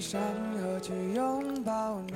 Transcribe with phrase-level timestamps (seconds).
[0.00, 0.18] 山
[0.54, 2.14] 河去拥抱你，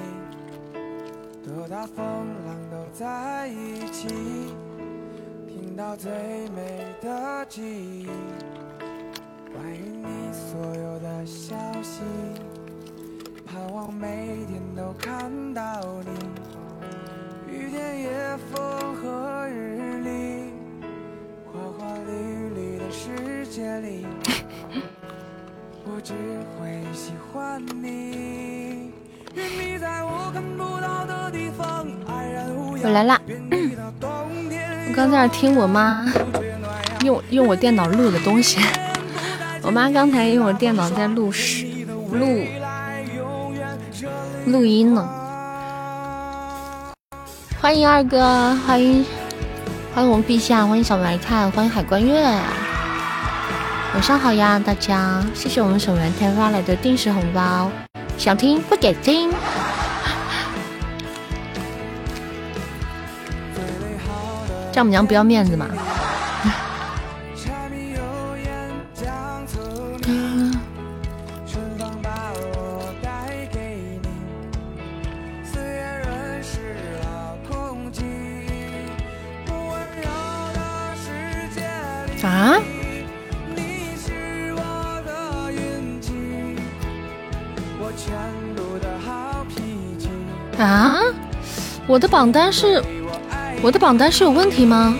[1.45, 2.05] 多大风
[2.47, 4.09] 浪都在一起，
[5.47, 6.11] 听到最
[6.57, 8.07] 美的记忆，
[9.53, 12.01] 关于你所有的消息，
[13.45, 20.55] 盼望每天都看到你，雨天也风和日丽，
[21.53, 24.07] 花花绿绿的世界里。
[25.87, 26.15] 我只
[26.59, 28.91] 会喜欢你。
[32.83, 33.21] 我来啦！
[34.89, 36.05] 我刚在那听我妈
[37.05, 38.59] 用用我电脑录的东西。
[39.63, 41.31] 我妈刚才用我电脑在录
[42.13, 42.45] 录
[44.47, 45.09] 录音呢。
[47.61, 49.05] 欢迎二哥，欢迎
[49.95, 52.39] 欢迎我们陛下，欢迎小白菜，欢迎海关月。
[53.95, 55.25] 晚上好呀，大家！
[55.35, 57.71] 谢谢我们守元天发来的定时红包，
[58.19, 59.31] 想听不给听。
[64.73, 65.69] 丈母娘不要面子嘛。
[91.95, 92.83] 我的榜单是，
[93.63, 94.99] 我的榜单是有问题吗？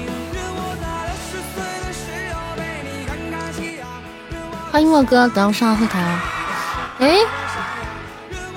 [4.71, 6.23] 欢迎我哥，等我上后台啊！
[7.01, 7.19] 哎，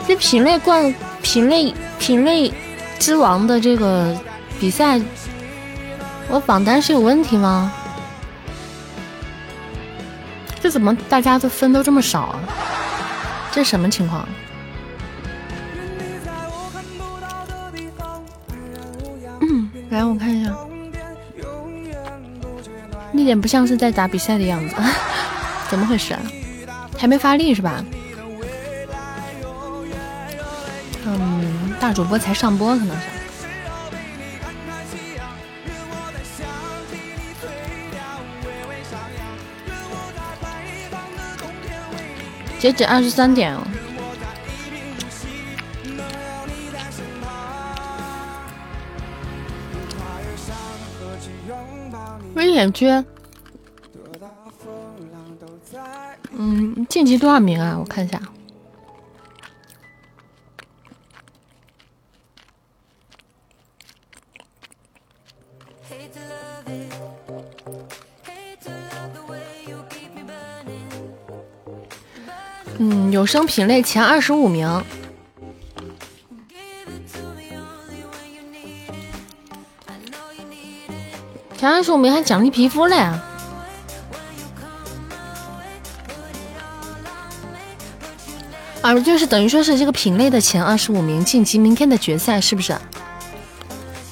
[0.07, 2.53] 这品类冠、品类品类
[2.99, 4.16] 之王的这个
[4.59, 5.01] 比赛，
[6.29, 7.73] 我榜单是有问题吗？
[10.61, 12.39] 这怎么大家的分都这么少啊？
[13.51, 14.29] 这什么情况？
[19.98, 20.56] 来，我看一下，
[23.13, 24.75] 一点不像是在打比赛的样子，
[25.72, 26.22] 怎么回事啊？
[26.96, 27.84] 还没发力是吧？
[31.03, 33.07] 嗯，大主播才上播，可能是。
[42.59, 43.66] 截止二十三点哦。
[52.57, 52.88] 危险区，
[56.31, 57.78] 嗯，晋级多少名啊？
[57.78, 58.19] 我看一下。
[72.79, 74.68] 嗯，有声品类前二十五名。
[81.67, 82.95] 前二十五名还奖励皮肤嘞！
[88.81, 92.73] 啊，就是等于说是这个品类的前二十五名晋级明天的决赛，是不是？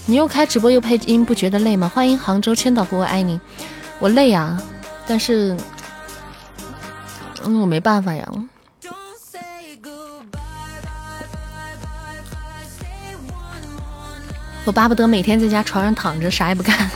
[0.06, 1.88] 你又开直播又配音，不觉得累吗？
[1.88, 3.40] 欢迎杭州千岛湖，我爱你。
[4.00, 4.62] 我累呀，
[5.08, 5.56] 但是，
[7.46, 8.30] 嗯，我没办法呀。
[14.66, 16.92] 我巴不得每天在家床上躺着，啥也不干。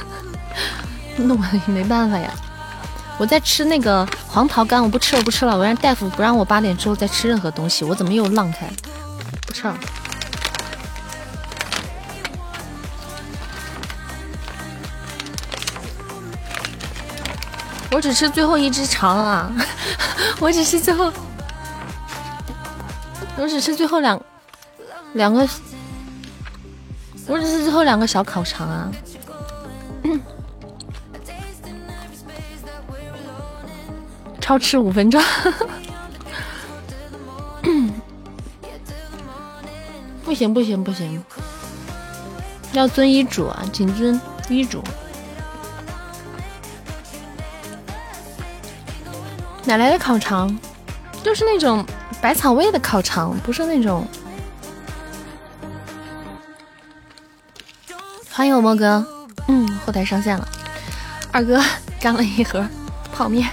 [1.22, 2.32] 那我也没办法呀，
[3.18, 8.68] 我在吃那个黄桃干，我不吃了不吃了，我让大夫不让我八点之后再吃任何东西，我怎么又浪开？
[9.46, 9.76] 不吃了，
[17.92, 19.52] 我只吃最后一只肠啊，
[20.40, 21.12] 我只吃最后，
[23.38, 24.20] 我只吃最后两
[25.14, 25.48] 两个，
[27.28, 28.90] 我只是最后两个小烤肠啊。
[34.50, 35.22] 超吃五分钟，
[40.26, 41.24] 不行不行不行，
[42.74, 44.20] 要遵医嘱啊，谨遵
[44.50, 44.84] 医嘱。
[49.66, 50.58] 哪来的烤肠？
[51.24, 51.86] 就是那种
[52.20, 54.08] 百草味的烤肠，不是那种。
[58.32, 59.06] 欢迎我莫哥，
[59.48, 60.48] 嗯，后台上线了，
[61.32, 61.64] 二哥
[62.02, 62.68] 干了一盒
[63.14, 63.48] 泡面。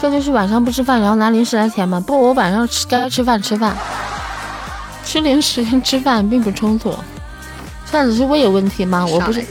[0.00, 2.00] 这就是晚上不吃饭，然后拿零食来填吗？
[2.00, 3.76] 不，我晚上吃该吃饭吃饭，
[5.04, 6.96] 吃零食跟吃饭并不冲突。
[7.90, 9.04] 这样子是胃有问题吗？
[9.04, 9.44] 我不是，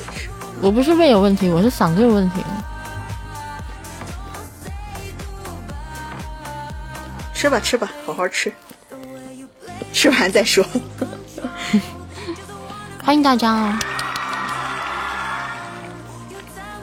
[0.59, 2.43] 我不是胃有问题，我是嗓子有问题。
[7.33, 8.51] 吃吧吃吧，好好吃，
[9.93, 10.65] 吃完再说。
[13.05, 13.79] 欢迎大家啊！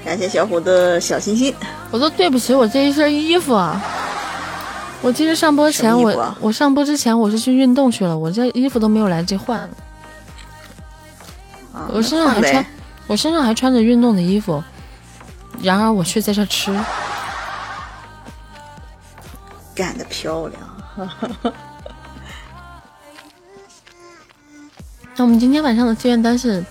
[0.07, 1.53] 感谢小虎的小心心。
[1.91, 3.83] 我都对不起我这一身衣服啊！
[5.03, 9.69] 我其实上播前我我上播之前我是去运动去了，我这衣服都没有来得及换。
[11.89, 12.65] 我身上还穿，
[13.09, 14.63] 我身上还穿着运动的衣服，
[15.61, 16.73] 然而我却在这吃。
[19.75, 20.63] 干得漂亮！
[25.17, 26.65] 那我们今天晚上的志愿单是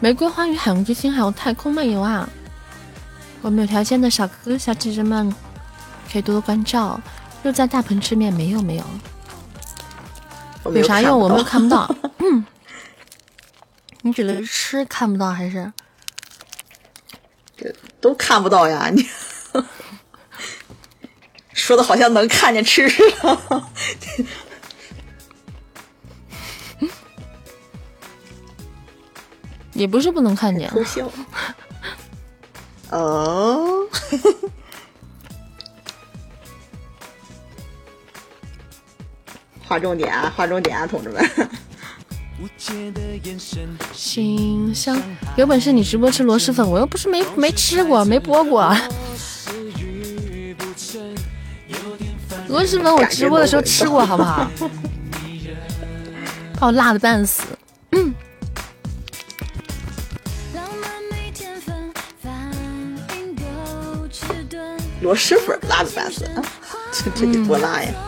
[0.00, 2.28] 玫瑰花与、海洋之心，还有太空漫游啊！
[3.42, 5.34] 我们有条件的小哥哥、小姐姐们
[6.10, 6.98] 可以多多关照。
[7.42, 8.84] 又在大棚吃面，没有没有，
[10.72, 11.18] 有啥用？
[11.18, 11.92] 我们又看不到。
[12.18, 12.46] 嗯，
[14.02, 15.72] 你指的是吃看不到还是？
[18.00, 18.88] 都看不到呀！
[18.92, 19.04] 你
[21.52, 23.64] 说的好像能看见吃似的。
[29.74, 30.70] 也不是不能看见。
[30.70, 31.10] 偷笑。
[32.92, 33.86] 哦。
[39.66, 40.30] 划重点啊！
[40.36, 41.24] 划重点啊，同志们！
[43.94, 45.00] 心香，
[45.36, 48.76] 有本事你直播吃螺蛳粉，我又不是没没吃过，没播过。
[52.48, 54.50] 螺蛳粉我直播的时候吃过，好不好？
[56.60, 57.44] 把我辣的半死。
[65.02, 66.24] 螺蛳粉辣的半死，
[66.92, 67.92] 这这得多辣呀！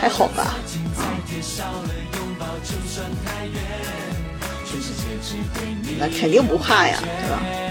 [0.00, 0.54] 还好吧，
[5.98, 7.65] 那肯定不怕呀，对吧？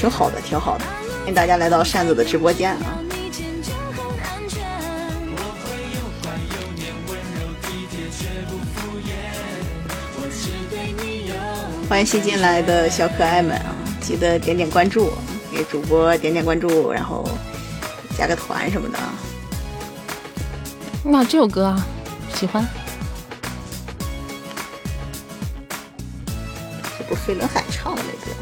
[0.00, 0.84] 挺好的，挺好的，
[1.18, 2.80] 欢迎大家来到扇子的直播间啊！
[11.86, 13.74] 欢迎新进来的小可爱们啊！
[14.00, 15.12] 记得点点关注，
[15.52, 17.28] 给主播点点关注，然后
[18.16, 18.98] 加个团什么的。
[21.10, 21.86] 哇，这首歌啊，
[22.34, 22.66] 喜欢。
[26.98, 28.34] 这不飞轮海唱的那歌。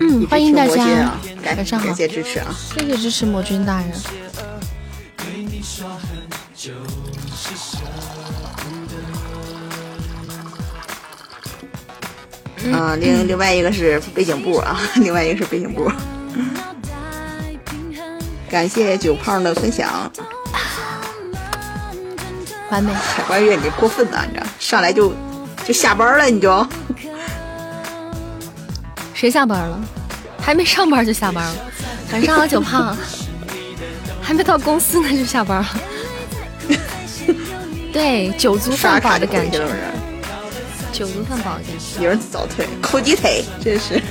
[0.00, 1.14] 嗯，欢迎大家，
[1.44, 2.46] 晚上好感谢支持啊！
[2.74, 3.90] 谢谢支持魔君大人。
[12.64, 15.90] 嗯，另另外一个是背景布啊， 另外一个是背景布。
[18.50, 20.12] 感谢九胖的分享，
[22.70, 22.92] 完美。
[22.92, 24.26] 海关月，你过分呐！
[24.28, 25.14] 你知道，上来就
[25.70, 26.66] 就下班了，你就。
[29.14, 29.80] 谁下班了？
[30.42, 31.54] 还没上班就下班了。
[32.12, 32.96] 晚上好，九胖。
[34.20, 35.68] 还没到公司呢就下班了。
[37.92, 39.60] 对，酒足饭饱的感觉。
[40.90, 42.02] 酒足饭饱的感觉。
[42.02, 44.02] 有人早退，抠鸡腿，真是。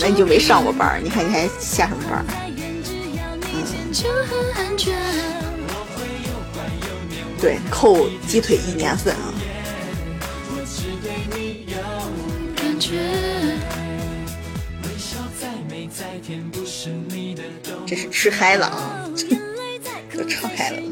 [0.00, 2.24] 那你就没上过班你看你还下什么班
[7.40, 9.32] 对，扣鸡腿一年份啊。
[17.86, 19.08] 这是吃嗨了啊，
[20.12, 20.82] 都唱嗨了。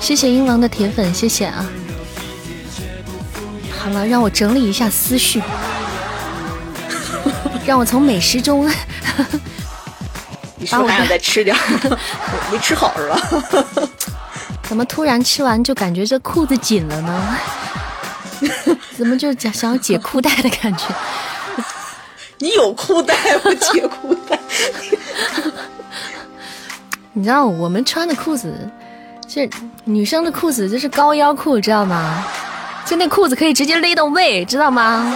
[0.00, 1.64] 谢谢英王的铁粉，谢谢啊。
[3.78, 5.42] 好了，让我整理一下思绪，
[7.66, 8.70] 让我从美食中。
[10.56, 11.54] 你说还想再吃点？
[12.50, 13.88] 没吃好是吧？
[14.64, 17.36] 怎么突然吃完就感觉这裤子紧了呢？
[18.96, 20.84] 怎么就想想要解裤带的感觉？
[22.42, 24.38] 你有裤带不 解裤带？
[27.12, 28.50] 你知道我们穿的裤子，
[29.28, 29.48] 这
[29.84, 32.24] 女生的裤子就是高腰裤，知道吗？
[32.86, 35.14] 就那裤子可以直接勒到胃，知道吗？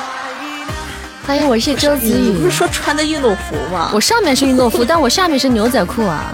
[1.26, 2.12] 欢迎，我是周子宇。
[2.12, 3.90] 你不是说穿的运动服吗？
[3.95, 6.26] 我上面是运动服，但我下面是牛仔裤啊。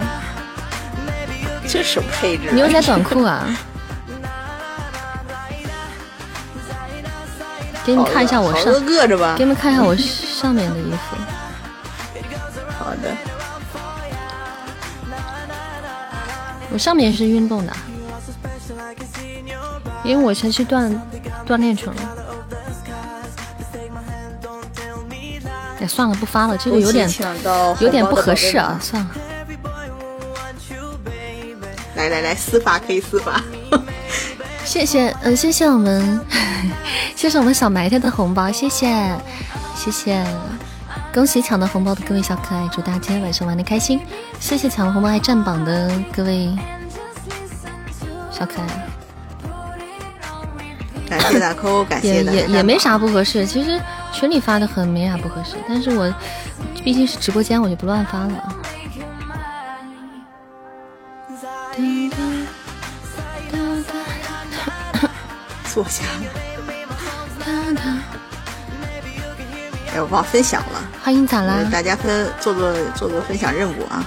[1.68, 2.50] 这什么配置？
[2.50, 3.46] 牛仔短裤啊。
[7.84, 9.34] 给你们看一下我上，饿着吧。
[9.36, 11.16] 给你们看一下我上面的衣服。
[12.78, 13.16] 好的。
[16.72, 17.72] 我上面是运动的，
[20.04, 20.96] 因为我先去锻
[21.44, 21.94] 锻炼去了。
[25.80, 27.10] 哎，算了，不发了，这个有点
[27.80, 29.10] 有点不合适啊，算了。
[31.96, 33.42] 来来来，私发可以私发。
[34.70, 36.24] 谢谢，嗯，谢谢我们，
[37.16, 38.86] 谢谢我们小埋汰的红包，谢谢，
[39.74, 40.24] 谢谢，
[41.12, 44.00] 恭喜抢到红包的各位小可爱，祝大家今天晚上玩的开心。
[44.38, 46.56] 谢谢抢了红包还占榜的各位
[48.30, 48.86] 小可爱，
[51.08, 53.76] 感谢大扣，感谢也也也没啥不合适，其实
[54.12, 56.14] 群里发的很没啥不合适，但是我
[56.84, 58.54] 毕竟是直播间，我就不乱发了。
[65.72, 66.04] 坐下。
[69.92, 70.82] 哎，我忘分享了。
[71.02, 71.64] 欢迎咋啦？
[71.70, 74.04] 大家分做做做做分享任务啊！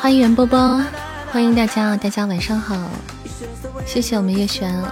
[0.00, 0.82] 欢迎袁波波，
[1.30, 2.76] 欢迎大家，大家晚上好。
[3.86, 4.82] 谢谢我们叶璇，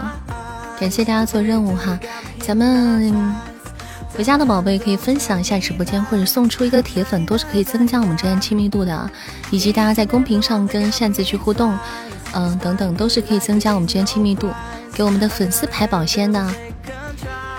[0.79, 1.99] 感谢大家做任务哈，
[2.41, 3.52] 咱们。
[4.15, 9.11] 回家的宝贝可以分享一下直播间，或者送出一个铁粉，都是可以增加我们之间亲密度的。
[9.51, 11.77] 以及大家在公屏上跟扇子去互动，
[12.35, 14.51] 嗯，等等，都是可以增加我们之间亲密度，
[14.93, 16.47] 给我们的粉丝排保鲜的。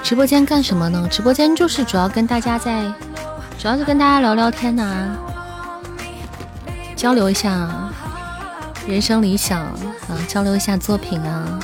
[0.03, 1.07] 直播间干什么呢？
[1.10, 2.83] 直播间就是主要跟大家在，
[3.57, 5.17] 主要是跟大家聊聊天呐，
[6.95, 7.91] 交流一下
[8.88, 11.60] 人生理想啊，交流一下作品啊。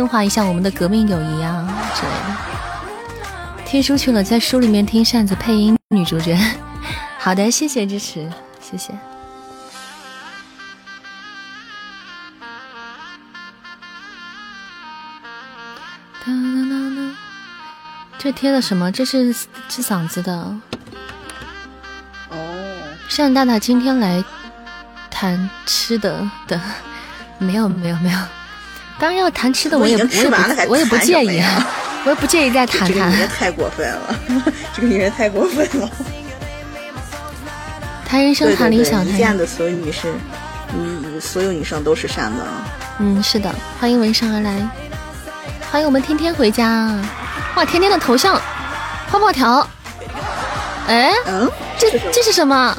[0.00, 3.66] 升华一下我们的革命友谊啊之类的。
[3.66, 6.38] 听书去了，在书里面听扇子配音女主角。
[7.20, 8.26] 好的，谢谢支持，
[8.62, 8.94] 谢谢。
[18.18, 18.90] 这贴的什么？
[18.90, 19.34] 这是
[19.68, 20.32] 治嗓子的。
[22.30, 22.38] 哦。
[23.06, 24.24] 扇大大今天来
[25.10, 26.58] 谈吃的的，
[27.36, 28.18] 没有没有没有。
[29.00, 30.36] 当然要谈吃的，我也我也不
[30.68, 31.42] 我也不介意，
[32.04, 32.92] 我也不介意再谈谈。
[32.92, 34.14] 这个女人太过分了，
[34.76, 35.88] 这个女人太过分了。
[38.06, 40.12] 谈人生，谈理想，一见的所有女生，
[40.76, 42.44] 嗯，所有女生都是善的。
[42.98, 44.68] 嗯，是的，欢迎闻声而来，
[45.70, 46.94] 欢迎我们天天回家。
[47.54, 48.38] 哇，天天的头像，
[49.08, 49.66] 泡泡条。
[50.88, 52.76] 哎，嗯，这这是什么？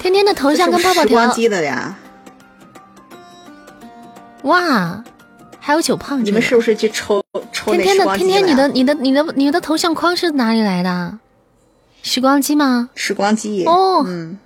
[0.00, 1.28] 天天的头像跟泡泡条。
[1.28, 1.94] 机的呀。
[4.42, 5.02] 哇，
[5.58, 6.24] 还有九胖！
[6.24, 11.18] 你们是不是去抽抽天天的天天，你的你的你的你的头像框是哪里来的？
[12.02, 12.88] 时光机吗？
[12.94, 14.38] 时光机哦，嗯，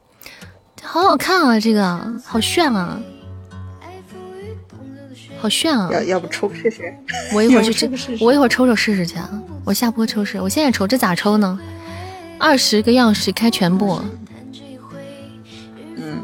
[0.82, 3.00] 好好看啊，这个好炫啊，
[5.40, 5.88] 好炫啊！
[5.90, 6.94] 要要不抽试试？
[7.34, 9.30] 我一会儿 去试，我一会儿抽抽试试去啊！
[9.64, 11.58] 我下播抽试，我现在抽，这咋抽呢？
[12.38, 13.98] 二十个钥匙开全部，
[15.96, 16.20] 嗯，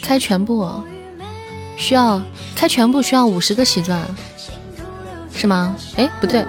[0.00, 0.80] 开全部。
[1.80, 2.20] 需要
[2.54, 3.98] 开全部需要五十个喜钻，
[5.34, 5.74] 是吗？
[5.96, 6.44] 哎，不对，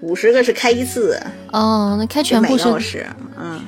[0.00, 1.22] 五十个是开一次。
[1.52, 3.06] 哦，那开全部是，
[3.38, 3.60] 嗯，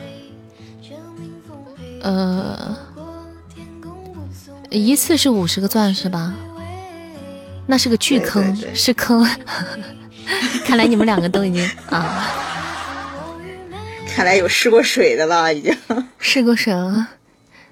[2.01, 2.77] 呃，
[4.71, 6.33] 一次是五十个钻是吧？
[7.67, 9.29] 那是个巨坑，是坑。
[10.65, 12.27] 看来你们两个都已经啊，
[14.09, 15.77] 看来有试过水的了，已经
[16.19, 17.07] 试过水了。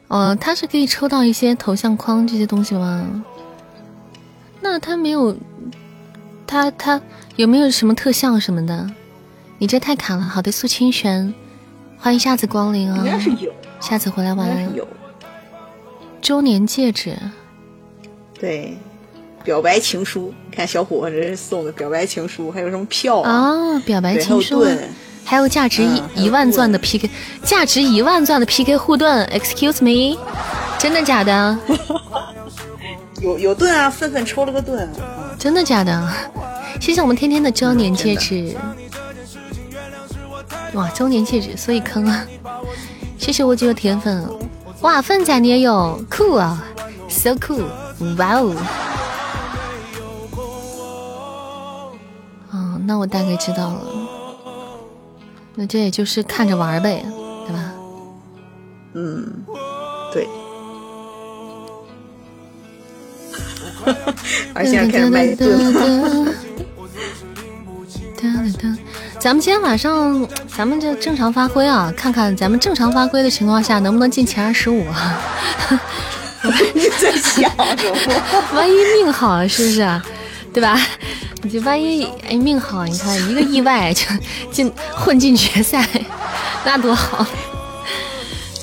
[0.09, 3.25] 哦，他是可以抽到一些头像框这些东西吗？
[4.61, 5.37] 那他没有，
[6.47, 7.01] 他他
[7.37, 8.89] 有没有什么特效什么的？
[9.59, 10.23] 你这太卡了。
[10.23, 11.33] 好的，苏清玄，
[11.99, 12.99] 欢迎下次光临啊！
[12.99, 14.75] 应该是有，下次回来玩。
[14.75, 14.87] 有。
[16.21, 17.17] 周年戒指。
[18.39, 18.77] 对，
[19.43, 23.79] 表白情书，看小伙子送的表白情书，还有什么票啊？
[23.81, 24.63] 表白情书。
[24.63, 24.79] 还有
[25.49, 27.11] 价值一一万钻的 PK，
[27.43, 30.17] 价值一万钻的 PK 护盾，Excuse me，
[30.79, 31.59] 真的假的？
[33.21, 34.87] 有有盾啊，愤愤抽了个盾，
[35.39, 36.09] 真的假的？
[36.81, 38.55] 谢谢我们天天的周年戒指，
[40.75, 42.25] 哇，周年戒指，所以坑啊！
[43.19, 44.29] 谢谢我几个铁粉，
[44.83, 46.63] 哇，粪仔你也有，酷啊
[47.09, 47.65] ，so cool，
[48.19, 48.55] 哇哦。
[52.53, 54.06] 嗯，那我大概知道了。
[55.57, 57.03] 那这也就是看着玩呗，
[57.47, 57.73] 对吧？
[58.95, 59.27] 嗯，
[60.13, 60.29] 对。
[64.55, 66.35] 而且开始卖盾。
[69.19, 75.21] 咱们今天晚上，咱们就正常发挥啊，看看咱们正常发挥的情况下能不能进前二十五啊。
[76.75, 77.99] 你在想什么？
[78.55, 80.03] 万一命好，是不是？
[80.53, 80.79] 对吧？
[81.47, 84.05] 你就万一哎命好，你看一个意外就
[84.51, 85.89] 进混进决赛，
[86.65, 87.25] 那多好！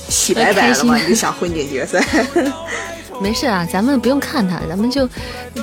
[0.09, 0.97] 洗白白了吗？
[1.07, 2.03] 你想混进决赛？
[3.21, 5.07] 没事啊，咱们不用看他，咱们就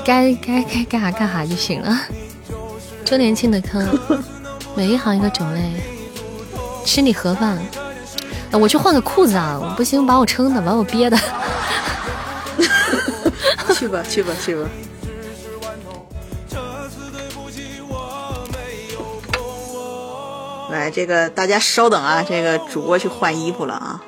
[0.03, 2.01] 该该该干啥干啥就行了。
[3.05, 3.87] 周年庆的坑，
[4.75, 5.61] 每一行一个种类。
[6.87, 7.59] 吃你盒饭，
[8.53, 9.61] 我去换个裤子啊！
[9.63, 11.19] 我不行，把我撑的，把我憋的。
[13.77, 14.67] 去吧，去吧，去吧。
[20.81, 24.03] 来，这个大家稍等啊，这个主播去换衣服了啊，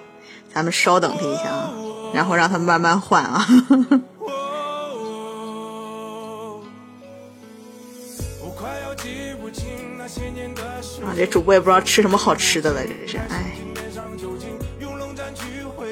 [0.54, 1.70] 咱们稍等他一下啊，
[2.14, 3.46] 然后让他慢慢换啊。
[11.04, 13.52] 啊，这主播也不知道吃什么好吃的了，真是哎。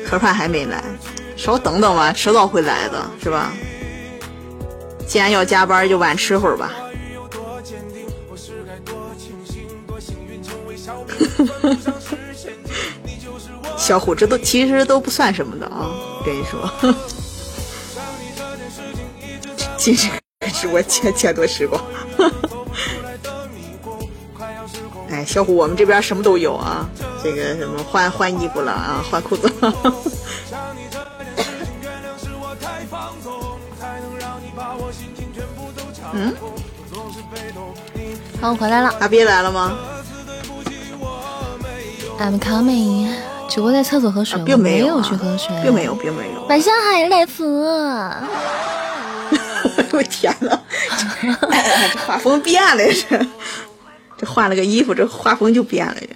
[0.06, 0.82] 盒饭还没来，
[1.36, 3.52] 稍等等吧，迟早会来的，是吧？
[5.06, 6.70] 既然要加班，就晚吃会儿吧。
[13.76, 15.90] 小虎，这都其实都不算什么的啊，
[16.24, 16.70] 跟你说。
[19.76, 19.98] 今日
[20.52, 21.82] 直播欠欠多时光。
[25.10, 26.88] 哎，小虎，我们这边什么都有啊，
[27.22, 29.50] 这个什么换换衣服了啊，换裤子。
[36.12, 36.34] 嗯，
[38.40, 38.94] 好，我回来了。
[39.00, 39.72] 阿斌来了吗
[42.20, 43.10] ？I'm coming。
[43.48, 46.44] 主播在厕所喝水，并没有去喝水，并没有，并没有。
[46.44, 47.42] 晚上好，来福。
[49.92, 50.60] 我天呐，
[51.20, 53.26] 这画风变了，这
[54.18, 56.06] 这换了个衣服，这画风就变了，这。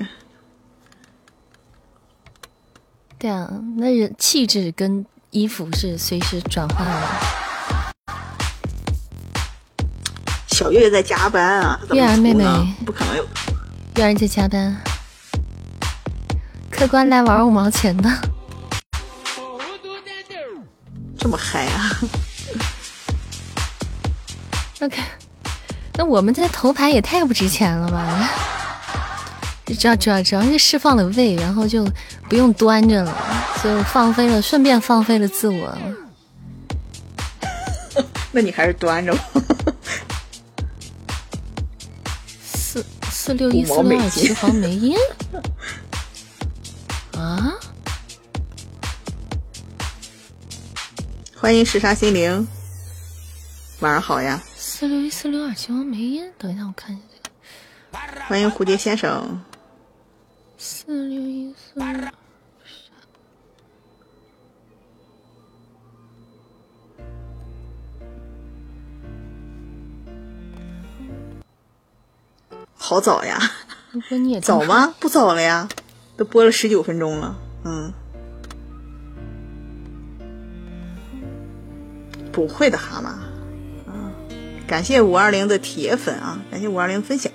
[3.18, 7.02] 对啊，那人气质跟衣服是随时转换的。
[10.46, 12.44] 小月月在加班啊，月儿妹妹
[12.86, 13.26] 不可能有。
[13.96, 14.76] 月儿在加班，
[16.76, 18.10] 客官来玩五毛钱的，
[21.16, 22.00] 这么嗨啊
[24.80, 25.00] ！OK，
[25.94, 28.28] 那我们这头牌也太不值钱了吧？
[29.66, 31.88] 主要主要主要是释放了胃，然后就
[32.28, 33.16] 不用端着了，
[33.62, 35.78] 就放飞了，顺便放飞了自我。
[38.32, 39.20] 那你还是端着吧。
[43.10, 44.98] 四六一四六二七黄梅烟
[47.16, 47.54] 啊！
[51.36, 52.46] 欢迎时杀心灵，
[53.80, 54.42] 晚上好呀！
[54.56, 58.24] 四六一四六二七王梅烟，等一下我看一下这个。
[58.26, 59.40] 欢迎蝴蝶先生。
[60.58, 62.08] 四六一四六。
[72.76, 73.38] 好早呀，
[74.42, 74.94] 早吗？
[75.00, 75.68] 不早了呀，
[76.16, 77.36] 都播了十九分钟了。
[77.64, 77.92] 嗯，
[82.30, 83.14] 不会的，蛤蟆。
[83.86, 84.12] 嗯，
[84.66, 87.32] 感谢五二零的铁粉啊，感谢五二零分享。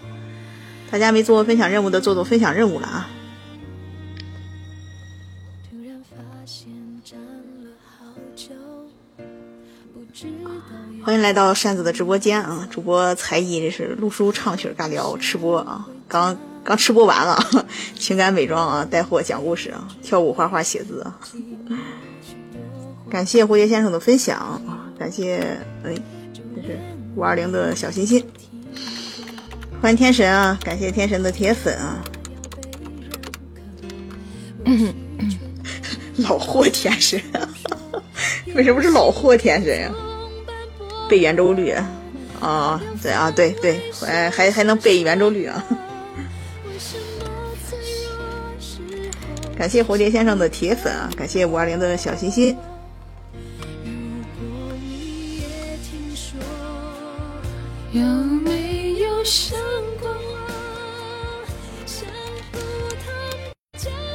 [0.92, 3.10] 大家没做过分享任务的，做做分享任务了啊。
[11.04, 12.68] 欢迎来到扇子的直播间啊！
[12.70, 16.38] 主播才艺这是录书唱曲尬聊吃播啊，刚
[16.70, 17.44] 刚吃播完了，
[17.98, 21.20] 情感美妆啊，带货讲故事啊，跳舞画画写字啊。
[23.10, 24.62] 感谢蝴蝶先生的分享，
[25.00, 25.96] 感谢哎，
[26.32, 26.78] 这是
[27.16, 28.24] 五二零的小心心。
[29.82, 32.04] 欢迎天神啊，感谢天神的铁粉啊。
[36.18, 37.20] 老货天神，
[38.54, 39.92] 为什么是老货天神呀？
[41.10, 41.74] 背圆周率
[42.40, 45.66] 啊，对啊，对对，还还还能背圆周率啊！
[49.60, 52.56] 感谢蝴蝶先生的铁粉啊，感谢五二零的小心心。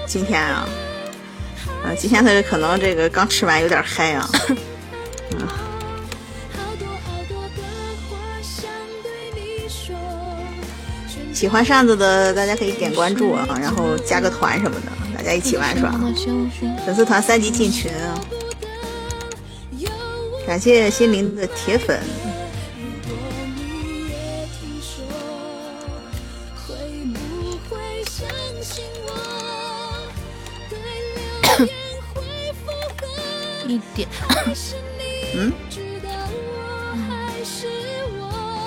[0.07, 0.66] 今天啊，
[1.85, 4.26] 啊，今天他可能这个刚吃完有点嗨啊。
[4.48, 5.46] 嗯。
[11.35, 14.87] 喜欢扇子的大家可以点关注啊，然后加个团什么的，
[15.24, 15.90] 大家一起玩耍。
[16.84, 18.20] 粉丝团三级进群啊！
[20.46, 21.98] 感谢心灵的铁粉。
[33.66, 34.06] 一点。
[35.34, 35.50] 嗯？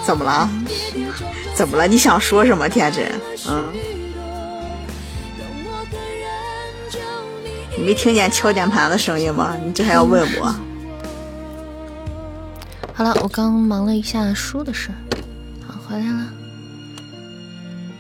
[0.04, 0.50] 怎么了？
[1.54, 1.88] 怎么了？
[1.88, 3.06] 你想说什么，天真？
[3.48, 3.72] 嗯？
[7.78, 9.56] 你没听见敲键盘的声音吗？
[9.64, 10.56] 你这还要问我？
[12.92, 14.98] 好了，我刚忙了一下书的事儿，
[15.68, 16.28] 好回来了。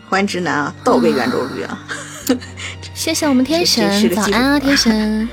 [0.10, 1.78] 欢迎直男啊，倒背圆周率啊！
[2.96, 5.30] 谢谢我们天神，早安啊，天神，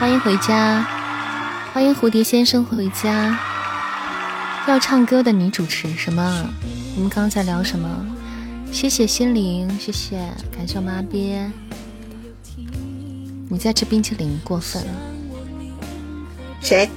[0.00, 0.84] 欢迎回家，
[1.72, 3.38] 欢迎蝴蝶先生回家。
[4.66, 6.44] 要唱歌的你主持什么？
[6.96, 7.88] 我们刚刚在聊什么？
[8.72, 10.16] 谢谢心灵，谢谢，
[10.50, 11.48] 感谢我们阿鳖。
[13.48, 14.90] 你在吃冰淇淋过分了。
[16.60, 16.90] 谁？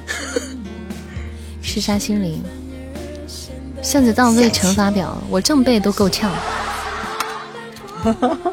[1.62, 2.44] 是沙心灵。
[3.82, 6.32] 向子当未惩罚表，我正背都够呛。
[8.04, 8.52] 哈哈哈。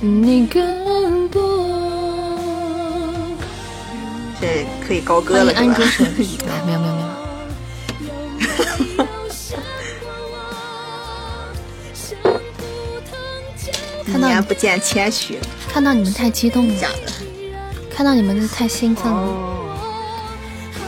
[0.00, 1.68] 你更多。
[4.40, 7.06] 这可以高歌了，安卓手机，没有没有没有。
[14.12, 15.38] 看到不见谦虚，
[15.72, 16.88] 看到你们太激动了，
[17.90, 19.28] 看到你们太兴奋了。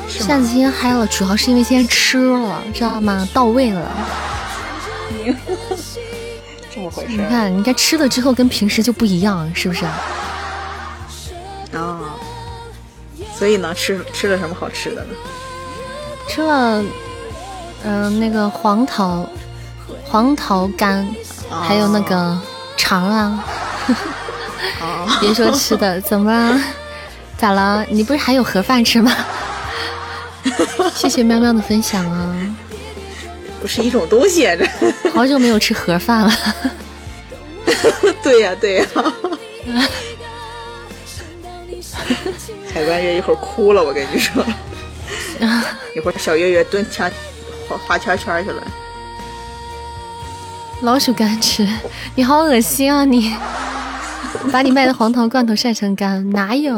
[0.07, 3.27] 扇子今天嗨了，主要是因为今天吃了，知道吗？
[3.33, 3.91] 到位了。
[6.71, 7.13] 这么回事？
[7.13, 9.87] 你看，你看吃了之后跟平时就不一样，是不是？
[11.77, 11.99] 啊，
[13.37, 15.15] 所以呢，吃吃了什么好吃的呢？
[16.29, 16.85] 吃了，
[17.85, 19.27] 嗯，那个黄桃，
[20.05, 21.09] 黄桃干，
[21.51, 22.39] 还有那个
[22.77, 23.45] 肠啊。
[25.21, 26.61] 别说吃的， 怎么了？
[27.37, 27.85] 咋了？
[27.91, 29.13] 你不是还有盒饭吃吗？
[30.95, 32.35] 谢谢喵喵的分享啊。
[33.61, 36.33] 不是一种东西，啊这好久没有吃盒饭了。
[38.23, 38.87] 对呀，对呀。
[42.73, 44.45] 海关月一会儿哭了，我跟你说。
[45.95, 47.11] 一会儿小月月蹲墙
[47.69, 48.63] 画画圈圈去了。
[50.83, 51.67] 老鼠干吃，
[52.15, 53.35] 你好恶心啊你！
[54.53, 56.75] 把你卖的黄桃罐头晒成干，哪有？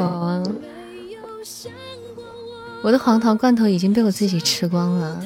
[2.82, 5.20] 我的黄桃罐头已经被我自己吃光了。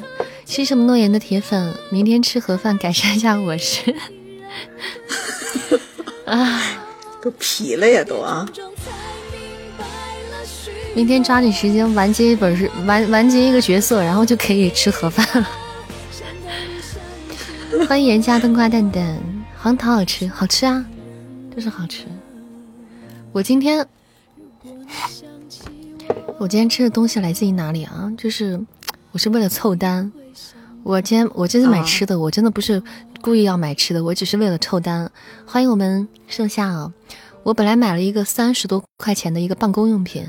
[0.46, 3.94] 吃什么诺言的铁粉，明天吃盒饭改善一下伙食。
[6.24, 6.62] 啊，
[7.20, 8.48] 都皮了呀都啊！
[10.94, 15.48] 明天抓紧时间完结一本是完完结一个角色，然后就可以吃盒饭了。
[17.88, 19.18] 欢迎严家冬瓜蛋蛋，
[19.58, 20.84] 黄桃好吃，好吃啊，
[21.54, 22.04] 就是好吃。
[23.32, 23.86] 我今天
[26.38, 28.12] 我今天吃的东西来自于哪里啊？
[28.18, 28.60] 就是
[29.12, 30.10] 我是为了凑单。
[30.82, 32.82] 我今天我这次买吃的，我真的不是
[33.20, 35.10] 故意要买吃的，我只是为了凑单。
[35.46, 36.92] 欢迎我们盛夏啊！
[37.42, 40.26] 我本来买了一个三十多块钱的一个办公用品，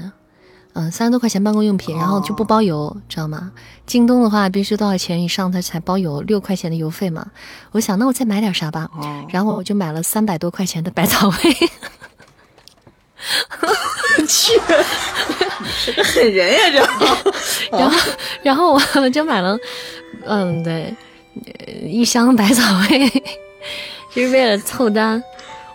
[0.73, 3.51] 嗯，三十多块钱办公用品，然后就不包邮，知道吗？
[3.85, 7.25] 京东的话必须多少钱以上它才包邮，六块钱的邮费嘛。
[7.71, 8.89] 我想那我再买点啥吧，
[9.29, 11.35] 然后我就买了三百多块钱的百草味。
[14.27, 14.59] 去，
[15.67, 16.79] 是个狠人呀这！
[17.77, 17.97] 然后，
[18.43, 19.57] 然后我就买了。
[20.25, 20.93] 嗯，对，
[21.83, 23.09] 一箱百草味，
[24.13, 25.21] 就是为了凑单，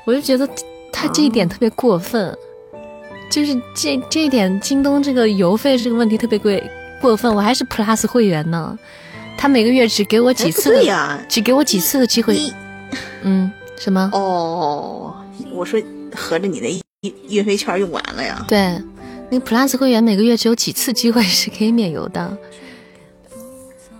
[0.04, 0.48] 我就觉得
[0.92, 2.36] 他这一点特别过分，
[3.30, 6.62] 就是这这一点，京东这个邮费这个问题特别贵，
[7.00, 7.34] 过分。
[7.34, 8.78] 我还是 Plus 会员呢，
[9.36, 10.80] 他每个月只给我几次，
[11.28, 12.38] 只给我几次的机会。
[13.22, 14.08] 嗯，什么？
[14.12, 15.14] 哦，
[15.52, 15.82] 我说
[16.14, 16.68] 合着你那
[17.02, 18.44] 运运费券用完了呀？
[18.48, 18.80] 对，
[19.30, 22.36] 那个 Plus 会员每个月只有几次机会是可以免邮的。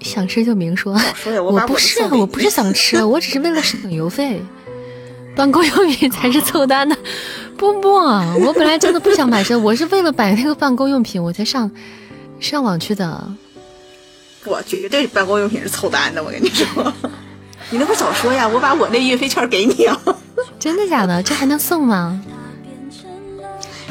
[0.00, 0.96] 想吃就明说，
[1.42, 4.40] 我不是，我不是想吃，我只是为了省邮费。
[5.34, 6.96] 办公用品才是凑单的，
[7.57, 7.88] 不不，
[8.45, 11.71] 我本来真的不想买车，我是为了买那个办公用品我才上
[12.38, 13.29] 上网去的。
[14.45, 16.92] 我绝对办公用品是凑单的，我跟你说，
[17.71, 20.01] 你那不早说呀，我把我那运费券给你啊。
[20.59, 21.23] 真的假的？
[21.23, 22.23] 这还能送吗？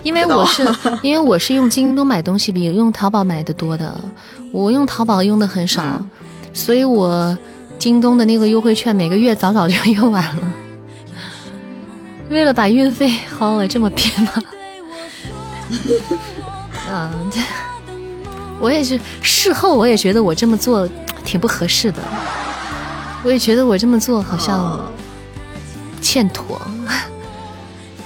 [0.03, 0.63] 因为我是
[1.01, 3.99] 因为我是用京东买东西比用淘宝买的多的。
[4.51, 5.83] 我用淘宝用的很少，
[6.53, 7.37] 所以我
[7.77, 10.41] 京东的那个优惠券每个月早早就用完了。
[12.29, 14.31] 为了把运费薅了，这么拼吗？
[16.89, 17.39] 啊， 这
[18.59, 20.87] 我也是事后我也觉得我这么做
[21.23, 21.99] 挺不合适的，
[23.23, 24.79] 我也觉得我这么做好像
[26.01, 26.59] 欠妥。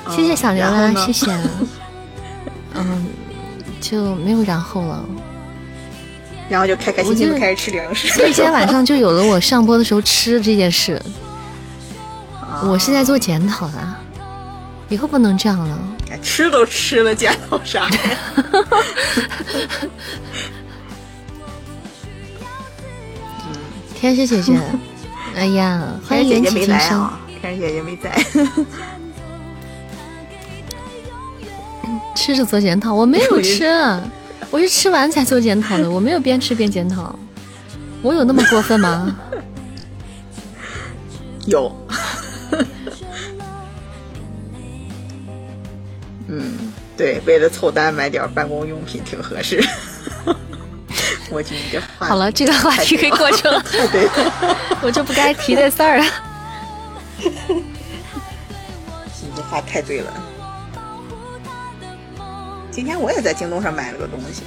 [0.10, 1.32] 谢谢小刘啦，谢谢。
[2.76, 3.06] 嗯，
[3.80, 5.06] 就没有然后了。
[6.50, 8.08] 然后就开开心心的开始吃零食。
[8.08, 11.00] 所以今天晚上就有了我上播的时候吃这件事。
[12.66, 13.96] 我是在做检讨的，
[14.90, 15.80] 以后不能这样了。
[16.22, 18.00] 吃都吃了，检讨啥呀？
[23.96, 24.60] 天使姐姐，
[25.36, 27.20] 哎呀，欢迎姐姐没来啊！
[27.42, 28.18] 天使姐姐没在。
[32.16, 33.66] 吃着做检讨，我没有吃，
[34.50, 37.18] 我是吃完才做检讨的，我没有边吃边检讨，
[38.02, 39.16] 我有那么过分吗？
[41.46, 41.76] 有。
[46.32, 49.60] 嗯，对，为了凑单买点办公用品挺合适。
[51.32, 53.62] 我今天好了，这个话题可以过去了。
[53.92, 54.08] 对，
[54.82, 56.06] 我就不该提这事儿了。
[57.18, 57.32] 你
[59.36, 60.12] 这话太对了。
[62.72, 64.44] 今天我也在京东上买了个东西，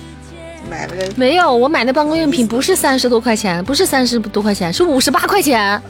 [0.70, 5.80] 买了个没有，我买的办公用品不是三十多块钱，不是三十多块钱，是五十八块钱，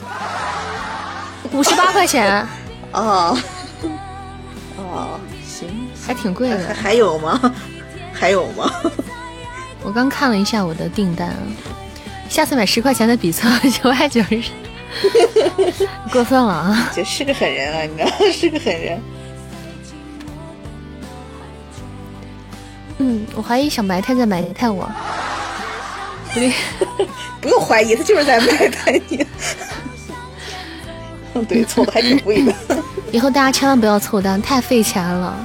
[1.51, 2.45] 五十八块钱。
[2.91, 3.37] 哦，
[6.05, 6.73] 还挺贵的。
[6.73, 7.55] 还有吗？
[8.13, 8.71] 还有吗？
[9.83, 11.33] 我刚看了一下我的订单，
[12.29, 14.43] 下次买十块钱的笔册九百九十，
[16.11, 16.89] 过分了啊！
[16.95, 19.01] 这是个狠人啊，你知道， 是个狠人。
[22.99, 24.89] 嗯，我怀疑小埋汰在埋汰我。
[26.33, 26.53] 不对，
[27.41, 29.25] 不用怀疑，他就是在埋汰你。
[31.33, 32.53] 嗯，对，凑的还挺贵的。
[33.11, 35.35] 以后大家千万不要凑单，太费钱了，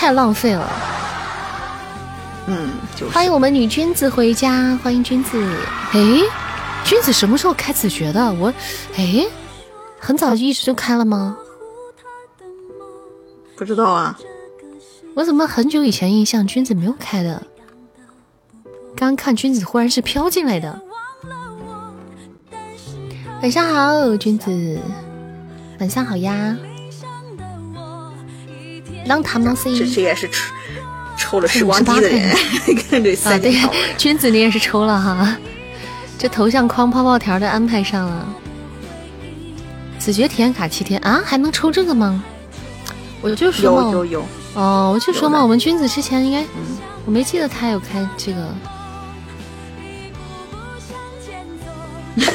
[0.00, 0.72] 太浪费了。
[2.46, 2.70] 嗯，
[3.12, 5.38] 欢迎我们女君子回家，欢迎君子。
[5.92, 6.00] 哎，
[6.82, 8.32] 君子什么时候开子爵的？
[8.32, 8.50] 我，
[8.96, 9.26] 哎，
[9.98, 11.36] 很早就一直就开了吗？
[13.54, 14.18] 不知道啊。
[15.14, 17.42] 我怎么很久以前印象君子没有开的？
[18.96, 20.80] 刚看君子忽然是飘进来的。
[23.42, 24.80] 晚上好，君子。
[25.78, 26.56] 晚上好呀。
[29.06, 29.76] 让他们 C。
[29.76, 30.38] 这这也是抽
[31.16, 32.36] 抽了时光机的人。
[32.90, 33.54] 看这三对，
[33.96, 35.36] 君子你也是抽了哈。
[36.18, 38.26] 这头像框泡泡条的安排上了。
[39.98, 42.22] 子爵体验卡七天啊，还能抽这个吗？
[43.20, 44.24] 我就说有有有。
[44.54, 46.44] 哦，我就说嘛，我们君子之前应该，
[47.04, 48.48] 我没记得他有开这个。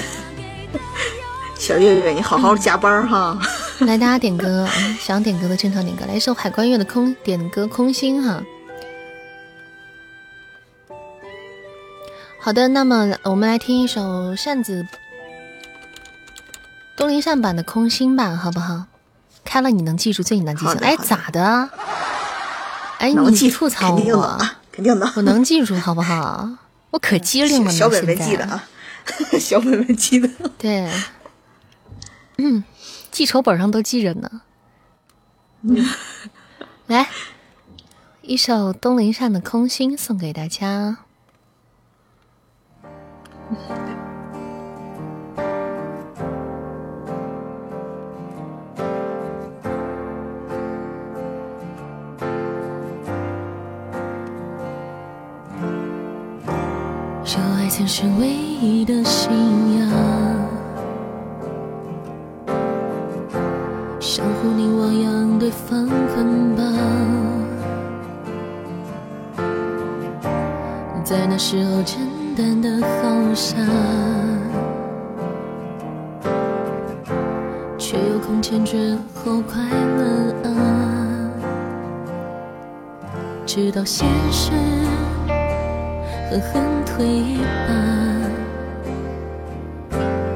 [1.58, 3.38] 小月月，你好好加班哈。
[3.82, 4.68] 来，大家点歌，
[5.00, 8.42] 想点歌的正常点歌，来一首海关月的空点歌空心哈。
[12.40, 14.88] 好的，那么我们来听一首扇子
[16.96, 18.86] 东林扇版的空心吧，好不好？
[19.44, 20.76] 开了你能记住最难记性？
[20.76, 21.70] 哎，咋的？
[23.00, 24.40] 哎，你吐槽我，
[24.72, 26.50] 肯定的，我能记住，好不好？
[26.92, 28.64] 我可机灵了，小本本记的啊，
[29.38, 30.30] 小本本记得。
[30.58, 30.90] 对，
[32.38, 32.64] 嗯，
[33.15, 34.41] 记仇本上都记着呢。
[36.88, 37.08] 来，
[38.21, 40.97] 一首东林善的《空心》送给大家。
[57.23, 59.32] 说爱曾是唯一的信
[59.80, 59.89] 仰，
[64.15, 66.63] 相互凝望，让对方捆绑。
[71.04, 71.99] 在那时候，简
[72.34, 73.58] 单的好傻，
[77.78, 81.30] 却有空前绝后快乐啊！
[83.45, 84.54] 直到现实。
[86.32, 87.73] 狠狠推一把，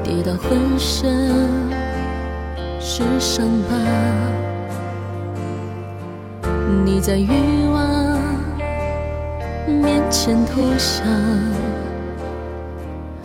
[0.04, 1.69] 跌到浑身
[2.82, 3.76] 是伤疤。
[6.84, 8.18] 你在欲望
[9.66, 11.06] 面前投降，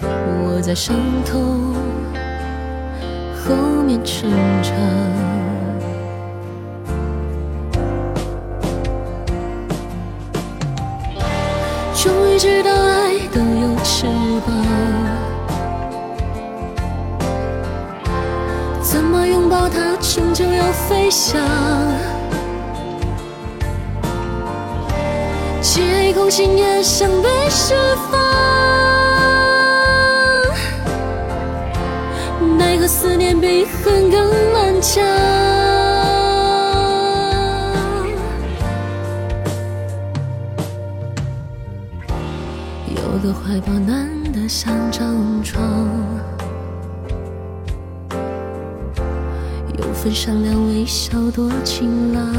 [0.02, 1.74] 我在伤痛
[3.34, 4.30] 后面成
[4.62, 4.74] 长。
[11.96, 14.06] 终于知道爱都有翅
[14.46, 14.54] 膀，
[20.16, 21.42] 终究要飞翔。
[25.62, 27.76] 漆黑空心也想被释
[28.10, 28.18] 放，
[32.58, 35.04] 奈何思念比恨更顽强。
[42.88, 45.62] 有个怀抱暖得像张床，
[50.06, 52.32] 有份善良微笑多晴朗。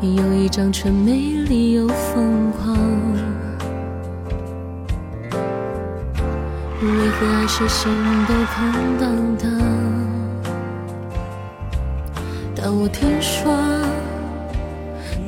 [0.00, 1.12] 有一张唇美
[1.46, 2.74] 丽又疯狂，
[6.80, 7.92] 为何爱时心
[8.26, 9.50] 都空荡荡？
[12.56, 13.54] 当我听说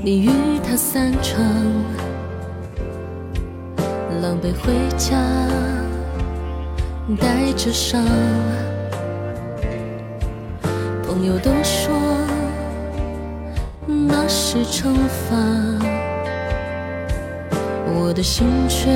[0.02, 0.30] 你与
[0.66, 1.38] 他散场，
[4.22, 5.18] 狼狈回家，
[7.20, 8.02] 带着伤，
[11.04, 11.92] 朋友都说。
[13.86, 15.36] 那是惩罚，
[17.94, 18.88] 我的心却》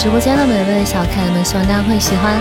[0.00, 2.40] 直播间的每位小可爱们，希望大家会喜欢。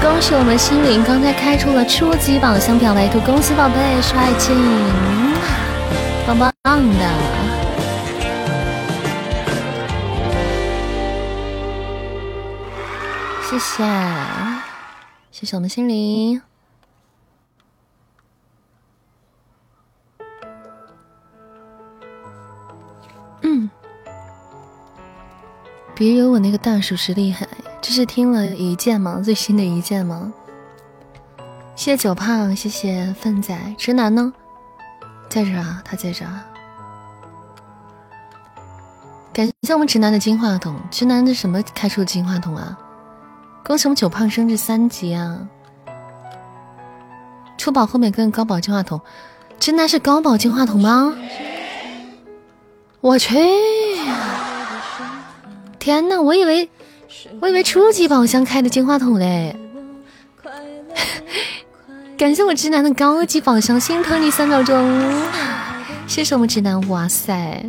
[0.00, 4.52] 恭喜我们心灵刚才开出了初级宝箱表白图，恭喜宝贝帅气，
[6.26, 6.52] 棒棒
[6.98, 7.04] 的。
[13.48, 13.84] 谢谢，
[15.30, 16.42] 谢谢我们心灵。
[25.98, 27.44] 别有我那个大属实厉害，
[27.82, 29.20] 这是听了一件吗？
[29.20, 30.32] 最新的一件吗？
[31.74, 34.32] 谢谢九胖，谢谢粪仔，直男呢？
[35.28, 36.46] 在这啊，他在这啊。
[39.32, 42.78] 感谢我们直男的金话筒，直男的什么开出的金话筒啊？
[43.64, 45.48] 恭喜我们九胖升至三级啊！
[47.56, 49.00] 初宝后面跟高宝金话筒，
[49.58, 51.12] 直男是高宝金话筒吗？
[53.00, 53.36] 我去！
[55.88, 56.68] 天呐，我以为
[57.40, 59.56] 我以为初级宝箱开的金话筒嘞！
[62.18, 64.86] 感谢我直男的高级宝箱，心疼你三秒钟！
[66.06, 67.64] 谢谢我们直男，哇塞，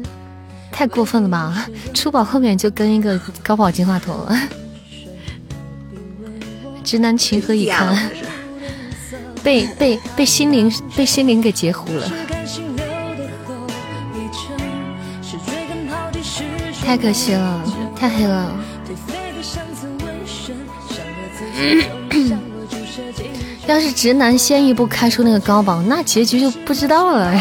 [0.69, 1.65] 太过分了吧！
[1.93, 4.38] 初宝后面就跟一个高宝金话筒了。
[6.84, 8.11] 直男情何以堪？
[9.41, 12.11] 被被被心灵被心灵给截胡了，
[16.86, 17.63] 太可惜了，
[18.00, 18.50] 太黑了。
[23.68, 27.38] 要是直男先一步开出那个高榜，那结局就不知道了。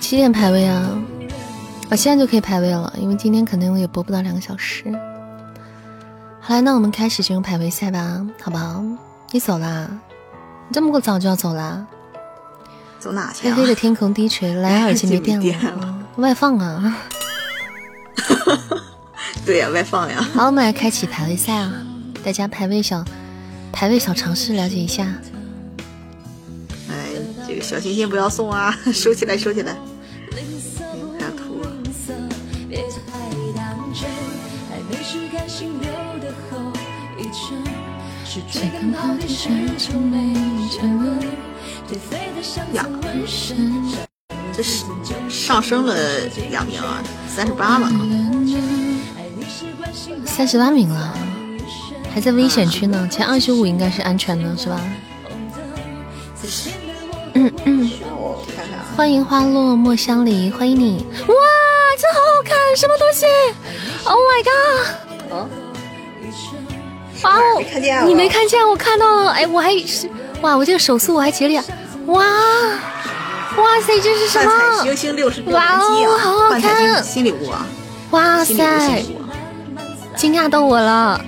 [0.00, 0.98] 几点排位啊？
[1.88, 4.84] 我现在就可以排位了，因为今天可能也播不到两个小时。
[6.40, 8.82] 好了，那我们开始进入排位赛吧，好不好？
[9.32, 9.88] 你走啦？
[10.68, 11.86] 你这么早就要走啦？
[12.98, 13.48] 走哪去？
[13.48, 16.96] 黑黑的天空低垂，蓝牙耳机没电了， 外放啊！
[19.46, 20.20] 对呀，外放呀。
[20.34, 21.72] 好，我们来开启排位赛啊！
[22.22, 23.04] 大家排位小
[23.72, 25.04] 排位小常识了解一下。
[26.90, 26.94] 哎，
[27.46, 29.76] 这个小心心不要送啊，收起来，收起来。
[42.72, 42.86] 呀，
[44.52, 44.84] 这是
[45.28, 45.94] 上升了
[46.50, 47.88] 两名啊，三十八了，
[50.24, 51.14] 三十八名了，
[52.12, 53.08] 还在危险区呢。
[53.10, 54.80] 前二十五应该是安全的，是吧？
[57.34, 57.90] 嗯嗯，
[58.96, 61.06] 欢迎花落墨香里，欢迎你！
[61.28, 61.34] 哇，
[61.96, 63.26] 这好好看，什么东西
[64.04, 64.52] ？Oh my god！
[65.30, 65.48] 哦，
[67.22, 69.30] 哇，没看见你没看见，我看到了。
[69.32, 70.08] 哎，我还是
[70.40, 71.58] 哇，我这个手速我还竭力。
[72.06, 72.24] 哇，
[73.56, 74.50] 哇塞，这是什么？
[74.50, 76.08] 幻彩星星六十六连击啊！
[76.48, 77.66] 幻彩星新礼物啊！
[78.10, 79.04] 哇塞，
[80.16, 81.20] 惊讶到我了。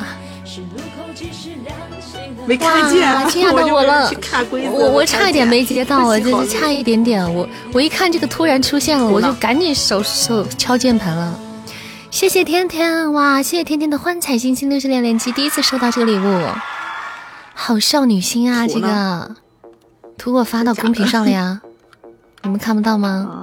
[2.44, 4.10] 没看见，惊讶到我了。
[4.72, 7.22] 我我差一点没接到啊，就是差一点点。
[7.34, 11.38] 我我一看这个突然出现了，我就赶紧手手敲键盘了。
[12.12, 16.46] 谢谢天天，哇，谢谢天天的幻彩星星六十连连击，第一次收到这个礼物，
[17.54, 18.66] 好少女心啊！
[18.66, 19.34] 这个
[20.18, 21.62] 图我发到公屏上了呀，
[22.44, 23.42] 你们看不到吗？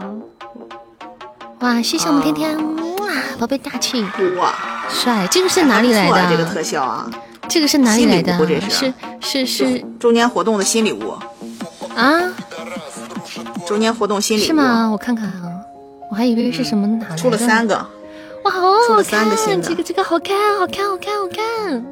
[1.62, 2.56] 哇，谢谢我们天天，
[3.00, 3.10] 哇，
[3.40, 4.06] 宝贝大气，
[4.38, 4.54] 哇，
[4.88, 5.28] 帅！
[5.32, 6.30] 这个是哪里来的？
[6.30, 7.10] 这个特效啊。
[7.48, 8.38] 这个是哪里来的？
[8.70, 11.18] 是是是周年活动的新礼物
[11.96, 12.22] 啊！
[13.66, 14.88] 周年活动新礼物是吗？
[14.92, 15.42] 我看看啊，
[16.12, 17.84] 我还以为是什么哪出了三个，
[18.50, 18.62] 哇，好
[18.96, 19.30] 好看！
[19.62, 21.86] 这个这个好看，好看，好看，好看。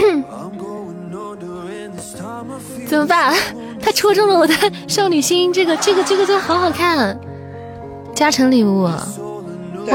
[2.88, 3.34] 怎么办？
[3.80, 4.54] 他戳中了我的
[4.88, 7.18] 少女心，这个这个这个真好好看，
[8.14, 8.82] 加成礼物。
[8.82, 8.96] 哇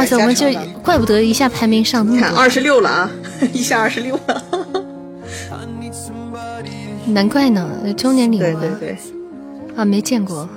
[0.06, 3.10] 塞，我们这怪不得一下排名上那么多，二十六了啊！
[3.54, 4.44] 一下二十六了，
[7.08, 8.42] 难怪呢，周年礼物。
[8.42, 8.98] 对对对，
[9.76, 10.48] 啊，没见过，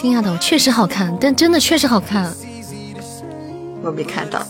[0.00, 2.32] 惊讶的我确实好看，但真的确实好看。
[3.82, 4.46] 我没看到，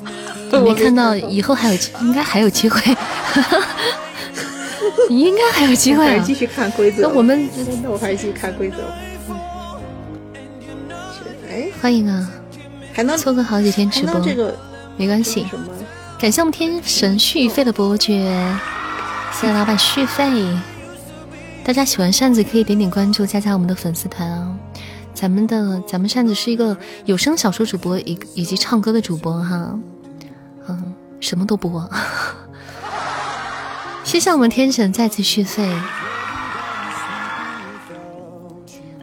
[0.61, 2.81] 没看到，以后还有，应该还有机会，
[5.09, 6.07] 你 应该还有机会。
[6.07, 7.03] 还是继续看规则。
[7.03, 7.49] 那我们，
[7.83, 8.77] 那我还是继续看规则。
[11.51, 12.31] 哎，欢迎啊！
[12.93, 14.21] 还能错过好几天直播，
[14.97, 15.47] 没关系。
[16.19, 18.29] 感谢我们天神续费的伯爵，
[19.33, 20.25] 谢谢老板续费。
[21.65, 24.55] 大家喜欢扇子可以点点关注，加加我们的粉丝团啊。
[25.21, 29.77] 咱们的咱们扇子是一个有声小说主播，以以及唱歌的主播哈。
[30.69, 31.91] 嗯，什么都播。
[34.05, 35.69] 谢谢我们天神再次续费，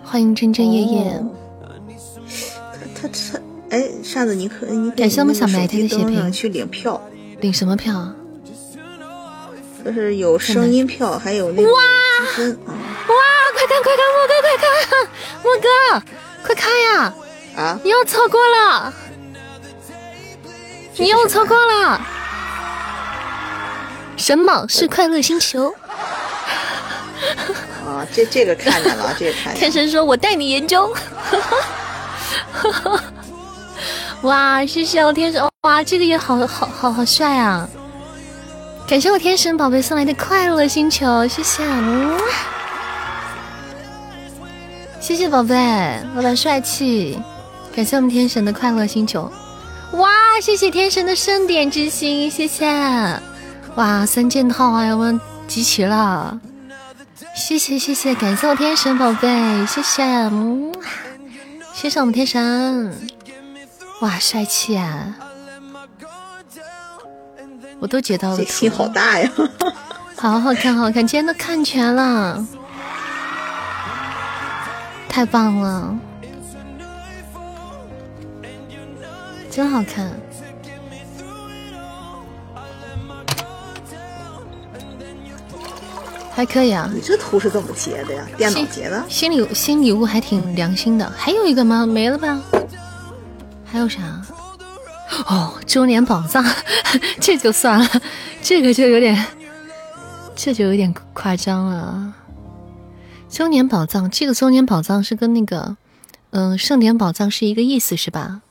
[0.05, 1.21] 欢迎真真夜夜。
[2.79, 3.37] 他他他。
[3.71, 7.01] 哎，扇子，你可你感谢我们小白天的血瓶去领票，
[7.41, 8.13] 领什么票？
[9.83, 11.83] 就是有声音票，还有那个哇哇！
[13.53, 14.63] 快看快看，莫哥快看，
[15.45, 15.67] 莫哥
[16.43, 17.13] 快看呀！
[17.55, 17.79] 啊！
[17.83, 18.91] 你又错过了，
[20.97, 22.01] 你又错过了。
[24.17, 25.73] 什么是快乐星球？
[27.85, 29.59] 啊， 这这个看见了，这个看见了。
[29.59, 30.93] 天神说：“我带你研究。
[34.23, 35.41] ”哇，谢谢我天神！
[35.61, 37.69] 哇，这个也好好好好帅啊！
[38.87, 41.63] 感谢我天神宝贝送来的快乐星球，谢谢，
[45.05, 45.55] 谢谢宝贝，
[46.15, 47.15] 老板帅气！
[47.75, 49.31] 感谢我们天神的快乐星球，
[49.91, 50.09] 哇，
[50.41, 52.65] 谢谢天神的盛典之星，谢谢！
[53.75, 56.39] 哇，三件套啊，我们集齐了，
[57.35, 59.27] 谢谢谢谢，感谢我天神宝贝，
[59.67, 60.73] 谢谢，嗯
[61.71, 62.91] 谢谢我们天神。
[64.01, 65.15] 哇，帅气啊！
[67.79, 69.31] 我都截到了，心好大呀！
[70.17, 72.43] 好好看，好看，今天都看全了，
[75.15, 75.97] 太棒了，
[79.49, 80.11] 真好看，
[86.35, 86.91] 还可以啊。
[86.93, 88.27] 你这图是怎么截的呀？
[88.35, 89.01] 电脑截的？
[89.07, 91.85] 新礼新礼物还挺良心的，还有一个吗？
[91.85, 92.41] 没了吧？
[93.63, 94.21] 还有啥？
[95.27, 96.43] 哦，周年宝藏，
[97.21, 97.89] 这就算了，
[98.41, 99.25] 这个就有点，
[100.35, 102.13] 这就有点夸张了。
[103.35, 105.75] 周年宝藏，这个周年宝藏是跟那个，
[106.29, 108.41] 嗯，盛典宝藏是一个意思，是吧？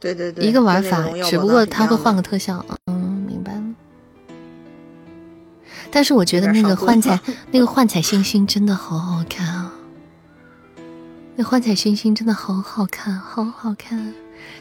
[0.00, 2.66] 对对对，一个玩法，只不过它会换个特效。
[2.86, 3.62] 嗯，明白了。
[5.92, 7.20] 但是我觉得那个幻彩
[7.52, 9.72] 那个幻彩星星真的好好看啊！
[11.36, 14.12] 那幻彩星星真的好好看，好好看，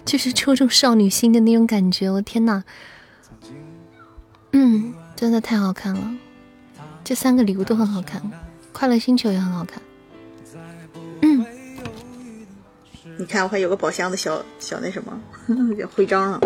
[0.06, 2.12] 就是戳中少女心的那种感觉。
[2.12, 2.64] 我天呐，
[4.54, 6.12] 嗯，真的太好看了。
[7.04, 8.22] 这三个礼物都很好看，
[8.80, 9.82] 快乐星球也很好看。
[11.22, 11.46] 嗯，
[13.18, 15.20] 你看我还有个宝箱的小小那什么
[15.94, 16.40] 徽章呢，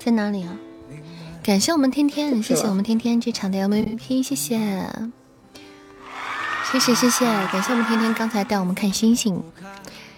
[0.00, 0.56] 在哪里啊？
[1.44, 4.58] 感谢我们天天，谢谢我们天天这场的 MVP，谢谢，
[6.72, 9.40] 谢谢谢谢，感谢我们天天刚才带我们看星星，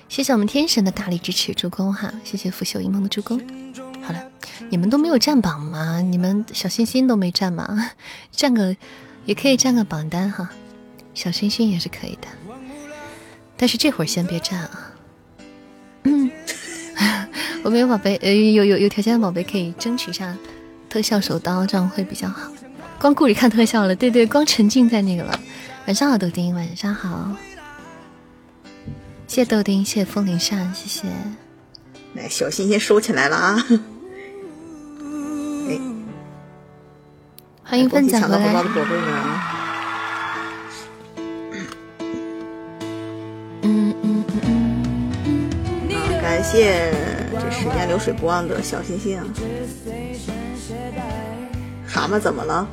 [0.09, 3.39] 谢谢我们天神的大力支持助攻哈，谢谢腐朽一梦的助攻。
[4.01, 4.24] 好了，
[4.70, 6.01] 你们都没有占榜吗？
[6.01, 7.91] 你们小心心都没占吗？
[8.32, 8.74] 占个
[9.26, 10.49] 也可以占个榜单哈，
[11.17, 12.29] 小星星也是可以的，
[13.57, 14.93] 但是这会儿先别站啊。
[16.03, 16.31] 嗯，
[17.64, 20.37] 我们有宝贝，呃，有有有条件的宝贝可以争取一下。
[20.91, 22.53] 特效手刀这样会比较好，
[23.01, 25.41] 光顾着看特效了，对对，光沉浸在那个了。
[25.87, 27.35] 晚上好，豆丁，晚上好，
[29.27, 31.09] 谢谢豆丁，谢谢风铃扇，谢谢。
[32.12, 33.67] 来，小心心收起来了啊！
[35.69, 35.81] 哎，
[37.64, 39.56] 欢迎分享回来。
[46.47, 46.93] 谢
[47.33, 49.25] 这时间流水不忘的小心心啊！
[51.87, 52.67] 蛤蟆怎么了？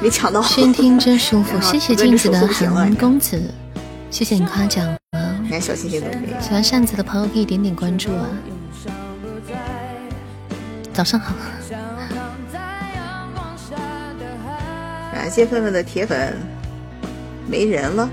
[0.00, 0.42] 没抢到。
[0.42, 3.40] 先听真舒服， 谢谢镜子的韩公子，
[4.10, 4.96] 谢谢你夸奖。
[5.48, 6.40] 连小心心都没有。
[6.40, 8.26] 喜欢扇子的朋友可以点点关注啊。
[10.92, 11.34] 早上好。
[15.12, 16.36] 感谢粉粉的铁粉。
[17.46, 18.08] 没人了？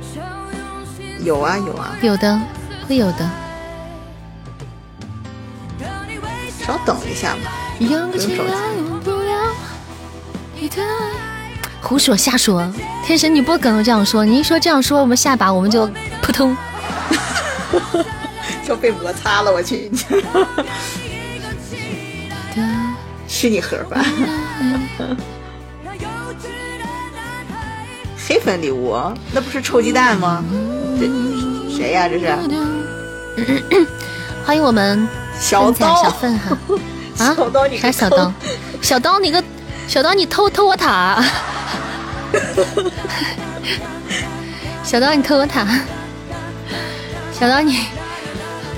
[1.23, 1.97] 有啊有啊。
[2.01, 2.39] 有的，
[2.87, 3.46] 会有的。
[6.67, 7.53] 稍等一下吧。
[11.81, 12.69] 胡说瞎说！
[13.05, 14.25] 天神，你不可能这样说。
[14.25, 15.89] 你一说这样说，我们下把我们就
[16.21, 16.57] 扑通，
[18.67, 19.53] 就被摩擦了。
[19.53, 19.89] 我去，
[23.29, 24.03] 吃你盒饭。
[28.27, 28.93] 黑粉礼物，
[29.31, 30.43] 那不是臭鸡蛋吗？
[30.99, 31.07] 这
[31.73, 32.09] 谁呀？
[32.09, 32.27] 这是？
[34.45, 35.07] 欢迎我们
[35.39, 36.57] 小刀小粪哈。
[37.19, 37.35] 啊！
[37.81, 38.31] 啥小刀？
[38.81, 39.43] 小刀，你个
[39.87, 41.23] 小刀，你偷偷我塔！
[44.83, 45.65] 小刀，你偷我塔！
[47.33, 47.87] 小刀，你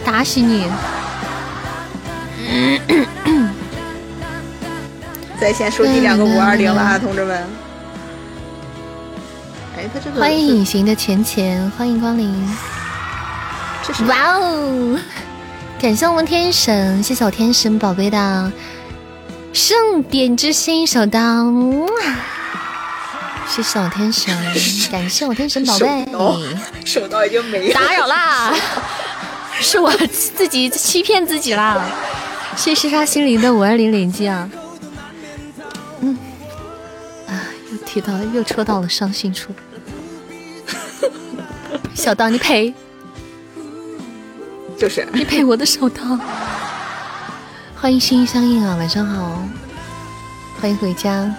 [0.06, 0.72] 打死你！
[5.40, 7.44] 在线收集两个五二零了啊，同志们！
[9.78, 12.34] 哎，他这个欢迎隐形的钱钱，欢迎光临！
[13.86, 14.98] 这是哇哦！
[15.82, 18.52] 感谢我们天神，谢谢我天神宝贝的
[19.54, 21.20] 盛典之心手刀，
[23.48, 24.36] 谢谢我天神，
[24.92, 26.06] 感谢我天神宝贝，
[26.86, 28.54] 手刀已经没了，打扰啦，
[29.62, 31.82] 是我自己欺骗自己啦，
[32.58, 34.50] 谢谢沙心灵的五二零连击啊，
[36.02, 36.18] 嗯，
[37.26, 37.40] 啊，
[37.72, 39.54] 又提到又戳到了伤心处，
[41.96, 42.74] 小刀你赔。
[44.80, 46.18] 就是你配我的手套，
[47.76, 49.44] 欢迎心相印啊，晚上好，
[50.62, 51.30] 欢迎回家。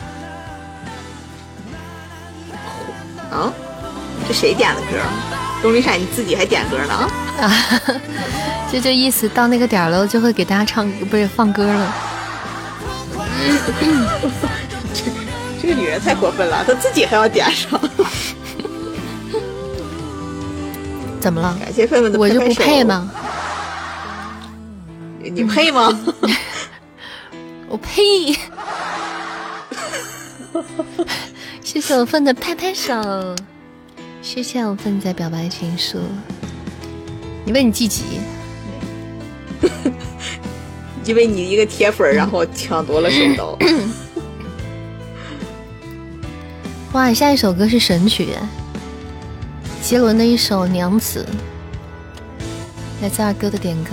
[3.30, 3.50] 啊，
[4.28, 4.98] 这谁点的歌？
[5.62, 6.92] 东丽山你自己还点歌呢
[7.40, 7.46] 啊？
[7.46, 7.50] 啊，
[8.70, 11.94] 就这意思，到那个点了就会给大家唱，不是放歌了。
[14.92, 15.04] 这
[15.62, 17.80] 这个女人太过分了，她自己还要点上。
[21.18, 21.56] 怎么了？
[21.58, 23.08] 感谢分分的我就不配吗？
[25.22, 25.88] 你配吗？
[27.68, 28.32] 我呸！
[31.62, 33.36] 谢谢我份的拍拍手，
[34.22, 35.98] 谢谢我份在表白情书。
[37.44, 38.02] 你问你自己？
[41.04, 43.58] 因为你一个铁粉，然后抢夺了手刀。
[46.92, 48.30] 哇，下一首歌是神曲，
[49.82, 51.24] 杰伦的一首《娘子》，
[53.02, 53.90] 来自二哥的点歌。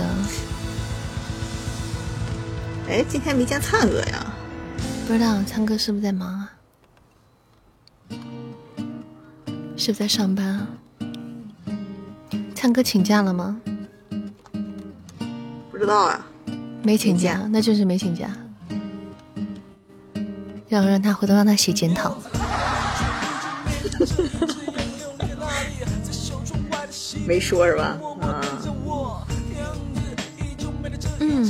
[2.88, 4.32] 哎，今天没见灿哥呀？
[5.06, 6.50] 不知道灿哥是不是在忙啊？
[9.76, 10.66] 是不是在上班啊？
[12.54, 13.60] 灿哥请假了吗？
[15.70, 16.26] 不知道啊。
[16.82, 18.30] 没请假，那就是没请假。
[20.66, 22.16] 让让他回头让他写检讨。
[27.26, 27.98] 没说是吧？
[28.22, 28.40] 啊。
[31.20, 31.46] 嗯。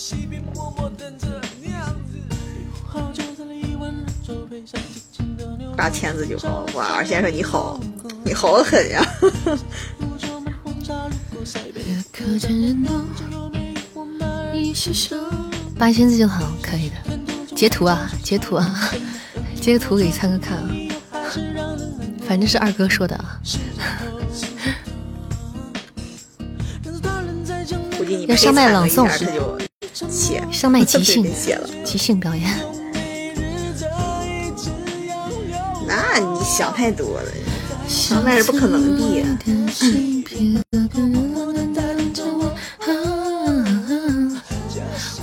[0.00, 1.26] 西边默默等着
[1.60, 2.18] 娘子。
[2.88, 3.52] 好酒上的
[5.58, 5.76] 流。
[5.90, 6.72] 签子就好了。
[6.72, 7.78] 哇，先生你好，
[8.24, 9.04] 你好的呀。
[15.78, 16.96] 八仙子就好，可以的。
[17.54, 18.90] 截图啊，截图啊，
[19.60, 20.70] 截个图给参哥看啊。
[22.26, 23.38] 反正是二哥说的啊。
[28.26, 29.06] 要上麦朗诵，
[30.50, 31.24] 上麦即兴，
[31.84, 32.48] 即兴表演。
[35.86, 37.30] 那你想太多了，
[37.88, 39.24] 上麦是不可能的。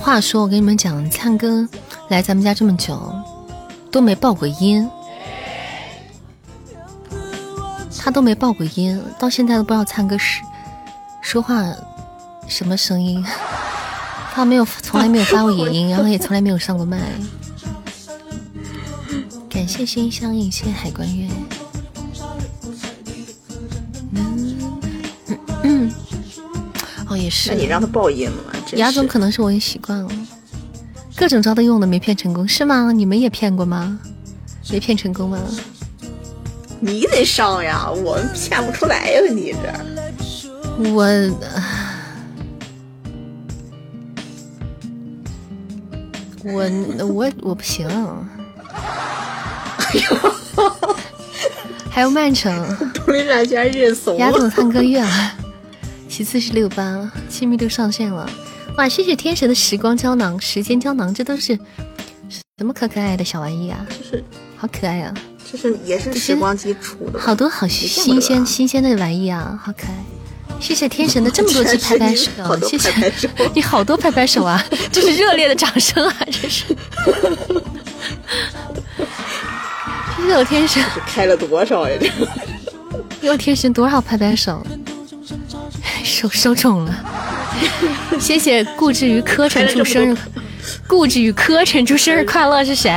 [0.00, 1.68] 话说，我跟你们讲，灿哥
[2.08, 3.12] 来咱们家这么久，
[3.90, 4.88] 都没报过音，
[7.98, 10.42] 他都没报过音，到现在都不知道灿哥是
[11.20, 11.64] 说话
[12.46, 13.22] 什么声音，
[14.38, 16.96] 他没有，从来没有发过语音，然后也从来没有上过麦。
[19.50, 21.28] 感谢心相印，谢谢海关月。
[27.08, 27.50] 哦，也是。
[27.50, 28.52] 那你让他报音了吗？
[28.76, 30.08] 牙总可能是我也习惯了，
[31.16, 32.92] 各种招都用了没骗成功，是吗？
[32.92, 33.98] 你们也骗过吗？
[34.70, 35.40] 没骗成功吗？
[36.78, 40.92] 你得上呀，我们骗不出来呀，你这。
[40.92, 41.04] 我，
[46.52, 46.70] 我
[47.06, 47.86] 我我不行。
[48.68, 50.32] 哎呦，
[51.90, 52.76] 还有曼城。
[52.92, 54.16] 独立战线认怂。
[54.18, 55.32] 牙总唱歌月了。
[56.08, 58.28] 其次是六八，亲密度上线了。
[58.76, 61.58] 哇，谢谢天神的时光胶囊、时间胶囊，这都是
[62.58, 63.86] 什么可可爱的小玩意啊？
[63.88, 64.24] 就是
[64.56, 65.14] 好可爱啊！
[65.50, 69.94] 就是也是时光机出的，好多好新鲜新鲜的玩意啊，好可爱！
[70.60, 72.30] 谢谢天神的这么多 次拍拍手，
[72.68, 72.90] 谢谢
[73.54, 76.64] 你好多拍拍手啊， 这是热烈的掌声啊，这是！
[80.18, 81.96] 谢谢我天神开了多少呀？
[83.20, 84.62] 这我天神多少拍拍手？
[86.04, 86.94] 手手肿了。
[88.20, 90.16] 谢谢固执于柯晨祝生日，
[90.86, 92.92] 固执于柯晨祝生日快乐是谁？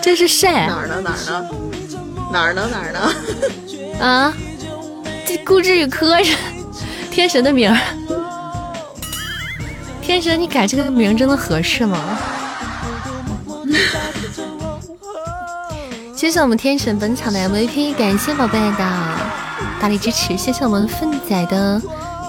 [0.00, 0.50] 这是谁？
[0.50, 1.00] 哪儿呢？
[1.02, 1.48] 哪儿呢？
[2.32, 2.68] 哪儿呢？
[2.70, 4.04] 哪儿呢？
[4.04, 4.34] 啊！
[5.26, 6.36] 这固执与柯晨，
[7.10, 7.78] 天神的名儿。
[10.00, 12.18] 天神，你改这个名真的合适吗？
[16.14, 19.18] 谢谢我们天神本场的 MVP，感谢宝贝的
[19.80, 21.80] 大力支持，谢谢我们奋仔的。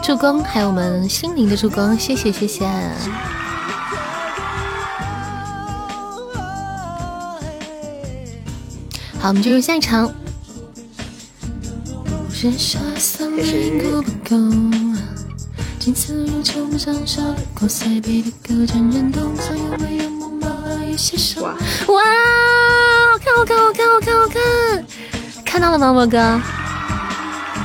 [0.02, 2.66] 助攻，还有我们心灵的助攻，谢谢谢谢。
[9.20, 10.14] 好，我们进入下一场。
[12.44, 12.52] 哇！
[21.88, 22.04] 哇！
[23.20, 24.41] 看我看我看我看我看，
[25.46, 26.18] 看到了吗，莫哥？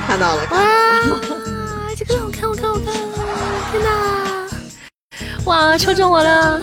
[0.07, 0.43] 看到了。
[0.49, 0.57] 哇！
[1.09, 1.19] 我
[2.31, 2.93] 看我看我看，
[3.71, 4.47] 天哪！
[5.43, 6.61] 哇，抽中我了！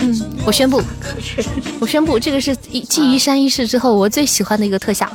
[0.00, 0.82] 嗯，我宣布，
[1.80, 5.10] 我宣布，这个是一继一山一世之后我最喜欢的一个特效。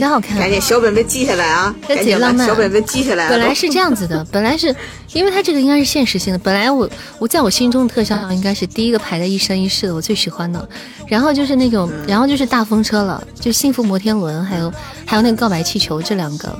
[0.00, 1.76] 挺好看，赶紧小本本记下来啊！
[1.86, 3.28] 赶紧浪漫，小本本记下来。
[3.28, 4.74] 本来是这样子的，本来是
[5.12, 6.38] 因为它这个应该是现实性的。
[6.38, 6.88] 本来我
[7.18, 10.66] 我在我心中的特效应该是第一个排在一生一世的，我最喜欢的。
[11.06, 14.72] 然后就是那种，然后就是大风车了，就幸福摩天轮，还有
[15.04, 16.58] 还有那个告白气球这两个。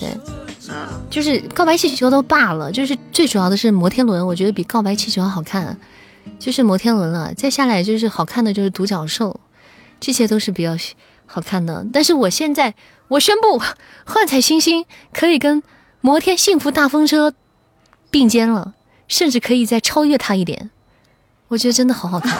[0.00, 0.08] 对，
[1.08, 5.78] 就是告白气球都罢了，就是最主要的是摩天轮，我觉得比告白气球好看，
[6.40, 7.32] 就是摩天轮了。
[7.34, 9.38] 再下来就是好看的就是独角兽，
[10.00, 10.76] 这些都是比较。
[11.26, 12.74] 好看的，但是我现在
[13.08, 13.60] 我宣布，
[14.06, 15.62] 幻彩星星可以跟
[16.00, 17.34] 摩天幸福大风车
[18.10, 18.74] 并肩了，
[19.08, 20.70] 甚至可以再超越它一点。
[21.48, 22.38] 我觉得真的好好看。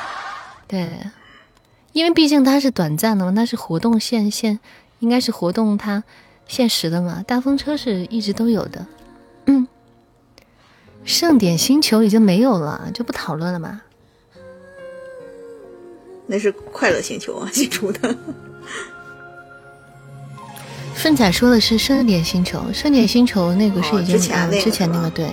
[0.66, 0.88] 对，
[1.92, 4.58] 因为毕竟它是短暂的嘛，那是活动限限，
[4.98, 6.02] 应该是活动它
[6.46, 7.22] 限时的嘛。
[7.26, 8.86] 大风车是一直都有的。
[9.46, 9.68] 嗯，
[11.04, 13.82] 盛典星球已经没有了，就不讨论了嘛。
[16.26, 18.16] 那是快乐星球啊，新出的。
[20.94, 25.28] 顺仔说的是盛典星球，盛典星球那个是已经之前那个对。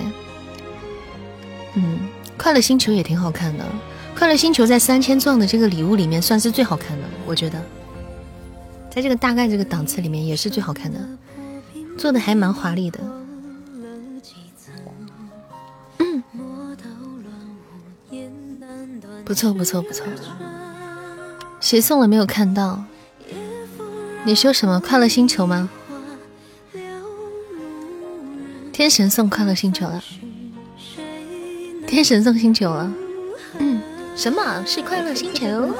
[1.74, 2.00] 嗯，
[2.36, 3.64] 快乐星球也挺好看的，
[4.14, 7.58] 快乐星球在三千钻的这个礼物里面算是最好看的，我觉得，
[8.90, 10.98] 在这个大概这个档次里面也是最好看的，
[11.96, 13.00] 做的还蛮华丽的。
[16.00, 16.22] 嗯，
[19.24, 20.04] 不错不错不错。
[21.62, 22.84] 谁送了没有看到？
[24.24, 25.70] 你说什么快乐星球吗？
[28.72, 30.02] 天神送快乐星球了。
[31.86, 32.92] 天神送星球了。
[33.58, 33.80] 嗯，
[34.16, 35.72] 什么是快乐星球？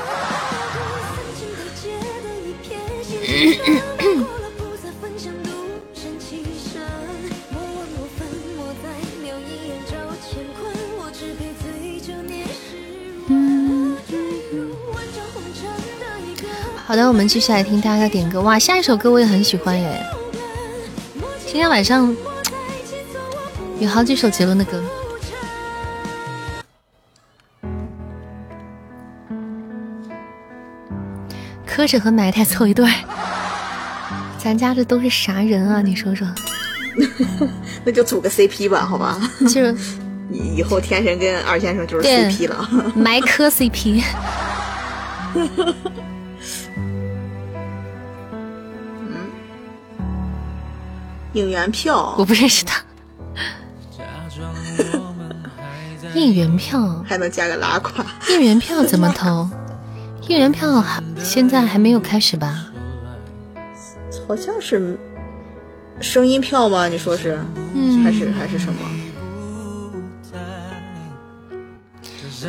[16.93, 18.43] 好的，我们继续来听大家的点歌。
[18.43, 20.05] 哇，下一首歌我也很喜欢耶！
[21.47, 22.14] 今天晚上
[23.80, 24.78] 有好几首杰伦的歌。
[31.64, 32.93] 磕着和埋汰凑一对儿，
[34.36, 35.80] 咱家这都是啥人啊？
[35.80, 36.28] 你说说，
[37.86, 39.18] 那就组个 CP 吧，好吧？
[39.45, 39.74] 就是
[40.30, 44.05] 以以后天神跟二先生就是 CP 了，埋磕 CP。
[51.33, 52.83] 应援票，我不认识他。
[56.14, 58.05] 应援票还能加个拉垮？
[58.28, 59.49] 应援票怎么投？
[60.28, 62.66] 应援票还现在还没有开始吧？
[64.28, 64.99] 好像是
[66.01, 66.87] 声音票吗？
[66.87, 67.39] 你说是？
[67.74, 68.78] 嗯，还是还是什么？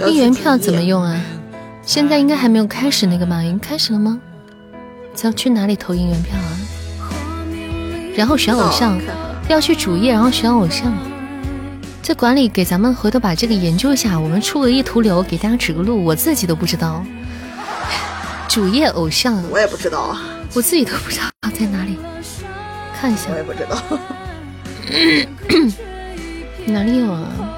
[0.07, 1.21] 应援票怎么用啊？
[1.83, 3.41] 现在应该还没有开始那个吗？
[3.43, 4.19] 已经开始了吗？
[5.21, 6.51] 要去哪里投应援票啊？
[8.15, 8.99] 然后选偶像，
[9.47, 10.93] 要去主页，然后选偶像。
[12.01, 17.03] 这管理给咱们回头把这个研究一下，我们出个一图流给大家指个路，我自己都不知道。
[18.47, 20.15] 主页偶像，我也不知道，
[20.53, 21.25] 我自己都不知道
[21.57, 21.97] 在哪里，
[22.99, 23.29] 看一下。
[23.31, 23.81] 我也不知道，
[26.67, 27.52] 哪里有啊？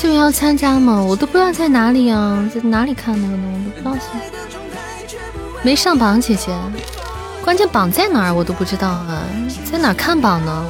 [0.00, 1.02] 这个要参加吗？
[1.02, 3.64] 我都不知道在哪里啊，在哪里看那个呢？
[3.66, 5.18] 我都不知道。
[5.64, 6.56] 没上榜，姐姐。
[7.42, 8.32] 关键榜在哪儿？
[8.32, 9.24] 我都不知道啊，
[9.68, 10.66] 在哪看榜呢？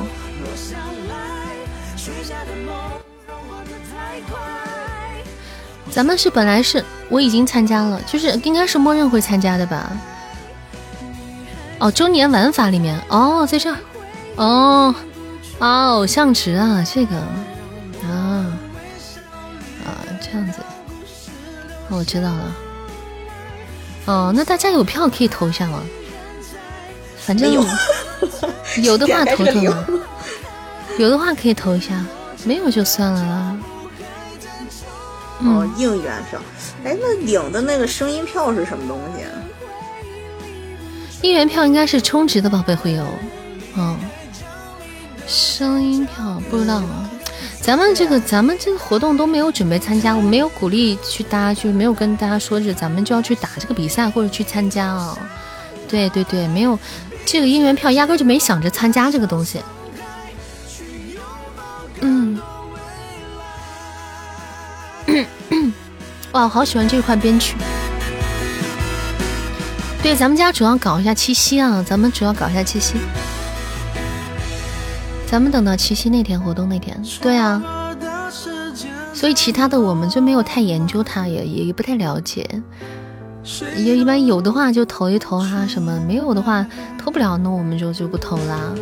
[5.91, 9.93] 咱们是本来是我已经参加了，就是应该是默认会参加的吧？
[11.81, 13.77] 哦，周年玩法里面哦，在这儿
[14.37, 14.95] 哦，
[15.59, 17.15] 啊，偶像值啊，这个。
[20.31, 20.61] 这样子，
[21.89, 22.57] 哦我知道了。
[24.07, 25.83] 哦，那大家有票可以投一下吗？
[27.19, 27.65] 反正有
[28.83, 29.87] 有的话投投嘛，
[30.99, 32.05] 有的话可以投一下，
[32.45, 33.57] 没有就算了啦。
[35.41, 36.41] 哦，应援票，
[36.85, 39.25] 哎，那领的那个声音票是什么东西？
[41.21, 43.05] 应援票应该是充值的宝贝会有，
[43.77, 43.99] 嗯，
[45.27, 47.11] 声音票不知道啊。
[47.69, 55.15] 咱们这个，咱们这个活动都没有准备参加，我没有鼓励去大家，就没有跟大家说是咱们就要去打这个比赛或者去参加啊。
[55.87, 56.79] 对对对，没有
[57.27, 59.61] 这个应援票，压根就没想着参加这个东西。
[62.01, 62.41] 嗯，
[66.33, 67.55] 哇，好喜欢这块编曲。
[70.03, 72.95] 对，咱们家主要搞一下七夕啊，咱们主要搞一下七夕。
[75.31, 77.63] 咱们等到七夕那天活动那天，对啊，
[79.13, 82.49] 所以其他的我们就没有太研究它，也也不太了解。
[83.77, 86.67] 也一般有的话就投一投啊，什么没有的话
[86.99, 88.75] 投不了，那我们就就不投啦。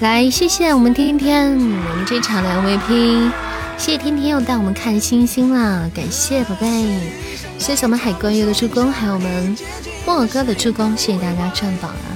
[0.00, 3.30] 来，谢谢我们天天，我们这场的 MVP，
[3.76, 7.00] 谢谢天天又带我们看星星啦，感谢宝贝，
[7.58, 9.56] 谢谢我们海哥月的助攻，还有我们。
[10.06, 12.14] 莫哥的助攻，谢谢大家占榜啊！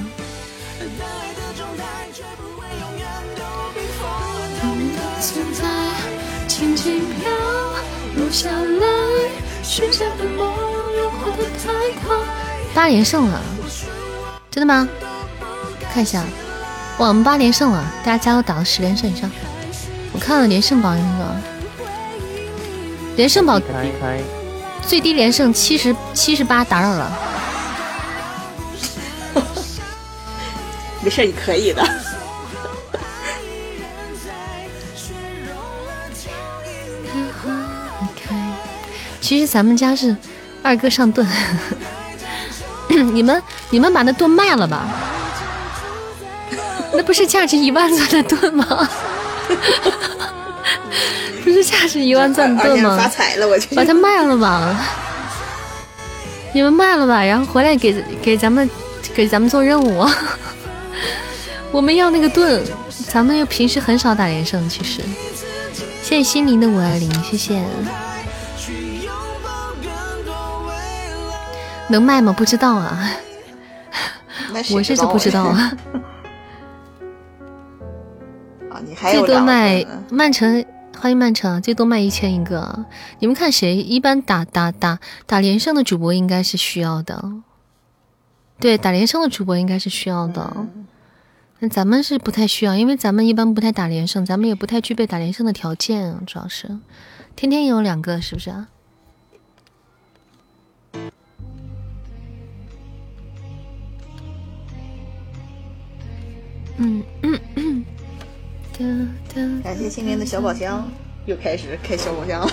[12.73, 13.43] 八连胜了，
[14.53, 14.89] 真的吗？
[15.93, 16.23] 看一下，
[16.99, 19.29] 哇，我们八连胜了，大家加油打到十连胜以上。
[20.13, 21.37] 我看了连胜榜那个
[23.17, 23.61] 连胜榜，
[24.87, 27.19] 最低连胜七十七十八，打扰了。
[31.03, 31.83] 没事，你可以的。
[39.21, 40.17] 其实咱们家是
[40.63, 41.27] 二哥上盾，
[42.89, 43.41] 你们
[43.71, 44.89] 你们把那盾卖了吧？
[46.93, 48.67] 那不是价值一万钻的盾吗？
[51.45, 52.99] 不是价值一万钻的盾吗？
[53.01, 53.75] 发财了，我去！
[53.77, 54.77] 把它卖了吧！
[56.53, 58.69] 你们卖了吧，然后回来给给咱们
[59.15, 60.05] 给咱们做任务。
[61.73, 62.63] 我们要那个盾，
[63.09, 65.03] 咱们又平时很少打连胜，其实。
[66.03, 67.65] 谢谢心灵的五二零，谢谢。
[71.89, 72.33] 能卖吗？
[72.33, 73.13] 不知道啊，
[74.73, 75.71] 我这就不知道啊。
[78.71, 80.65] 啊，你还最多卖曼城，
[80.99, 82.85] 欢迎曼城，最多卖一千一个。
[83.21, 87.23] 你们看谁一般打打打打连胜的主播应该是需要的，
[88.59, 90.57] 对，打连胜的主播应该是需要的。
[91.63, 96.79] 那咱们是不太需要，因为咱们一般不太打连胜，咱们也不太具备打连胜的条件，主要是
[97.37, 98.69] 天天也有两个，是不是啊？
[106.79, 107.85] 嗯嗯嗯。
[109.63, 110.91] 感谢心灵的小宝箱，
[111.27, 112.51] 又开始开小宝箱了。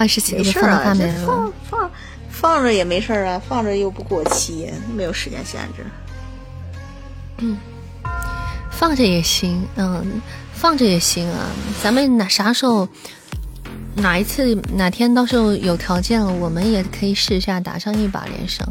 [0.00, 1.90] 二十几个放了放放
[2.30, 5.84] 放着也没事啊，放着又不过期，没有时间限制。
[7.36, 7.58] 嗯，
[8.70, 10.22] 放着也行，嗯，
[10.54, 11.50] 放着也行啊。
[11.82, 12.88] 咱们哪啥时候？
[13.96, 18.66] 哪一次哪天到时候有条件了，我们也可以试一下打上一把连胜。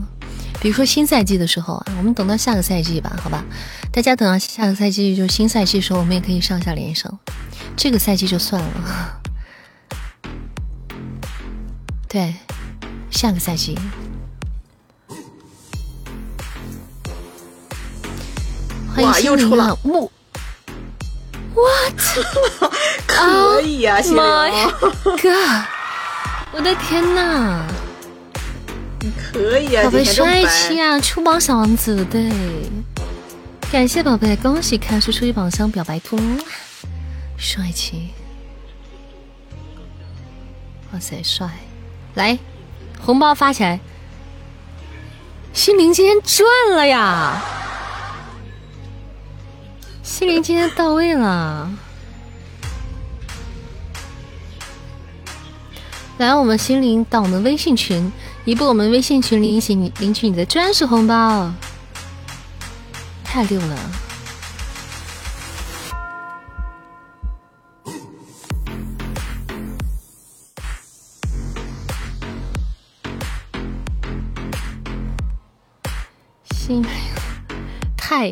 [0.60, 3.46] 比如说新赛季的时候啊，我们等到下个赛季吧，好吧？
[3.92, 7.16] 大家等到下个赛季就新赛季的时候，我们也可以上下连胜。
[7.78, 9.22] 这个赛季就算了。
[12.10, 12.34] 对，
[13.12, 13.78] 下个赛季。
[18.96, 20.12] 欢迎又出了木。
[21.54, 22.02] What？
[23.06, 24.72] 可以啊，谢谢啊！
[25.22, 25.30] 哥，
[26.54, 27.64] 我的天哪！
[29.32, 32.32] 可以啊，宝贝帅气啊，出榜小王子对，
[33.72, 36.20] 感谢宝贝，恭喜开出初级宝箱表白兔，
[37.38, 38.10] 帅气！
[40.92, 41.48] 哇塞，帅！
[42.16, 42.38] 来，
[43.00, 43.80] 红包发起来！
[45.54, 47.42] 心灵今天赚了呀！
[50.04, 51.72] 心灵今天到位了。
[56.18, 58.12] 来，我们心灵到我们微信群，
[58.44, 61.52] 一步我们微信群里一起领取你的专属红包，
[63.24, 63.78] 太溜了！
[76.70, 76.90] 心灵
[77.98, 78.32] 太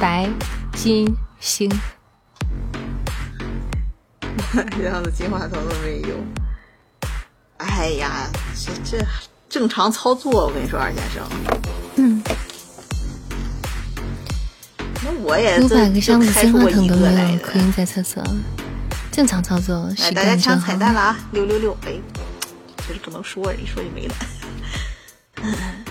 [0.00, 0.28] 白
[0.74, 1.06] 金
[1.38, 1.70] 星，
[4.76, 6.16] 这样的金话筒都没有。
[7.58, 9.06] 哎呀，这这
[9.48, 11.24] 正常操作，我跟你说，二先生。
[11.94, 12.20] 嗯。
[15.04, 18.20] 那我也五百个箱子金话筒都没有，可以在测测。
[19.12, 21.16] 正常操作，来，大家抢彩蛋了啊！
[21.30, 21.92] 六六六，哎，
[22.78, 24.14] 这是不能说，一说就没了。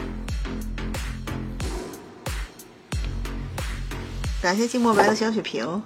[4.47, 5.83] 感谢静默白的小血瓶，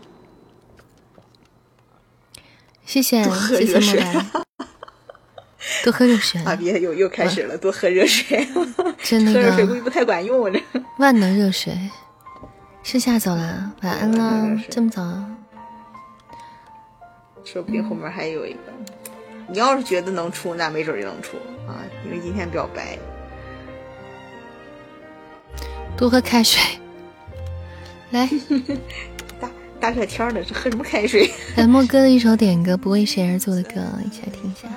[2.86, 4.26] 谢谢，谢谢莫白。
[5.84, 6.56] 多喝热水啊！
[6.56, 8.48] 别又又开始了，多喝热水。
[9.02, 10.54] 真的，喝热水估计不太管用。
[10.54, 10.62] 这
[11.00, 11.76] 万能热水，
[12.84, 14.64] 是下走了，晚安了。
[14.70, 15.02] 这么早？
[17.44, 18.60] 说不定后面还有一个。
[19.48, 21.36] 你要是觉得能出，那没准就能出
[21.68, 22.96] 啊，因为今天比较白。
[25.98, 26.62] 多喝开水。
[28.12, 28.30] 来，
[29.40, 29.50] 大
[29.80, 31.32] 大热天的，这喝什么开水？
[31.56, 34.68] 来， 莫哥的一首点歌，不为谁而作的歌，一起来听一下。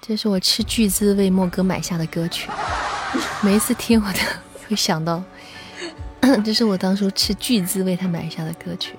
[0.00, 2.48] 这是我斥巨资为莫哥买下的歌曲，
[3.42, 4.18] 每一次听我都
[4.68, 5.22] 会想到，
[6.44, 8.94] 这是我当初斥巨资为他买下的歌曲。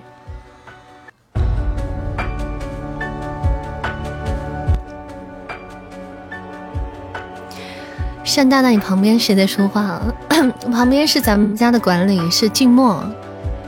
[8.36, 10.02] 单大大，你旁边谁在说话？
[10.72, 13.04] 旁边是咱们家的管理，是静默，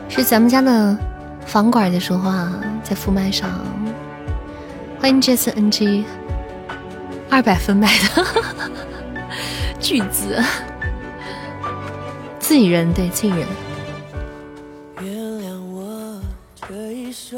[0.08, 0.96] 是咱们家的
[1.46, 2.52] 房管在说话，
[2.84, 3.50] 在副麦上。
[5.00, 6.04] 欢迎这次 NG。
[7.32, 8.26] 二百分买的，
[9.80, 10.44] 巨资，
[12.40, 13.48] 自己人对自己人。
[17.12, 17.38] 谢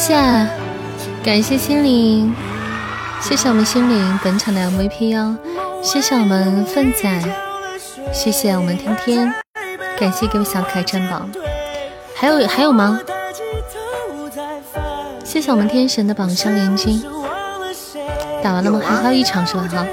[0.00, 0.16] 谢，
[1.22, 2.34] 感谢心灵，
[3.20, 5.36] 谢谢我们心灵本场的 MVP 哦，
[5.82, 7.22] 谢谢我们粪仔，
[8.10, 9.34] 谢谢我们天天，
[9.98, 11.28] 感谢给我小可爱占榜，
[12.16, 12.98] 还有还有吗？
[15.22, 17.04] 谢谢我们天神的榜上连金，
[18.42, 18.80] 打完了吗？
[18.82, 19.68] 还还有一场是吧？
[19.70, 19.84] 好，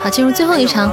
[0.00, 0.90] 好进入最后一场。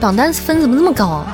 [0.00, 1.26] 榜单分怎么那么高啊？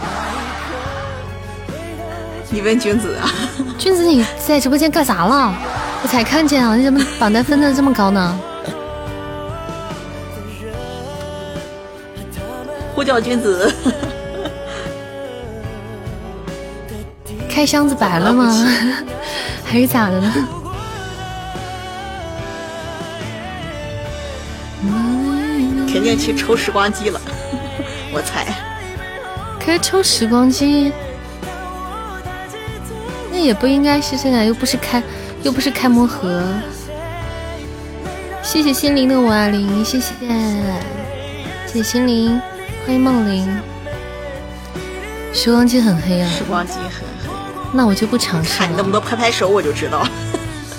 [2.51, 3.29] 你问君子啊？
[3.79, 5.53] 君子你在直播间干啥了？
[6.03, 8.39] 我才看见啊，你怎么榜单分的这么高呢？
[12.95, 13.73] 呼叫君子，
[17.51, 18.51] 开箱子白了吗？
[19.65, 20.33] 还是咋的呢？
[25.93, 27.21] 肯定去抽时光机了。
[29.79, 30.93] 抽时光机，
[33.31, 35.03] 那也不应该是现在，又不是开，
[35.43, 36.43] 又不是开魔盒。
[38.43, 40.13] 谢谢心灵的五二零，谢谢，
[41.67, 42.41] 谢谢心灵，
[42.85, 43.49] 欢迎梦灵。
[45.33, 47.31] 时光机很黑啊，时光机很黑，
[47.73, 48.59] 那我就不尝试了。
[48.59, 50.07] 看你能不能拍拍手，我就知道。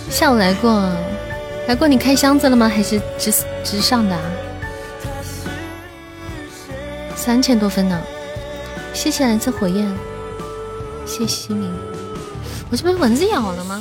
[0.09, 0.89] 下午来过，
[1.67, 2.69] 来过，你开箱子了吗？
[2.69, 3.33] 还是直
[3.63, 4.17] 直上的？
[7.15, 7.99] 三千多分呢，
[9.05, 9.87] 谢谢来自火焰，
[11.05, 11.71] 谢谢心灵，
[12.71, 13.79] 我这被蚊子咬了吗？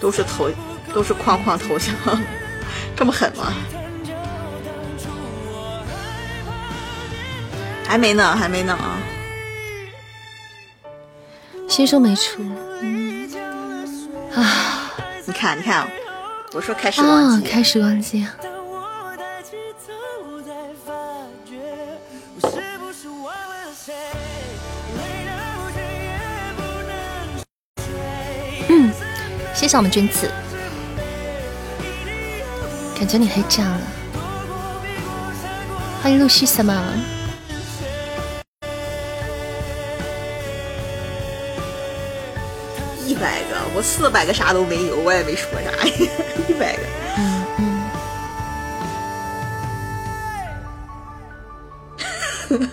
[0.00, 0.50] 都是头，
[0.92, 1.94] 都是框框头像，
[2.98, 3.52] 这么狠吗？
[7.86, 8.98] 还没呢，还没呢啊！
[11.68, 12.42] 新书没出，
[14.34, 14.90] 啊！
[15.26, 15.86] 你看，你看，
[16.54, 18.26] 我说开时光机，开时光机。
[18.39, 18.39] 谢
[29.70, 30.28] 谢我们君子，
[32.98, 33.80] 感觉你黑炸了。
[36.02, 36.74] 欢迎陆续什么？
[43.06, 45.70] 一百个，我四百个啥都没有，我也没说啥。
[46.48, 46.82] 一百个。
[47.16, 47.44] 嗯
[52.48, 52.58] 嗯。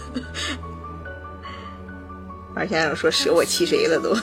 [2.56, 4.18] 二先生说：“舍我其谁了都。”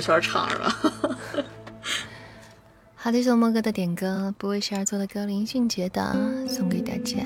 [0.00, 0.76] 悄悄唱是吧？
[2.94, 6.16] 好的，谢莫哥的点歌，不为谁而作的歌，林俊杰的
[6.48, 7.22] 送给大家。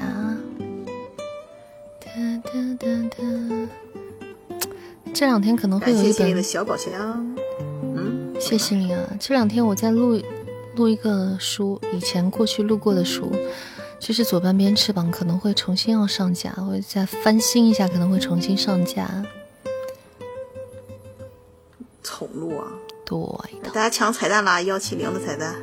[5.14, 6.90] 这两天可能会有一本小宝箱。
[7.82, 9.00] 嗯，谢谢你啊！
[9.18, 10.20] 这两天我在录
[10.76, 13.32] 录一个书，以前过去录过的书，
[13.98, 19.24] 就是左半边翅膀可能会重新要上架，我再翻新一下，可能会重新上架。
[22.40, 22.64] 宠录啊，
[23.04, 23.18] 对
[23.62, 23.70] 的。
[23.70, 25.54] 大家抢彩蛋啦，幺七零的彩蛋。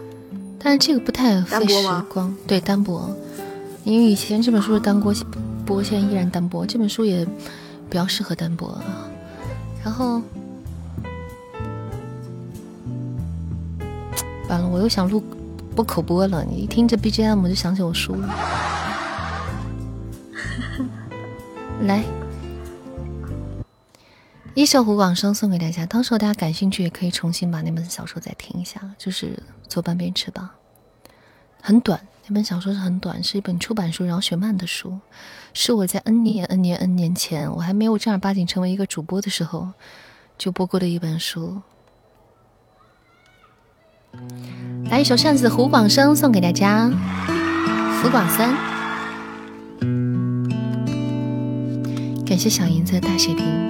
[0.59, 3.09] 但是这个不太费时光，对单播。
[3.83, 5.13] 因为以前这本书是单播
[5.65, 6.65] 播，现在依然单播。
[6.65, 7.25] 这本书也
[7.89, 8.83] 比较适合单播啊。
[9.83, 10.21] 然后
[14.49, 15.23] 完了，我又想录
[15.75, 16.43] 播口播了。
[16.43, 18.29] 你一听这 BGM，我就想起我书了。
[21.87, 22.03] 来。
[24.57, 29.27] 一首胡广生送给大家，到时候大家感兴趣也可以重新把那本小说再听一下，就是
[29.67, 30.49] 《左半边翅膀》，
[31.61, 34.97] 很短，那本小说是很短，是一本出版书饶雪漫的书，
[35.53, 39.69] 是我在 N 年 N 年 N 年前我还没有正儿八经成为一个主播的时候
[40.39, 41.61] 就播过的一本书。
[44.89, 46.89] 来一首扇子胡广生送给大家，
[48.01, 48.55] 胡广三，
[52.25, 53.66] 感谢小银子的大血瓶。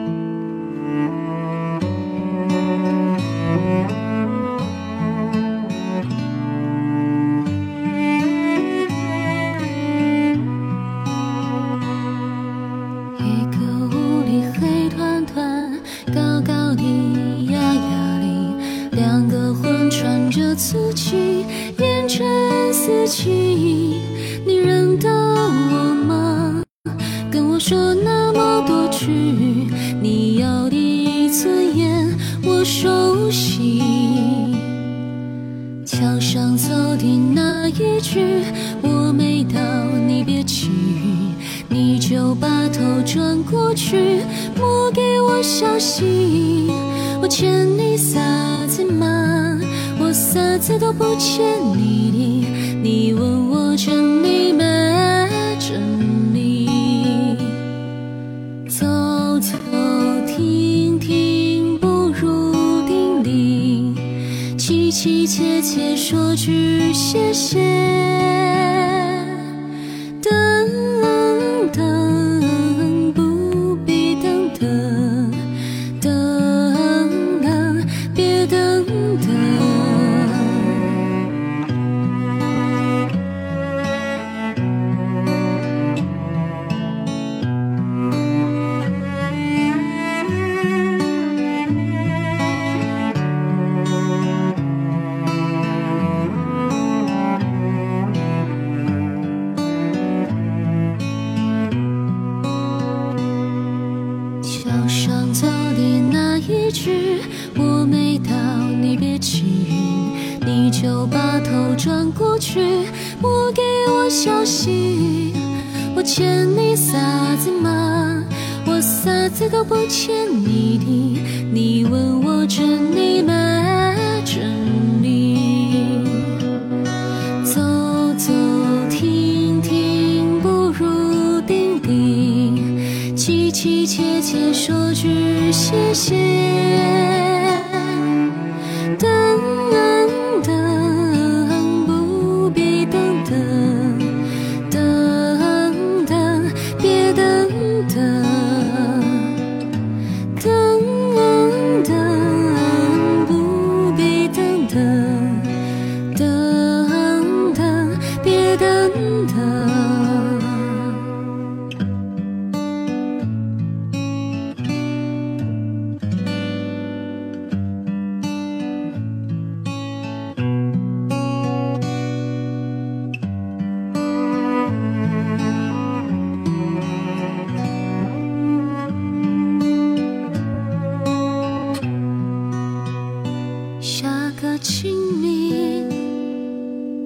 [184.40, 185.90] 个清明，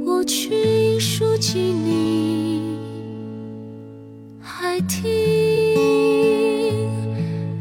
[0.06, 2.78] 我去一书记你，
[4.42, 5.00] 还听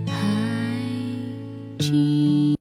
[0.06, 0.12] 还
[1.78, 2.56] 记。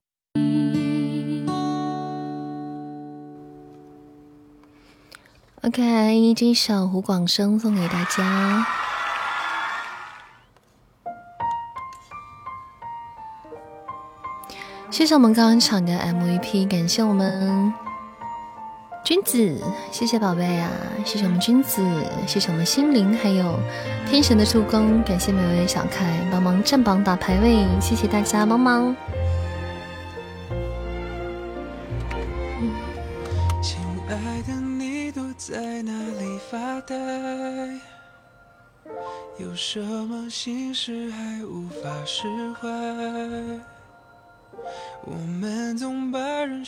[5.63, 8.67] OK，这首胡广生送给大家。
[14.99, 17.73] 谢谢我们刚刚抢的 MVP，感谢我们
[19.01, 19.57] 君子，
[19.93, 20.69] 谢谢宝贝啊，
[21.05, 21.81] 谢谢我们君子，
[22.27, 23.57] 谢谢我们心灵，还有
[24.09, 28.93] 天神的助攻，感谢每位小可爱帮忙占榜打排位，谢谢大家帮忙。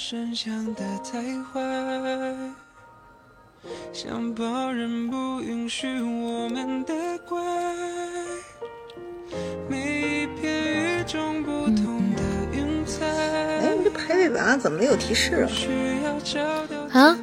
[0.02, 1.62] 把人生想得太坏，
[3.94, 6.94] 想旁人不允许我们的
[7.30, 7.40] 怪。
[9.70, 12.22] 每一片与众不同的
[12.52, 13.06] 云彩。
[13.06, 15.50] 哎，你这排位榜怎么没有提示啊？
[16.92, 17.18] 啊？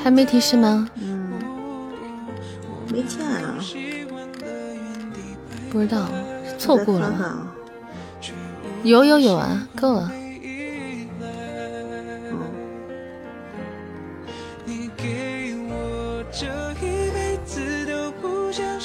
[0.00, 0.88] 还没提示吗？
[0.94, 1.32] 嗯，
[2.92, 3.58] 没见啊。
[5.72, 6.06] 不知道，
[6.56, 7.48] 错过了。
[8.84, 10.12] 有有有啊，够了。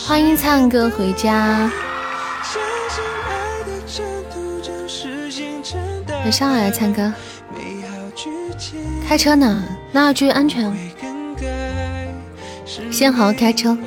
[0.09, 1.69] 欢迎灿哥回家。
[6.23, 7.13] 晚上好，灿哥。
[9.07, 10.75] 开车呢，那要注意安全。
[12.89, 13.77] 先好好开车。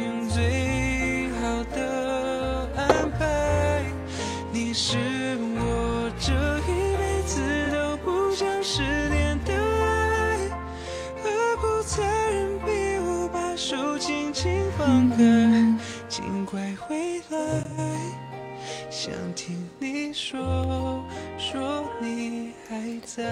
[23.15, 23.23] 在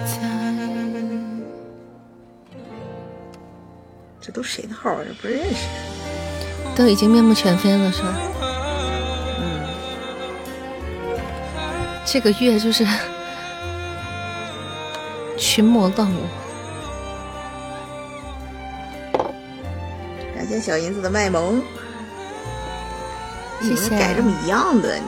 [4.21, 4.99] 这都谁的号啊？
[5.19, 5.65] 不认识。
[6.75, 8.13] 都已经面目全非了是吧？
[9.39, 9.67] 嗯。
[12.05, 12.85] 这个月就是
[15.35, 16.21] 群魔乱舞。
[20.35, 21.59] 感谢小银子的卖萌。
[23.59, 25.03] 你怎么改这么一样的你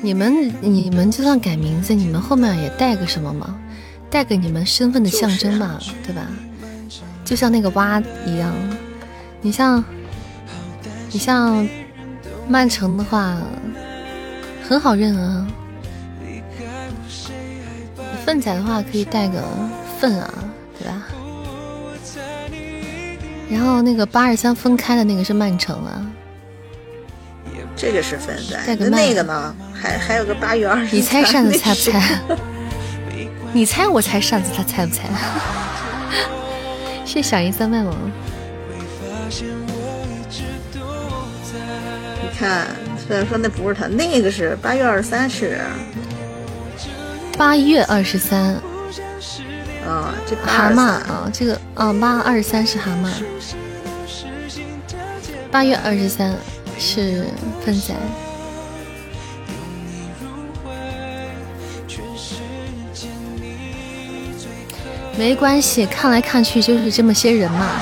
[0.00, 3.58] 你们你们就算改名字，你们后面也带个什么吗？
[4.10, 6.26] 带个你们身份的象征嘛，对吧？
[7.24, 8.54] 就像那个蛙一样，
[9.42, 9.84] 你像
[11.12, 11.68] 你像
[12.48, 13.36] 曼城的话，
[14.66, 15.46] 很好认啊。
[18.24, 19.42] 粪仔的话可以带个
[19.98, 20.32] 粪啊，
[20.78, 21.02] 对吧？
[23.50, 26.06] 然后那个八二三分开的那个是曼城啊，
[27.78, 28.58] 这个是分仔。
[28.66, 29.54] 那那个呢？
[29.72, 30.96] 还还有个八月二十。
[30.96, 32.18] 你猜扇子猜不猜？
[33.54, 35.04] 你猜我猜扇子，他猜不猜？
[37.04, 37.94] 谢小姨三麦萌。
[42.20, 42.66] 你看，
[43.06, 45.60] 虽然说那不是他，那个是八月二十三是。
[47.38, 48.60] 八月二十三。
[49.86, 53.08] 啊，这蛤蟆啊，这个啊，八二十三是蛤蟆。
[55.50, 56.36] 八月二十三
[56.78, 57.24] 是
[57.64, 57.94] 粪仔，
[65.16, 67.80] 没关系，看来看去就是这么些人嘛，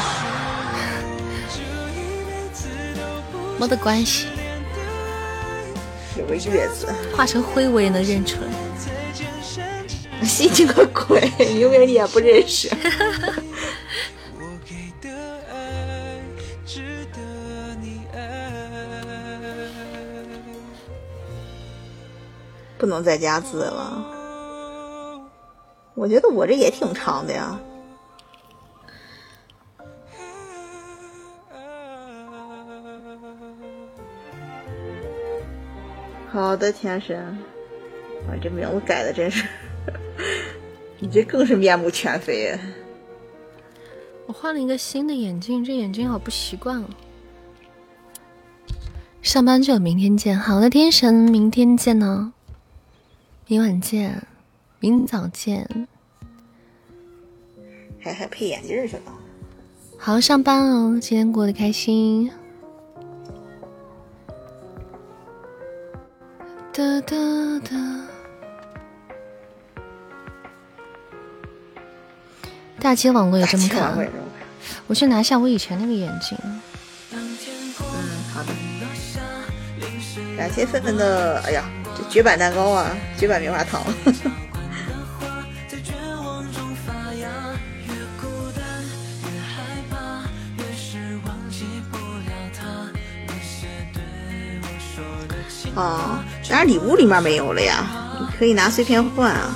[3.59, 4.27] 没得关系。
[6.19, 8.49] 有个月子，化成灰我也能认出来。
[10.27, 12.71] 信 你个鬼，永远也不认识。
[22.79, 24.05] 不能再加字了，
[25.95, 27.59] 我觉得我这也挺长的呀。
[36.31, 37.39] 好的，天神，
[38.29, 39.47] 我这名字改的真是，
[41.01, 42.59] 你这更是面目全非。
[44.27, 46.85] 我换了一个新的眼镜，这眼镜好不习惯。
[49.23, 52.35] 上班就明天见，好的，天神，明天见呢。
[53.49, 54.21] 明晚见，
[54.81, 55.65] 明早见，
[58.03, 59.03] 还还配眼镜去了。
[59.97, 62.29] 好上班哦，今天过得开心。
[66.73, 67.17] 哒哒
[67.61, 67.77] 哒。
[72.81, 73.97] 大街网络也这么卡。
[74.89, 76.37] 我去拿下我以前那个眼镜。
[77.13, 77.37] 嗯，
[78.35, 78.49] 好的。
[80.37, 81.65] 感谢芬芬的，哎呀。
[82.09, 83.83] 绝版蛋糕啊，绝版棉花糖。
[95.75, 96.19] 哦，
[96.49, 97.85] 当然礼物里面没有了呀，
[98.19, 99.55] 你可以拿碎片换啊。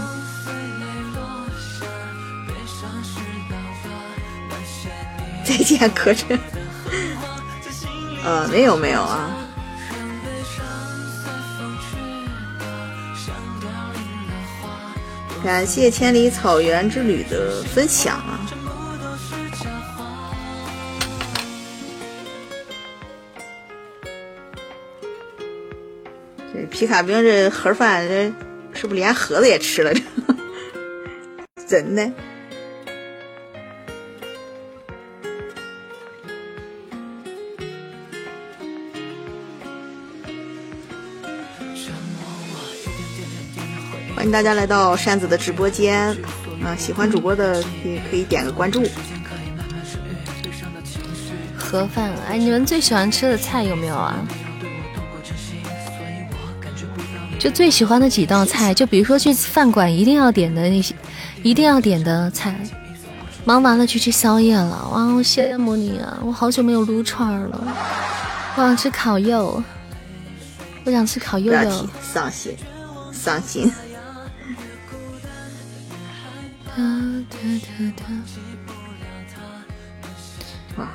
[5.42, 6.38] 再见，柯震。
[8.22, 9.30] 呃，没有没有啊。
[15.42, 18.40] 感谢千里草原之旅的分享啊！
[26.52, 28.32] 这皮卡兵这盒饭，这
[28.74, 29.92] 是不是连盒子也吃了？
[29.94, 30.02] 这
[31.66, 32.12] 真的。
[44.20, 46.14] 欢迎大家来到扇子的直播间，
[46.62, 48.84] 啊，喜欢主播的可以可以点个关注。
[51.56, 54.14] 盒饭，哎，你们最喜欢吃的菜有没有啊？
[57.38, 60.94] 就最喜欢的几道菜，就比如说去饭馆一定要点的那些，
[61.42, 62.54] 一定要点的菜。
[63.46, 66.18] 忙完了去吃宵夜了，哇，我羡慕你啊！
[66.22, 67.74] 我好久没有撸串了，
[68.56, 69.64] 我想吃烤肉，
[70.84, 71.88] 我想吃烤肉肉。
[72.12, 72.54] 伤心，
[73.14, 73.72] 伤心。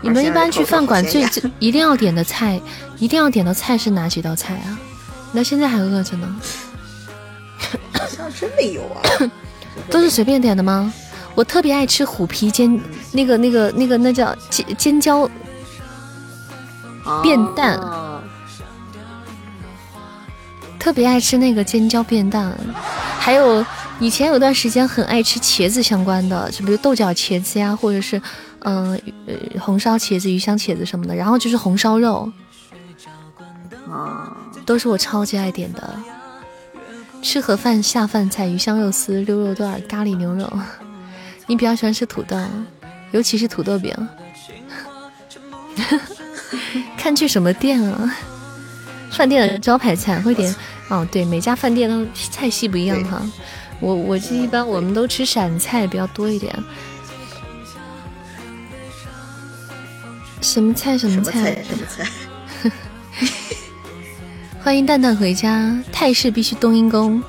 [0.02, 2.60] 你们一般去饭馆最最一定要点的菜，
[2.98, 4.80] 一定要点的菜是哪几道菜啊？
[5.32, 6.36] 那现在还饿着呢？
[7.94, 9.02] 好像真没有啊，
[9.92, 10.92] 都是随便点的吗？
[11.36, 12.80] 我特别爱吃虎皮煎，
[13.12, 15.30] 那个那个那个那叫尖尖椒
[17.22, 17.80] 变蛋，
[20.80, 22.58] 特别爱吃那个尖椒变蛋，
[23.20, 23.66] 还有。
[24.00, 28.22] 以前有段时间很爱吃茄子相关的，就比如豆角茄子呀，或者是
[28.60, 31.16] 嗯呃红烧茄子、鱼香茄子什么的。
[31.16, 32.32] 然后就是红烧肉，
[33.90, 34.36] 啊，
[34.66, 35.96] 都是我超级爱点的。
[37.22, 40.52] 吃盒饭下饭菜：鱼香肉丝、溜肉段、咖喱牛肉。
[41.48, 42.38] 你比较喜欢吃土豆，
[43.12, 43.94] 尤其是土豆饼。
[46.98, 48.16] 看去什么店啊？
[49.12, 50.54] 饭店的招牌菜会点
[50.90, 53.22] 哦，对，每家饭店的菜系不一样哈。
[53.80, 56.54] 我我是一般我们都吃陕菜比较多一点。
[60.42, 60.98] 什么菜？
[60.98, 61.64] 什么菜？
[61.64, 62.06] 什么菜？
[64.64, 65.78] 欢迎蛋蛋回家。
[65.92, 67.22] 泰式必须冬阴功。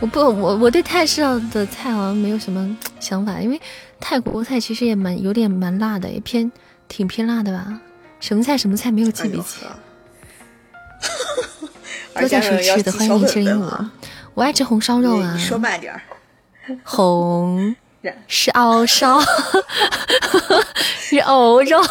[0.00, 3.60] 我不，我我对泰式的菜好像没有什么想法，因为
[3.98, 6.50] 泰国菜其实也蛮有点蛮辣的，也偏
[6.88, 7.80] 挺偏辣的吧。
[8.20, 8.56] 什么菜？
[8.56, 8.90] 什么菜？
[8.90, 9.66] 没有记笔记。
[12.14, 12.92] 都在说吃的？
[12.92, 13.70] 欢迎零七零五。
[14.34, 15.36] 我爱吃红烧肉啊！
[15.38, 16.02] 说慢点儿。
[16.84, 17.74] 红
[18.28, 19.18] 烧 烧
[21.10, 21.82] 肉肉，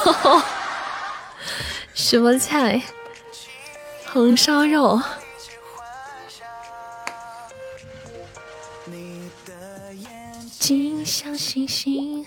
[1.93, 2.81] 什么菜？
[4.11, 4.99] 红烧肉。
[11.05, 12.25] 像星星。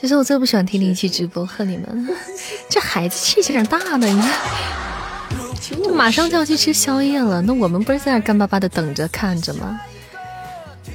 [0.00, 2.08] 其实我最不喜欢听你一起直播，恨你们
[2.70, 4.06] 这孩子气气有点大呢。
[4.06, 9.78] 你看，马上就要去吃宵夜了，那我们不是在那干巴巴的等着看着吗？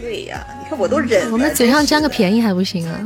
[0.01, 1.31] 对呀，你看我都忍了。
[1.31, 2.99] 我们嘴上占个便宜还不行啊？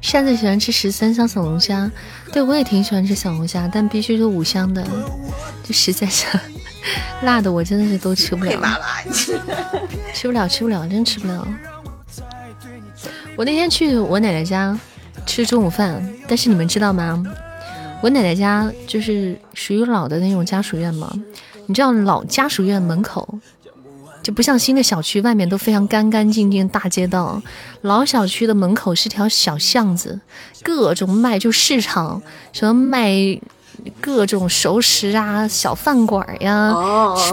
[0.00, 1.90] 扇子喜欢吃十三香小龙虾，
[2.32, 4.86] 对我也挺喜欢吃小龙虾，但必须是五香的，
[5.64, 6.26] 就实在是
[7.22, 8.52] 辣的，我真的是都吃不了。
[10.12, 11.44] 吃不了，吃不了，真吃不了。
[13.34, 14.78] 我那天去我奶奶家。
[15.26, 17.24] 吃中午饭，但是你们知道吗？
[18.02, 21.10] 我奶奶家就是属于老的那种家属院嘛。
[21.66, 23.38] 你知道老家属院门口
[24.22, 27.40] 就不像新的小区，外面都非常干干净净大街道。
[27.80, 30.20] 老小区的门口是条小巷子，
[30.62, 32.20] 各种卖就市场，
[32.52, 33.10] 什么卖
[34.00, 36.74] 各种熟食啊，小饭馆呀，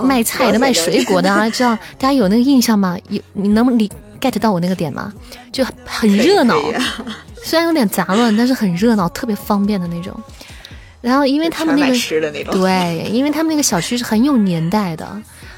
[0.03, 2.97] 卖菜的、卖水果的啊，知道大家有那个印象吗？
[3.09, 3.91] 有你能理
[4.21, 5.11] get 到我那个点吗？
[5.51, 6.55] 就很热闹。
[7.43, 10.15] 虽然有点杂乱，但是很热闹，特别方便的那种。
[11.01, 15.07] 然后，因为他们那个对，因为他们那个小区是很有年代的，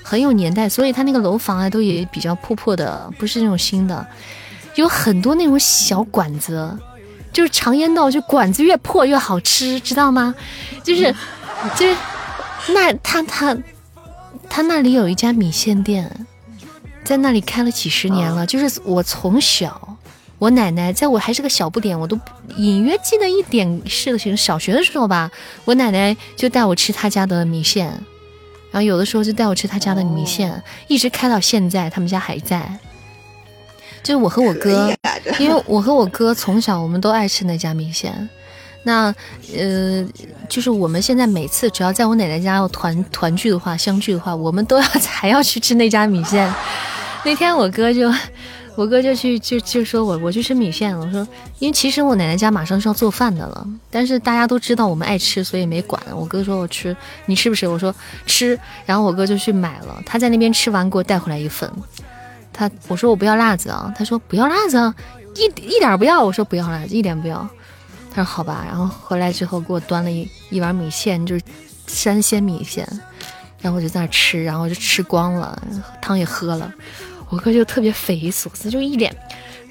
[0.01, 4.07] 很有年代，所以他那个楼房啊都也比较破破的，不是那种新的。
[4.75, 6.75] 有很多那种小馆子，
[7.33, 10.33] 就是常言道，就馆子越破越好吃，知道吗？
[10.81, 11.13] 就是
[11.75, 11.95] 就是
[12.69, 13.55] 那他他
[14.49, 16.25] 他那里有一家米线店，
[17.03, 19.97] 在那里开了几十年了，就是我从小。
[20.39, 22.19] 我奶奶在我还是个小不点，我都
[22.57, 24.35] 隐约记得一点事情。
[24.35, 25.31] 小学的时候吧，
[25.63, 27.87] 我奶奶就带我吃她家的米线，
[28.69, 32.77] 然后有的时候就带我吃她家的米线，一直开到现在，他们家还在。
[34.01, 34.93] 就是我和我哥，
[35.39, 38.27] 因为我和我哥从小我们都爱吃那家米线。
[38.83, 39.13] 那
[39.57, 40.05] 呃，
[40.49, 46.53] 就是我们现在每次只要在我奶奶家要团团聚的话，相聚的话，我们都要 还要去吃那家米线。
[47.23, 48.11] 那天我哥就。
[48.75, 51.05] 我哥就去就就说我我去吃米线了。
[51.05, 51.19] 我说，
[51.59, 56.01] 因为其实我奶奶家马上是要做饭的了，但是大家都知道我们爱吃，所以没管。
[56.11, 56.97] 我哥说我吃，
[57.27, 57.67] 你吃不吃？
[57.67, 57.93] 我说
[58.25, 58.59] 吃。
[58.83, 61.71] 然后我哥就去买了，他在那边吃完给我带回来一份。
[62.51, 64.91] 他我说我不要辣子啊，他说不要辣子，啊，
[65.35, 66.23] 一一点不要。
[66.23, 67.47] 我说不要辣子，一点不要。
[68.13, 68.63] 他说好吧。
[68.67, 71.41] 然后回来之后给我端了一一碗米线，就是
[71.87, 72.87] 山鲜米线。
[73.61, 75.61] 然后我就在那吃，然后就吃光了，
[76.01, 76.71] 汤也喝了。
[77.29, 79.15] 我哥就特别匪夷所思，就一脸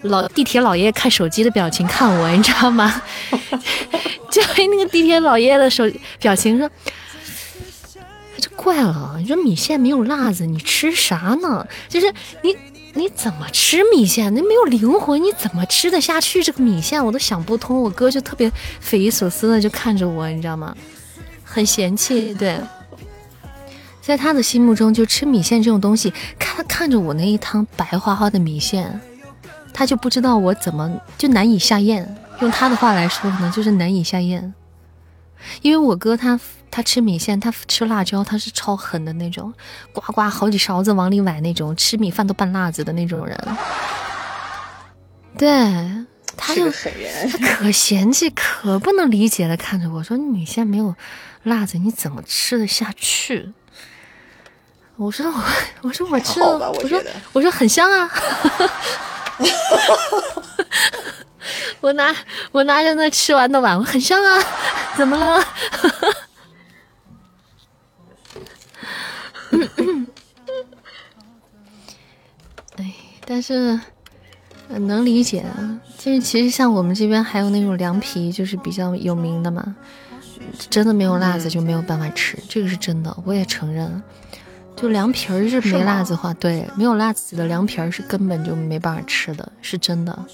[0.00, 3.02] 老地铁老爷爷看手机的表情看我，你知道吗？
[4.30, 5.84] 就那个地铁老爷爷的手
[6.18, 6.68] 表情说
[8.38, 11.66] ：“就怪了，你说米线没有辣子，你吃啥呢？
[11.88, 12.12] 就是
[12.42, 12.56] 你
[12.94, 14.32] 你怎么吃米线？
[14.34, 17.04] 那没有灵魂，你怎么吃得下去这个米线？
[17.04, 18.50] 我都想不通。”我哥就特别
[18.80, 20.76] 匪夷所思的就看着我，你知道吗？
[21.44, 22.58] 很嫌弃，对。
[24.00, 29.00] 在他的心目中，就吃米线这种东西，看看着我那一汤白花花的米线，
[29.72, 32.14] 他就不知道我怎么就难以下咽。
[32.40, 34.52] 用他的话来说呢，就是难以下咽。
[35.60, 36.38] 因为我哥他
[36.70, 39.52] 他吃米线，他吃辣椒，他是超狠的那种，
[39.92, 43.38] 呱呱好几勺子往里崴那种，吃米饭都拌辣子的那种人。
[45.38, 45.48] 对，
[46.36, 50.94] 他就他可嫌弃，可不能理解的看着我说：“你米线没有
[51.44, 53.52] 辣子，你怎么吃得下去？”
[54.96, 55.42] 我说我
[55.80, 57.02] 我说我吃了，我说
[57.32, 58.10] 我说很香啊，
[61.80, 62.14] 我拿
[62.50, 64.42] 我拿着那吃完的碗，我很香啊，
[64.96, 65.44] 怎么了？
[72.78, 72.94] 哎，
[73.26, 73.78] 但是
[74.68, 75.80] 能理解啊。
[75.98, 79.76] 就是其实像我们这边还有那种凉皮，就是比较有名的嘛。
[80.68, 84.02] 真的没有辣子就没有办法吃，这个是真的，我也承认。
[84.74, 90.26] 就凉皮儿是没辣子的话，对，没有辣子的凉皮儿是根本就没办法吃的，是真的。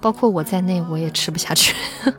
[0.00, 1.74] 包括我在内，我也吃不下去。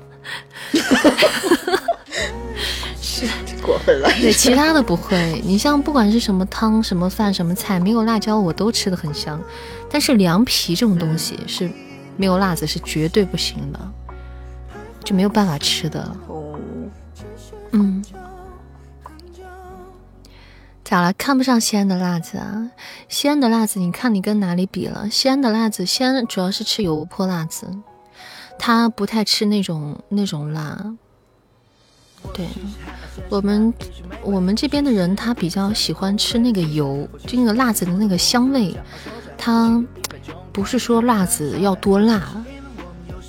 [3.01, 3.27] 是
[3.61, 4.09] 过分了。
[4.19, 5.41] 对，其他的不会。
[5.43, 9.39] 你像不管是什么汤、什么饭、什么菜，没有辣椒我都吃的很香。
[9.89, 11.69] 但是凉皮这种东西是
[12.17, 13.79] 没有辣子是绝对不行的，
[15.03, 16.15] 就没有办法吃的。
[16.27, 16.59] 哦。
[17.71, 18.03] 嗯。
[20.91, 21.13] 咋了？
[21.13, 22.69] 看不上西安的辣子啊？
[23.07, 25.09] 西安的辣子，你看你跟哪里比了？
[25.09, 27.65] 西安的辣子，西安主要是吃油泼辣子，
[28.59, 30.93] 他不太吃那种那种辣。
[32.33, 32.45] 对，
[33.29, 33.73] 我们
[34.21, 38.75] 我们这边的人，他比较喜欢吃那个油，就那个辣子的那个香味。
[39.37, 39.81] 他
[40.51, 42.35] 不是说辣子要多辣，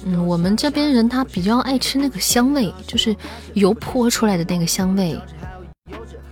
[0.05, 3.15] 嗯，我们这边人他比较爱吃那个香味，就是
[3.55, 5.17] 油泼出来的那个香味，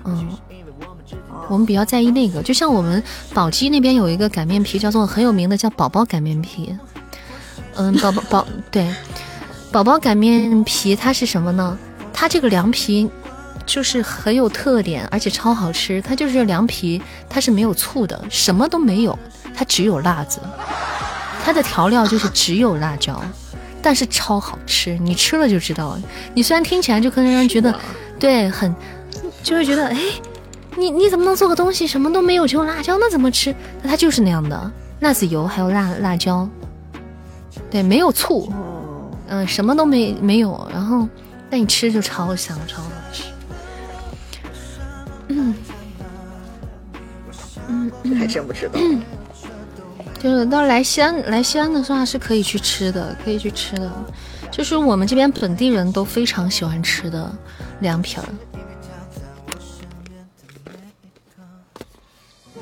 [0.02, 0.28] 嗯。
[1.50, 3.02] 我们比较在意那个，就像我们
[3.34, 6.72] 宝鸡那边有一个擀面皮，叫做很有名的，叫宝宝擀面皮。
[7.74, 8.88] 嗯，宝宝宝对，
[9.72, 11.76] 宝宝擀面皮它是什么呢？
[12.12, 13.10] 它这个凉皮
[13.66, 16.00] 就是很有特点，而且超好吃。
[16.00, 19.18] 它就是凉皮，它是没有醋的，什么都没有，
[19.52, 20.40] 它只有辣子。
[21.44, 23.20] 它的调料就是只有辣椒，
[23.82, 25.98] 但是超好吃，你吃了就知道。
[26.32, 27.76] 你虽然听起来就可能让人觉得
[28.20, 28.72] 对很，
[29.42, 29.96] 就会觉得哎。
[30.76, 32.96] 你你怎么能做个东西什么都没有，只有辣椒？
[32.98, 33.54] 那怎么吃？
[33.82, 36.48] 那它就是那样的，辣子油还有辣辣椒，
[37.70, 38.52] 对，没有醋，
[39.28, 40.68] 嗯，什么都没没有。
[40.72, 41.08] 然后，
[41.50, 43.24] 那你吃就超香，超好吃。
[45.28, 45.54] 嗯
[47.68, 48.80] 嗯，还真不知道。
[50.18, 53.90] 就是到来西安来西安的话是可以去吃的，可以去吃的，
[54.50, 57.30] 就是我们这边本地人都非常喜欢吃的
[57.80, 58.24] 凉皮儿。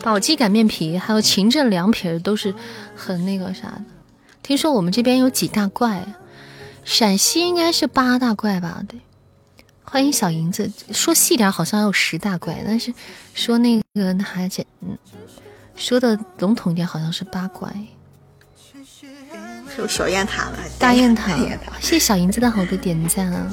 [0.03, 2.55] 宝鸡擀面皮，还有秦镇凉皮儿都是
[2.95, 3.85] 很那个啥的。
[4.43, 6.07] 听说我们这边有几大怪，
[6.85, 8.83] 陕西应该是八大怪吧？
[8.89, 9.01] 对，
[9.83, 10.71] 欢迎小银子。
[10.93, 12.95] 说细点好像有十大怪，但是
[13.35, 14.65] 说那个那还简，
[15.77, 17.71] 说的笼统一点好像是八怪。
[19.75, 20.59] 是不是小雁塔了？
[20.79, 21.37] 大雁塔，
[21.81, 23.47] 谢谢小银子的好多点赞啊。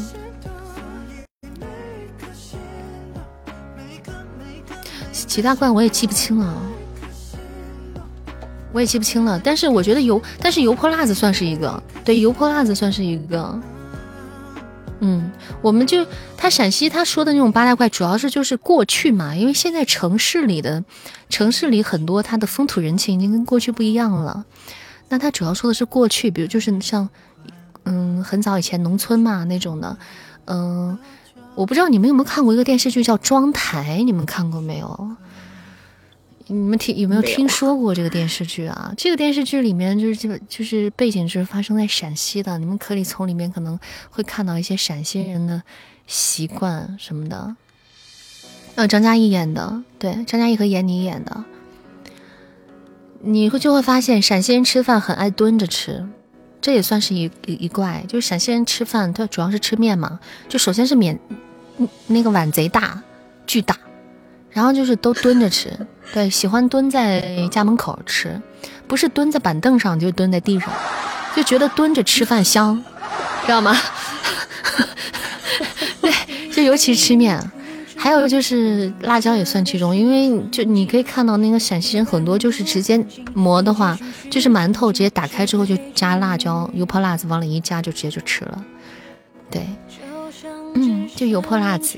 [5.15, 6.53] 其他怪我也记不清了，
[8.73, 9.39] 我也记不清了。
[9.41, 13.59] 但是我觉得油，但是油泼辣子算是一个，对，油泼辣子算是一个。
[14.99, 15.31] 嗯，
[15.61, 16.05] 我们就
[16.37, 20.83] 他陕西他说的那种八大怪，主要是就是过去嘛，因为现在城市里的
[21.29, 24.45] 城市里很多它的风土人情已经跟过去不一样了。
[25.09, 27.07] 那他主要说的是过去，比如就是像
[27.83, 29.97] 嗯很早以前农村嘛那种的，
[30.45, 30.97] 嗯，
[31.55, 35.09] 我不知道你们有没有看过一个电视剧叫《妆台》，你们看过没有？
[36.47, 38.93] 你们听有没有听说过这个电视剧啊？
[38.95, 43.79] 这个电视剧里面就是就就是背景就是发生在陕西的，你们可以从里面可能
[44.11, 45.63] 会看到一些陕西人的
[46.05, 47.55] 习惯什么的。
[48.75, 51.43] 呃，张嘉译演的，对，张嘉译和闫妮演的。
[53.21, 56.07] 你会就会发现陕西人吃饭很爱蹲着吃，
[56.65, 58.03] 这也算是一一怪。
[58.07, 60.19] 就是陕西人吃饭，他主要是吃面嘛，
[60.49, 61.19] 就首先是面，
[62.07, 63.03] 那个碗贼大，
[63.45, 63.77] 巨大。
[64.49, 65.69] 然后就是都蹲着吃，
[66.11, 68.41] 对，喜欢蹲在家门口吃，
[68.87, 70.73] 不是蹲在板凳上，就是蹲在地上，
[71.35, 72.83] 就觉得蹲着吃饭香，
[73.45, 73.77] 知道吗？
[76.01, 76.11] 对，
[76.51, 77.39] 就尤其吃面，
[78.05, 83.03] 还有就是辣椒也算其中，因为就你可以看到那个陕西人很多就是直接
[83.33, 83.97] 磨的话，
[84.29, 88.63] 就是馒头直接打开之后就加辣椒，油泼辣子往里一加就直接就吃了，
[89.49, 89.65] 对，
[90.75, 91.97] 嗯，就油泼辣子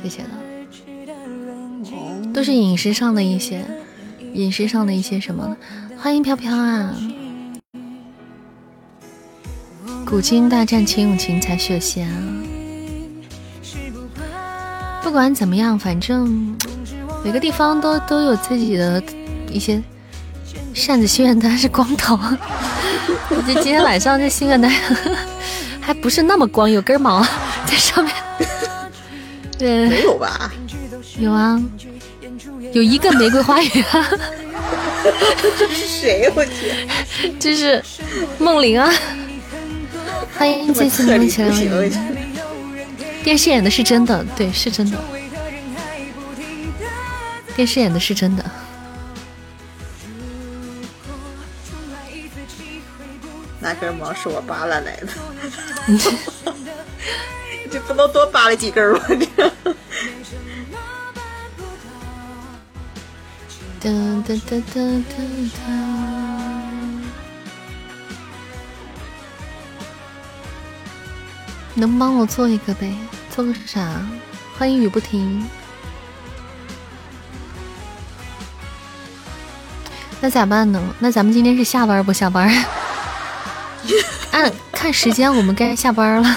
[0.00, 0.28] 这些的。
[2.32, 3.64] 都是饮食上的一些，
[4.34, 5.56] 饮食上的一些什么？
[5.98, 6.94] 欢迎飘飘啊！
[10.06, 12.51] 古今大战，秦俑情才血仙啊！
[15.02, 16.56] 不管怎么样，反正
[17.24, 19.02] 每个地方都都有自己的
[19.50, 19.82] 一些。
[20.74, 22.18] 扇子心愿单是光头，
[23.46, 24.72] 这今天晚上这心愿单
[25.82, 27.22] 还不是那么光，有根毛
[27.66, 28.14] 在上面。
[29.58, 30.50] 对，没有吧？
[31.18, 31.60] 有啊。
[32.72, 34.08] 有一个玫瑰花语啊！
[35.58, 36.32] 这是谁？
[36.34, 36.88] 我天，
[37.38, 37.84] 这是
[38.38, 38.90] 梦玲啊！
[40.38, 41.50] 欢迎这次梦起来
[43.22, 44.98] 电视演的是真的，对，是真的。
[47.54, 48.44] 电视演的是真的。
[53.60, 55.06] 那根毛是我扒拉来的，
[57.70, 59.00] 这不能多扒拉几根吗？
[63.80, 63.90] 哒
[64.26, 65.16] 哒哒哒哒
[65.66, 66.21] 哒。
[71.74, 72.94] 能帮我做一个呗？
[73.34, 74.00] 做个是啥？
[74.58, 75.44] 欢迎雨不停。
[80.20, 80.80] 那咋办呢？
[81.00, 82.48] 那咱们今天是下班不下班？
[84.30, 86.36] 按看时间，我们该下班了。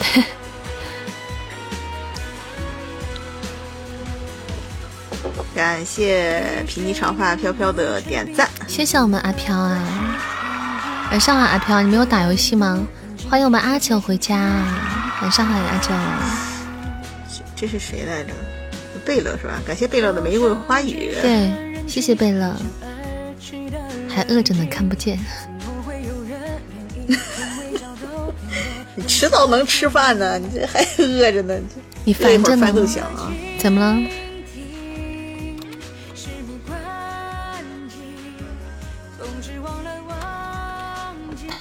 [5.54, 9.78] 感谢皮尼长发飘飘的点赞，谢谢我们阿飘啊！
[11.10, 12.86] 晚上好，阿飘，你没有打游戏吗？
[13.30, 14.36] 欢迎我们阿九回家，
[15.22, 15.90] 晚上好，阿九。
[17.54, 18.32] 这是谁来着？
[19.04, 19.52] 贝勒是吧？
[19.64, 21.14] 感谢贝勒的玫瑰花语。
[21.22, 21.48] 对，
[21.86, 22.56] 谢谢贝勒。
[24.08, 25.16] 还饿着呢，看不见。
[28.96, 31.54] 你迟早能吃饭呢，你这还饿着呢。
[32.02, 32.66] 你烦着呢？
[33.60, 33.96] 怎么了？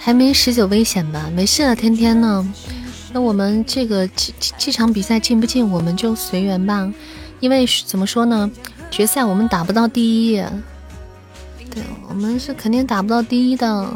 [0.09, 1.29] 还没十九危险吧？
[1.35, 2.53] 没事的，天天呢。
[3.13, 6.91] 那我们这个这这场比赛进不进，我们就随缘吧。
[7.39, 8.49] 因为怎么说呢，
[8.89, 10.43] 决赛我们打不到第一。
[11.69, 13.87] 对，我们是肯定打不到第一的。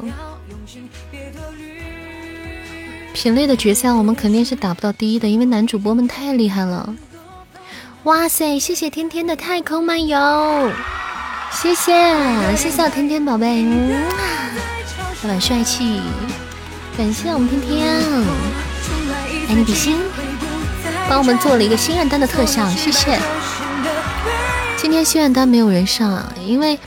[3.15, 6.95] 品类的决赛我们肯定是打不到第一的，因为男主播们太厉害了。
[8.03, 10.72] 哇塞，谢谢天天的太空漫游，
[11.52, 11.91] 谢谢
[12.56, 13.65] 谢谢天天宝贝。
[15.27, 16.01] 板帅气，
[16.97, 17.95] 感谢我们天天，
[19.47, 19.95] 爱你比心，
[21.07, 23.17] 帮我们做了一个心愿单的特效，谢谢。
[24.77, 26.77] 今天心愿单没有人上啊，因为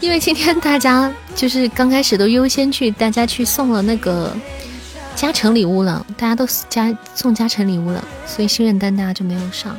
[0.00, 4.32] 因为今天大家就是刚开始都优先去大家去送了那个
[5.16, 9.76] 加成礼物了，大家都加送加成礼物了，所以心愿单大家就没有上。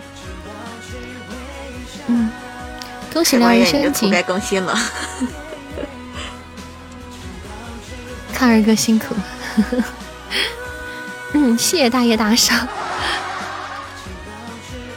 [2.08, 2.30] 嗯，
[3.14, 4.78] 恭喜两人升级，该更新了。
[8.44, 9.16] 看二哥辛苦，
[11.32, 12.68] 嗯，谢谢大爷大赏。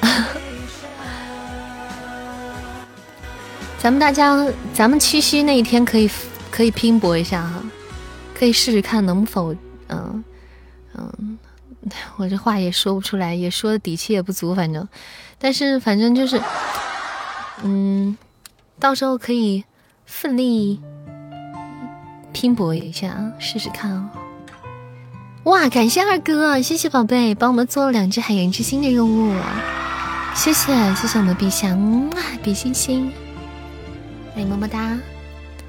[3.79, 4.45] 咱们大家，
[4.75, 6.11] 咱们七夕那一天可以
[6.51, 7.63] 可以拼搏一下哈，
[8.37, 9.55] 可以试试看能否，
[9.91, 10.25] 嗯
[10.97, 11.39] 嗯，
[12.17, 14.89] 我这话也说不出来，也说的底气也不足，反正，
[15.39, 16.43] 但是反正就是，
[17.63, 18.19] 嗯，
[18.81, 19.63] 到时候可以
[20.05, 20.81] 奋力。
[22.37, 24.11] 拼搏一下啊，试试看哦！
[25.45, 29.35] 哇，感谢二哥，谢谢宝贝，帮我们做了两只海洋之心的任务，
[30.35, 33.11] 谢谢谢谢我们陛下，哇，比心心，
[34.37, 34.99] 哎么么哒！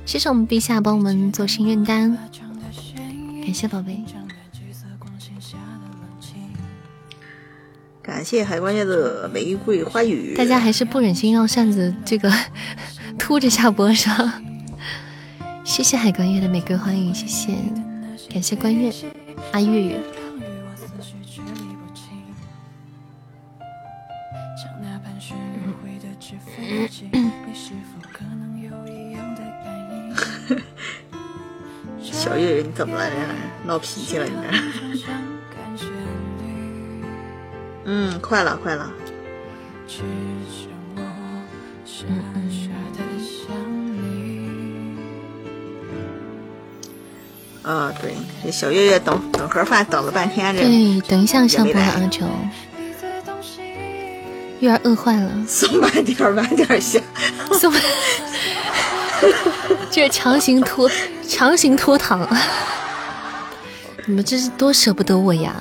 [0.06, 2.18] 谢谢我们陛下帮我们做心愿单，
[3.42, 4.04] 感谢宝贝，
[8.02, 12.30] 感谢海关下的玫瑰花语，大家还是不忍心让扇子这个
[13.18, 14.44] 秃着下播上。
[15.68, 17.54] 谢谢海关月的玫瑰花语，谢谢，
[18.32, 18.90] 感谢关月
[19.52, 20.00] 阿月月。
[32.02, 33.12] 小月月，你怎么了？
[33.66, 34.26] 闹脾气了？
[34.26, 34.34] 你？
[37.84, 38.90] 嗯，快了，快了。
[47.68, 52.26] 啊，对，这小月月等等盒饭等了半天，这对，等一下上播了阿九，
[54.62, 56.98] 月儿饿坏了， 送慢点，晚点下，
[57.60, 57.74] 送，
[59.92, 60.90] 这强行拖，
[61.28, 62.26] 强行拖堂，
[64.06, 65.54] 你们这是多舍不得我呀，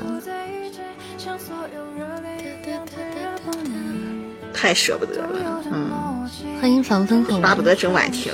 [4.55, 6.31] 太舍不得了，嗯，
[6.61, 8.33] 欢迎防风红，巴不得整晚听。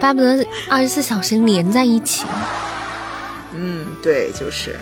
[0.00, 2.24] 巴不得二十四小时连在一起。
[3.52, 4.76] 嗯，对，就是。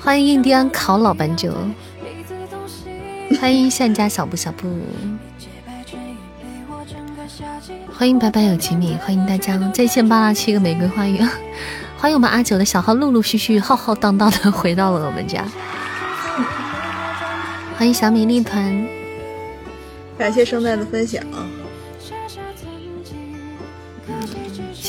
[0.00, 1.52] 欢迎印第安烤老斑鸠，
[3.38, 4.66] 欢迎善家小布小布，
[7.92, 9.58] 欢迎白白有吉米，欢迎大家。
[9.74, 11.20] 在线扒拉七个玫瑰花语，
[11.98, 15.44] 欢迎我们阿九的小号陆陆续续浩浩荡荡的回到了我们家，
[17.76, 18.88] 欢迎小米粒团，
[20.16, 21.22] 感谢圣诞的分享。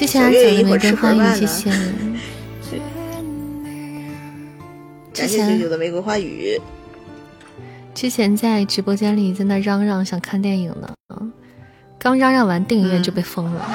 [0.02, 1.69] 谢谢阿九的玫瑰花语，谢谢。
[5.14, 6.60] 感谢九九的玫瑰花语。
[7.94, 10.91] 之前在直播间里在那嚷嚷想看电影呢，
[11.99, 13.61] 刚嚷嚷完电影院就被封了。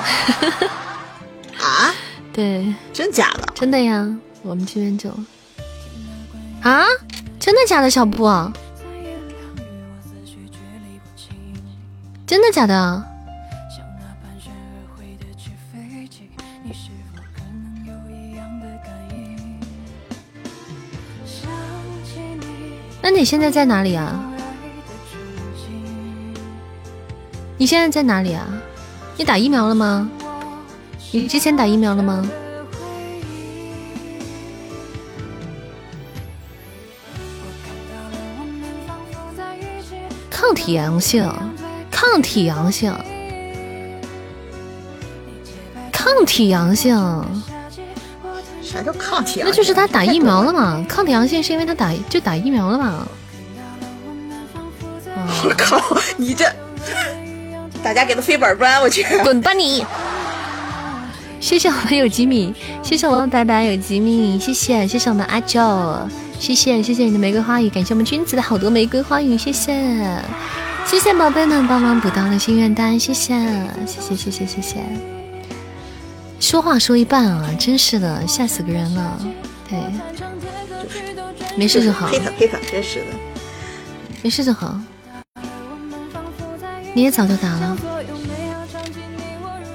[1.63, 1.95] 啊？
[2.35, 3.47] 对，真假的？
[3.55, 4.13] 真的呀，
[4.43, 5.09] 我们这边就
[6.61, 6.85] 啊，
[7.39, 7.89] 真的假的？
[7.89, 8.25] 小布，
[12.27, 13.16] 真的假的？
[23.17, 24.23] 你现在在哪里啊？
[27.57, 28.47] 你现在在哪里啊？
[29.17, 30.11] 你打疫苗了吗？
[31.13, 32.29] 你之前打疫苗了吗？
[40.29, 41.27] 抗体阳性，
[41.91, 42.95] 抗体阳性，
[45.91, 46.95] 抗体阳性。
[48.77, 49.43] 啥叫抗体？
[49.45, 50.85] 那就是他打疫苗了嘛？
[50.89, 53.09] 抗体阳性是因为他打就打疫苗了嘛？
[55.45, 55.81] 我靠，
[56.17, 56.45] 你这，
[57.83, 59.85] 大家给他飞板砖，我去，滚吧你！
[61.41, 65.61] 谢谢我们有吉米，谢谢我们白白有吉米，谢谢谢谢我们阿九，
[66.39, 69.75] 谢谢谢谢你的玫瑰花语，感谢我们君子的好多玫瑰花语，谢谢
[70.85, 73.35] 谢谢宝贝们帮忙补到了心愿单，谢谢
[73.87, 75.16] 谢谢谢谢谢谢。
[76.47, 79.19] 说话说一半啊，真是的，吓死个人了。
[79.69, 79.77] 对，
[81.57, 82.07] 没事就好。
[82.07, 83.07] 黑他黑他，真是的，
[84.23, 84.79] 没事就好。
[86.95, 87.77] 你也早就打了。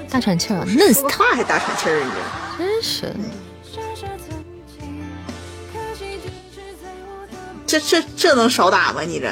[0.08, 2.10] 大喘气儿，嫩死他还大喘气儿呢，
[2.56, 3.14] 真是。
[7.66, 9.02] 这这这能少打吗？
[9.02, 9.30] 你这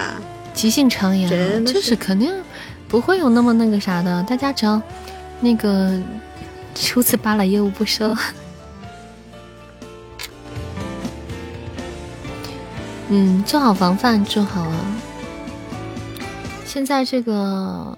[0.53, 2.31] 急性肠炎，就是肯定
[2.87, 4.23] 不会有那么那个啥的。
[4.25, 4.79] 大家只要
[5.41, 5.99] 那个
[6.81, 8.17] 初次扒拉业务不收。
[13.09, 14.87] 嗯，做好防范就好了。
[16.65, 17.97] 现在这个。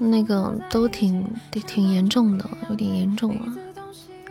[0.00, 3.52] 那个都挺挺严重的，有点严重了。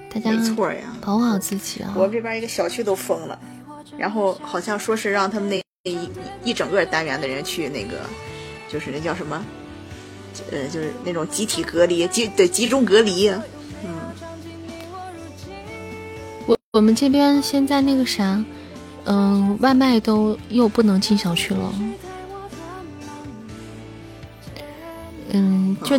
[0.09, 1.93] 大家没错呀，保护好自己啊！
[1.93, 3.37] 我这边一个小区都封了，
[3.97, 6.09] 然后好像说是让他们那一
[6.45, 7.99] 一整个单元的人去那个，
[8.69, 9.43] 就是那叫什么，
[10.51, 13.29] 呃，就是那种集体隔离，集对集中隔离。
[13.29, 13.95] 嗯，
[16.45, 18.43] 我我们这边现在那个啥，
[19.05, 21.73] 嗯，外卖都又不能进小区了。
[25.31, 25.97] 嗯，就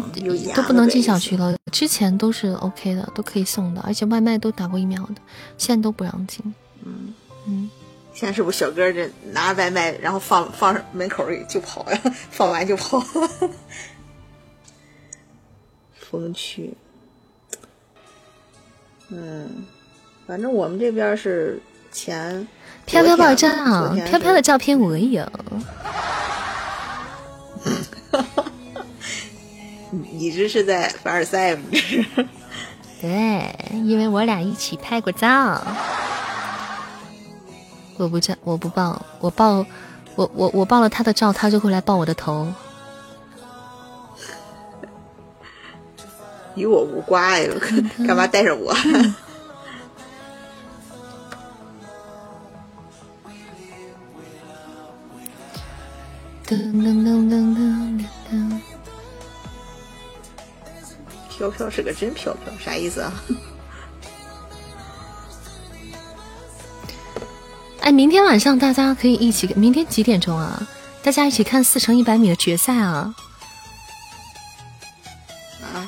[0.55, 1.55] 都不能进小区了。
[1.71, 5.17] 之前都是 OK 的，都可以送的，而且外卖都打过疫苗的，
[5.59, 6.55] 现在都不让进。
[6.83, 7.13] 嗯
[7.47, 7.69] 嗯，
[8.15, 12.01] 现在是不是小哥这拿外卖，然后放放门口就跑呀？
[12.31, 13.05] 放完就跑。
[16.11, 16.75] 封区。
[19.11, 19.65] 嗯，
[20.27, 21.61] 反正我们这边是
[21.91, 22.47] 前
[22.85, 23.49] 飘飘爆照，
[24.07, 25.27] 飘飘的照片我有。
[29.91, 31.63] 你这是在凡尔赛吗？
[33.01, 35.63] 对，因为我俩一起拍过照。
[37.97, 39.65] 我不照，我不抱，我抱，
[40.15, 42.53] 我我我抱了他的照，他就会来抱我的头。
[46.59, 47.51] 与我无关呀，
[48.07, 48.75] 干嘛带着我？
[56.47, 58.61] 噔噔噔噔噔噔。
[61.29, 63.13] 飘飘是个真飘飘，啥意思啊？
[67.81, 70.67] 哎，明天晚上大家可以一起，明天几点钟啊？
[71.03, 73.15] 大家一起看四乘一百米的决赛啊！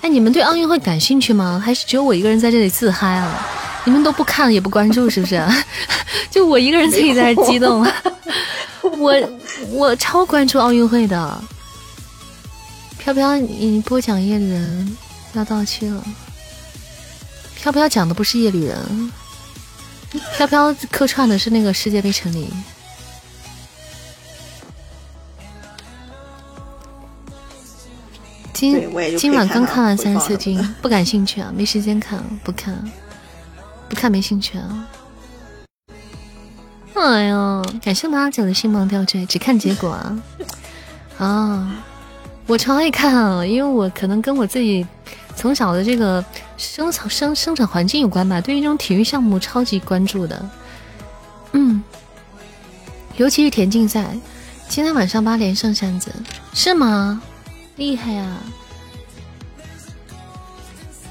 [0.03, 1.61] 哎，你们对奥运会感兴趣吗？
[1.65, 3.47] 还是只有我一个人在这里自嗨啊？
[3.85, 5.43] 你们都不看也不关注是不是？
[6.31, 7.87] 就我一个人自己在这激动，
[8.99, 9.15] 我
[9.71, 11.43] 我超关注奥运会的。
[12.99, 14.97] 飘飘，你播讲叶人。
[15.33, 16.05] 要到期了，
[17.55, 19.13] 飘飘讲的不是夜旅人，
[20.37, 22.49] 飘飘客串的是那个世界杯成立。
[28.61, 32.77] 今今晚刚看完三色军，不感兴趣啊，没时间看，不看，
[33.89, 34.87] 不看没兴趣啊。
[36.93, 40.23] 哎呦，感谢马九的星芒吊坠，只看结果啊。
[41.17, 41.85] 啊，
[42.47, 44.87] 我超爱看啊，因为我可能跟我自己。
[45.37, 46.23] 从小的这个
[46.59, 50.51] 生长生生产环境有关吧，对于这种体育项目超级关注的，
[51.53, 51.83] 嗯，
[53.17, 54.15] 尤其是田径赛，
[54.69, 56.13] 今天晚上八连胜扇子
[56.53, 57.23] 是吗？
[57.81, 58.37] 厉害呀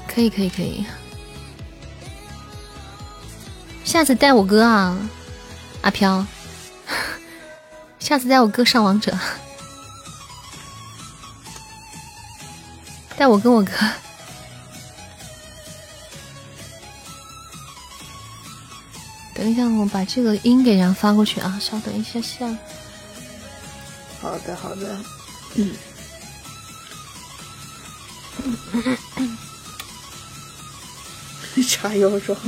[0.06, 0.86] 可以可以可以。
[3.82, 4.96] 下次带我哥啊
[5.82, 6.24] 阿飘。
[7.98, 9.12] 下次带我哥上王者。
[13.16, 13.72] 带我跟我哥。
[19.34, 22.46] 等一下我把这个音给人发过去啊稍等一下下。
[24.20, 24.96] 好的好的。
[25.56, 25.89] 嗯。
[31.68, 32.38] 茶药妆。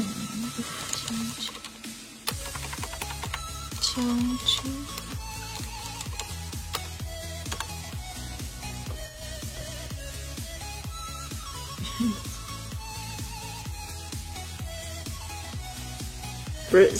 [16.70, 16.90] 不是，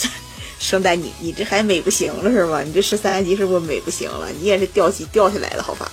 [0.61, 2.63] 圣诞，你你这还美不行了是吗？
[2.63, 4.29] 你这十三级是不是美不行了？
[4.33, 5.91] 你也是掉级掉下来了，好吧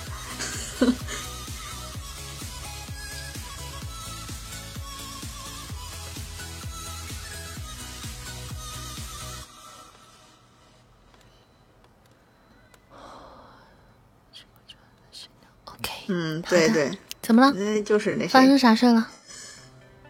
[16.12, 16.90] 嗯，对对，
[17.22, 17.52] 怎么了？
[17.52, 19.08] 那就是那发生啥事了？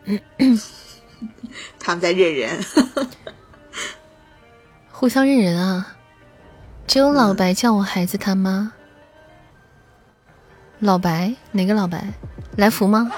[1.79, 2.65] 他们在认人，
[4.91, 5.95] 互相认人啊！
[6.87, 8.73] 只有老白叫我孩子他妈。
[10.79, 12.03] 老白哪个老白？
[12.57, 13.13] 来福吗？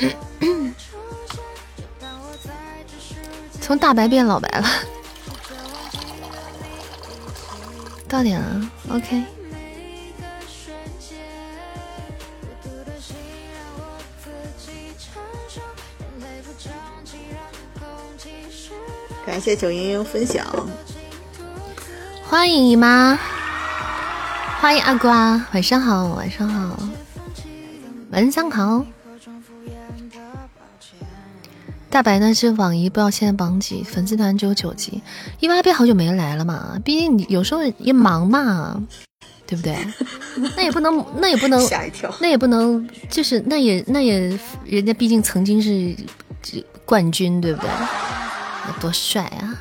[3.62, 4.66] 从大白变老白了。
[8.06, 9.24] 到点了，OK。
[19.30, 20.44] 感谢九莹莹分享，
[22.24, 23.16] 欢迎姨妈，
[24.60, 26.76] 欢迎阿瓜，晚上好，晚上好，
[28.10, 28.84] 晚上好。
[31.88, 35.00] 大白呢是网易，不知道现在榜几，粉丝团只有九级。
[35.38, 38.82] 伊娃别好久没来了嘛，毕竟你有时候也忙嘛，
[39.46, 39.76] 对不对？
[40.56, 45.94] 那也不能，那也不能吓一跳，那也不能，就是那也那也，人家毕竟曾经是
[46.84, 47.70] 冠军，对不对？
[48.80, 49.56] 多帅啊！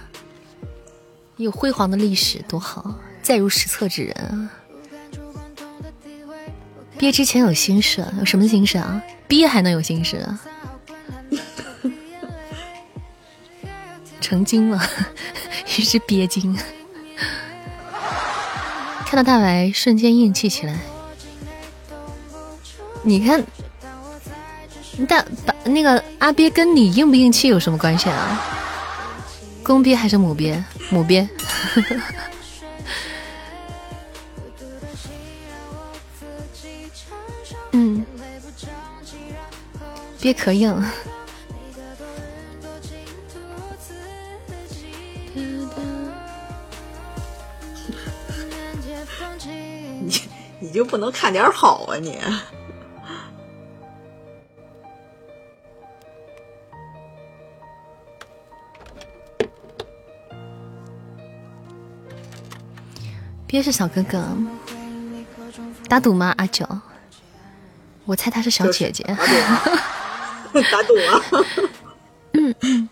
[1.37, 4.51] 有辉煌的历史，多好，载入史册之人啊！
[6.97, 9.01] 毕业之前有心事，有什么心事啊？
[9.27, 10.39] 毕业还能有心事啊？
[14.19, 14.81] 成精了，
[15.77, 16.57] 于是憋精。
[19.05, 20.77] 看到大白，瞬间硬气起来。
[23.01, 23.43] 你看，
[25.07, 28.45] 大把那个阿鳖跟你硬不硬气有什么关系啊？
[29.69, 30.63] 公鳖还是母鳖？
[30.89, 31.29] 母鳖。
[37.73, 38.03] 嗯，
[40.19, 40.75] 鳖可硬。
[50.01, 50.21] 你
[50.59, 52.17] 你就不能看点好啊你？
[63.49, 64.23] 鳖是小哥哥，
[65.87, 66.35] 打赌吗？
[66.37, 66.63] 阿九，
[68.05, 69.03] 我猜他是小姐姐。
[70.53, 71.19] 打赌啊！
[72.37, 72.89] 嗯嗯。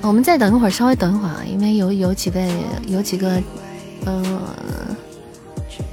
[0.00, 2.52] 我们再等一会儿，稍微等一会儿啊，因为有有几位
[2.88, 3.40] 有几个
[4.04, 4.56] 呃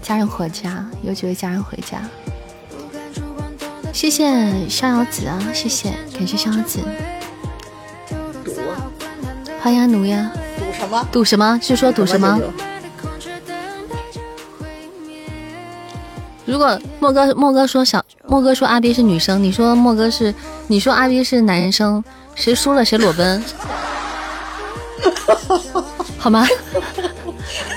[0.02, 2.02] 家人回家，有几位家人回家。
[4.00, 4.24] 谢谢
[4.70, 6.80] 逍遥子啊，谢谢，感谢逍遥子。
[8.46, 8.54] 赌，
[9.62, 10.32] 欢迎阿奴呀。
[10.62, 11.10] 赌什么？
[11.12, 11.60] 赌什么？
[11.62, 12.40] 是说赌什么？
[16.46, 20.34] 如果莫哥莫哥说小莫哥说阿斌是女生，你说莫哥是
[20.68, 22.02] 你说阿斌是男生，
[22.36, 23.44] 谁输了谁裸奔，
[26.18, 26.48] 好吗？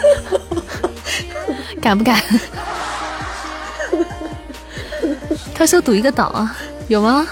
[1.82, 2.22] 敢不敢？
[5.62, 6.56] 他说赌一个岛啊，
[6.88, 7.24] 有吗？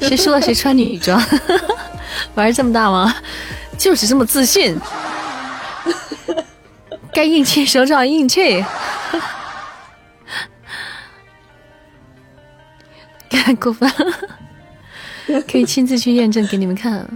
[0.00, 1.18] 谁输了谁穿女装，
[2.34, 3.16] 玩这么大吗？
[3.78, 4.78] 就是这么自信，
[7.10, 8.62] 该硬气手掌硬气，
[13.30, 13.90] 太过分，
[15.50, 17.08] 可以亲自去验证给你们看，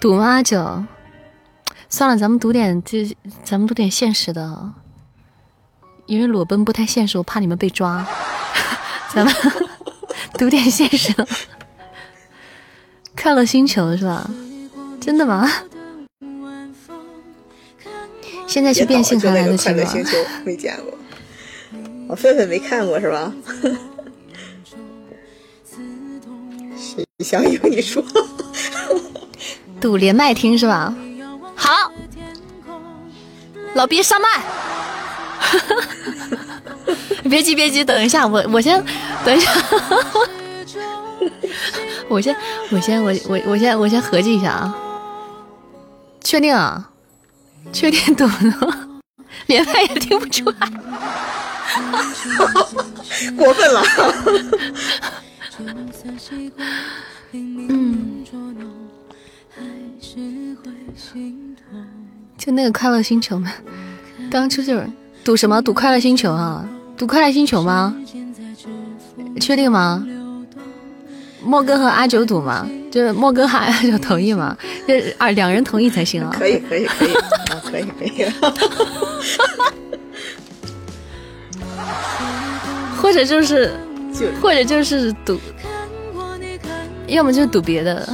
[0.00, 0.24] 赌吗？
[0.24, 0.82] 阿九。
[1.90, 3.14] 算了，咱们读点这，
[3.44, 4.72] 咱们读点现实的，
[6.06, 8.06] 因为裸奔不太现实，我怕你们被抓。
[9.12, 9.34] 咱们
[10.38, 11.26] 读点现实的，
[13.20, 14.30] 快乐星球是吧？
[15.00, 15.50] 真的吗？
[18.46, 19.84] 现在去变性还来得及吗？
[20.44, 20.96] 没见过，
[22.08, 23.32] 我狒狒没看过是吧？
[26.76, 28.02] 谁想有你说？
[29.80, 30.94] 赌连麦听是吧？
[31.60, 31.92] 好，
[33.74, 34.28] 老毕上麦。
[37.28, 38.82] 别急别急，等一下，我我先
[39.24, 39.52] 等一下。
[42.08, 42.34] 我先
[42.72, 44.74] 我先我我我先我先合计一下啊。
[46.24, 46.90] 确定啊？
[47.72, 48.88] 确定懂了？
[49.46, 50.56] 连麦也听不出来，
[53.36, 53.82] 过分了。
[57.32, 58.24] 嗯，
[62.40, 63.52] 就那个快乐星球嘛，
[64.30, 64.88] 刚出就是
[65.22, 65.60] 赌什么？
[65.60, 66.66] 赌快乐星球啊？
[66.96, 67.94] 赌快乐星球吗？
[69.38, 70.02] 确定吗？
[71.44, 72.66] 莫哥和阿九赌吗？
[72.90, 74.56] 就是莫哥和阿九同意吗？
[74.86, 76.34] 这二两人同意才行啊！
[76.38, 78.24] 可以可以可以啊，可以可以。
[82.96, 83.74] 或者就是，
[84.40, 85.38] 或者就是赌，
[87.06, 88.08] 要么就赌别的。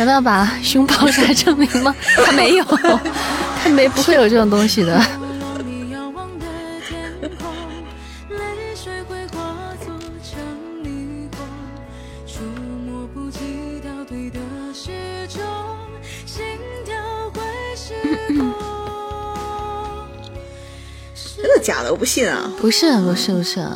[0.00, 1.94] 难道要把胸包出来证明吗？
[2.24, 4.98] 他没有，他没不会有这种东西的。
[21.36, 21.90] 真的假的？
[21.90, 22.50] 我不信啊！
[22.58, 23.68] 不是不是不是，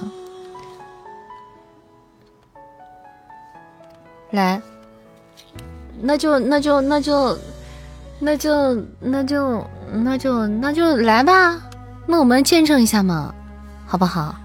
[4.31, 4.63] 来，
[6.06, 7.39] 那就那就那就
[8.20, 11.59] 那就那就那就那就来吧，
[12.06, 13.35] 那我们见证一下嘛，
[13.86, 14.36] 好不好？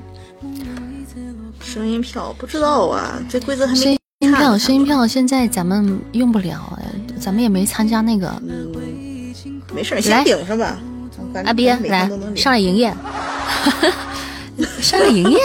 [1.60, 3.78] 声音票不知道啊，这规则还没。
[3.78, 6.78] 声音票，声音票现在咱们用不了，
[7.20, 8.32] 咱们也没参加那个。
[9.74, 10.78] 没事，先顶上吧。
[11.44, 12.94] 阿斌来 上来营业，
[14.80, 15.38] 上来营业。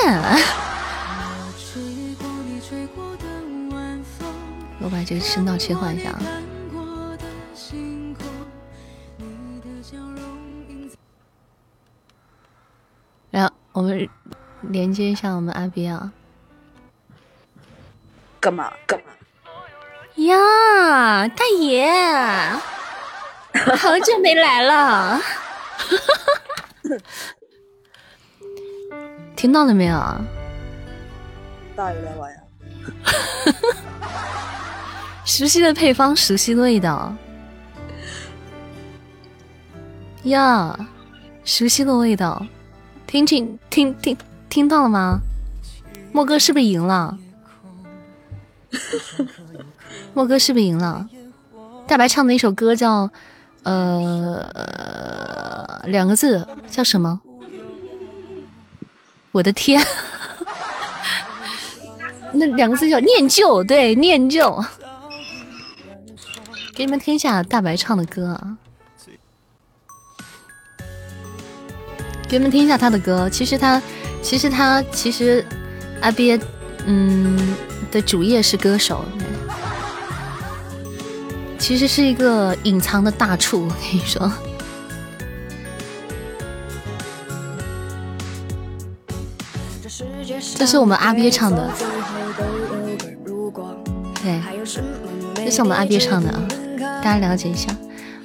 [5.04, 6.22] 把这个声道切换一下啊。
[13.30, 14.08] 然后我们
[14.62, 16.10] 连接一下我们阿斌啊。
[18.40, 19.08] 干嘛干嘛？
[20.24, 21.92] 呀，大爷，
[23.76, 25.20] 好久没来了。
[29.36, 29.98] 听到了没有？
[31.76, 32.40] 大爷来玩呀！
[35.36, 37.12] 熟悉的配方，熟悉的味道
[40.26, 40.88] 呀，
[41.44, 42.46] 熟悉的味道，
[43.08, 44.16] 听听听听
[44.48, 45.22] 听到了吗？
[46.12, 47.18] 莫哥是不是赢了？
[50.14, 51.10] 莫哥是不是赢了？
[51.88, 53.10] 大白唱的一首歌叫。
[53.64, 54.46] 呃，
[55.88, 57.20] 两个字叫什么？
[59.32, 59.82] 我的天，
[62.34, 64.64] 那两个字叫念旧，对，念旧。
[66.76, 68.58] 给你们听一下大白唱的歌啊，
[72.28, 73.30] 给你们听一下他的歌。
[73.30, 73.80] 其实他，
[74.24, 75.46] 其实他，其实
[76.02, 76.40] 阿鳖，
[76.88, 77.56] 嗯，
[77.92, 79.06] 的主业是歌手。
[81.60, 84.32] 其实是一个隐藏的大处，我跟你说。
[90.56, 91.70] 这是我们阿鳖唱的，
[94.16, 94.42] 对，
[95.36, 96.48] 这是我们阿鳖唱的啊，
[97.04, 97.68] 大家了解一下。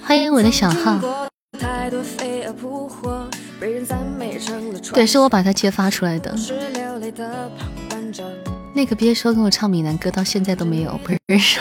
[0.04, 1.28] 欢迎我的小号，
[4.94, 6.32] 对，是我把它揭发出来的。
[8.74, 11.58] 那个别说跟我唱闽南歌，到现在都没有， 不认识。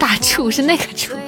[0.00, 1.14] 大处是那个处，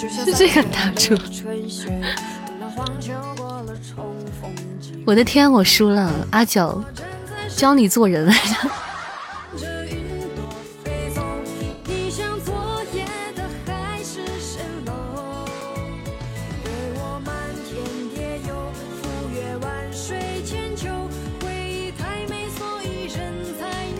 [0.24, 1.16] 是这个大处。
[5.06, 6.84] 我的天，我输了，阿九，
[7.56, 8.32] 教你做人。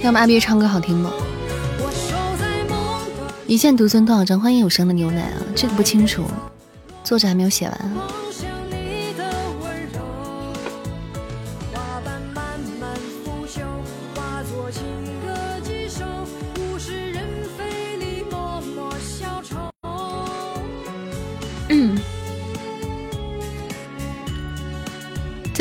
[0.02, 1.12] 要么阿斌唱歌好听吗？
[3.46, 4.40] 一剑独尊多少张？
[4.40, 5.36] 欢迎有声的牛奶啊！
[5.54, 6.24] 这个不清楚，
[7.02, 8.19] 作者还没有写完。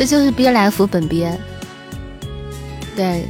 [0.00, 1.38] 这就是憋来福本憋，
[2.96, 3.28] 对。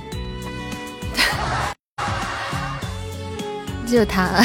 [3.91, 4.41] 就他，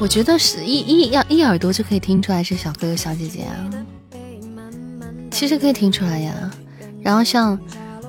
[0.00, 3.70] 我觉得是一一一一耳朵就可以听出来是小哥哥小姐姐啊，
[5.30, 6.50] 其实可以听出来呀。
[7.02, 7.56] 然后像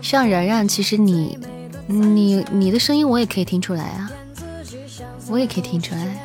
[0.02, 1.38] 像然然，其实你
[1.86, 4.10] 你你的声音我也可以听出来啊，
[5.30, 6.23] 我也可以听出来。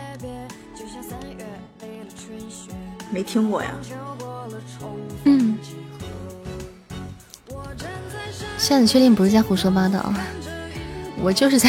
[3.10, 3.70] 没听过呀。
[5.24, 5.58] 嗯。
[8.56, 10.12] 现在你确定不是在胡说八道？
[11.20, 11.68] 我就是在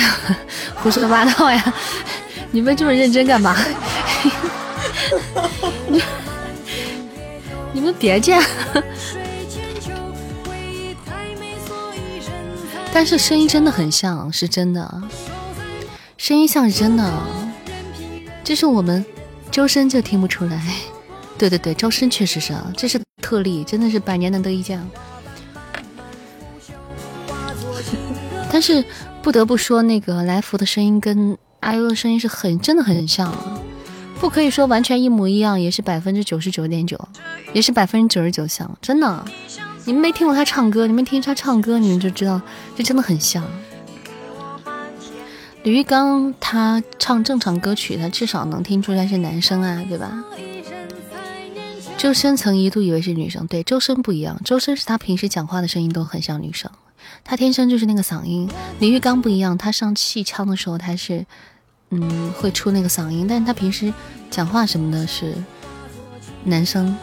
[0.76, 1.74] 胡说八道呀。
[2.52, 3.56] 你们这么认真干嘛？
[7.72, 8.44] 你们别这样。
[12.92, 15.02] 但是声音真的很像，是真的，
[16.18, 17.12] 声音像是真的。
[18.44, 19.06] 这是我们
[19.52, 20.62] 周深就听不出来。
[21.40, 24.80] 对对对，周深确实是啊，这是特例，真的是百年难得一见。
[28.52, 28.86] 但是
[29.24, 31.36] 不得不说，那个来福的声音跟。
[31.62, 33.60] 阿优的声音是很真的很像，啊
[34.18, 36.98] 不可以说完全一模一样，也是百分之九十九点九，
[37.52, 39.26] 也是百分之九十九像，真的。
[39.84, 42.42] 你们没听过他唱歌，你们听他唱歌，你们就知道
[42.78, 43.44] 这真的很像。
[45.64, 50.24] 李玉刚他唱正常歌曲，他至少能听出来是男生啊，对吧？
[52.00, 56.72] 周深曾一度以为是女生，对，周深不一样，周深是他平时讲话的声音都很像女生，
[57.26, 58.50] 他天生就是那个嗓音。
[58.80, 61.26] 李玉刚不一样，他上气腔的时候他是。
[61.92, 63.92] 嗯，会出那个嗓音，但是他平时
[64.30, 65.34] 讲话什么的是
[66.44, 66.96] 男生。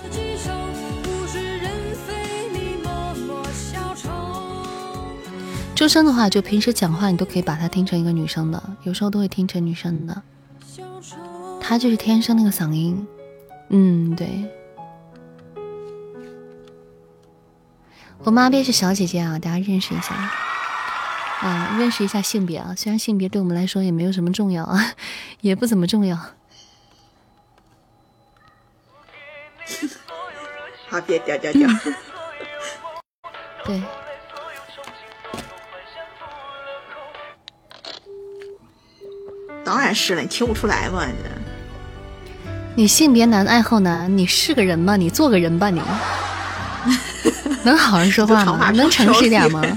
[5.75, 10.23] 周深的话，就平时讲话你都可以把他听成一个女生的，有时候都会听成女生的。
[11.61, 13.05] 他就是天生那个嗓音，
[13.71, 14.45] 嗯，对。
[18.27, 20.13] 我妈边是小姐姐啊，大家认识一下。
[21.43, 22.75] 啊，认识一下性别啊！
[22.77, 24.95] 虽然性别对我们来说也没有什么重要啊，
[25.43, 26.17] 也不怎么重要。
[30.91, 31.69] 好，别掉掉掉。
[33.65, 33.81] 对。
[39.65, 41.07] 当然是了，你听不出来吗？
[41.07, 41.15] 你
[42.83, 44.97] 你性别男，爱好男，你是个人吗？
[44.97, 45.81] 你做个人吧，你
[47.67, 48.71] 能好好说话吗？
[48.71, 49.61] 能诚实点吗？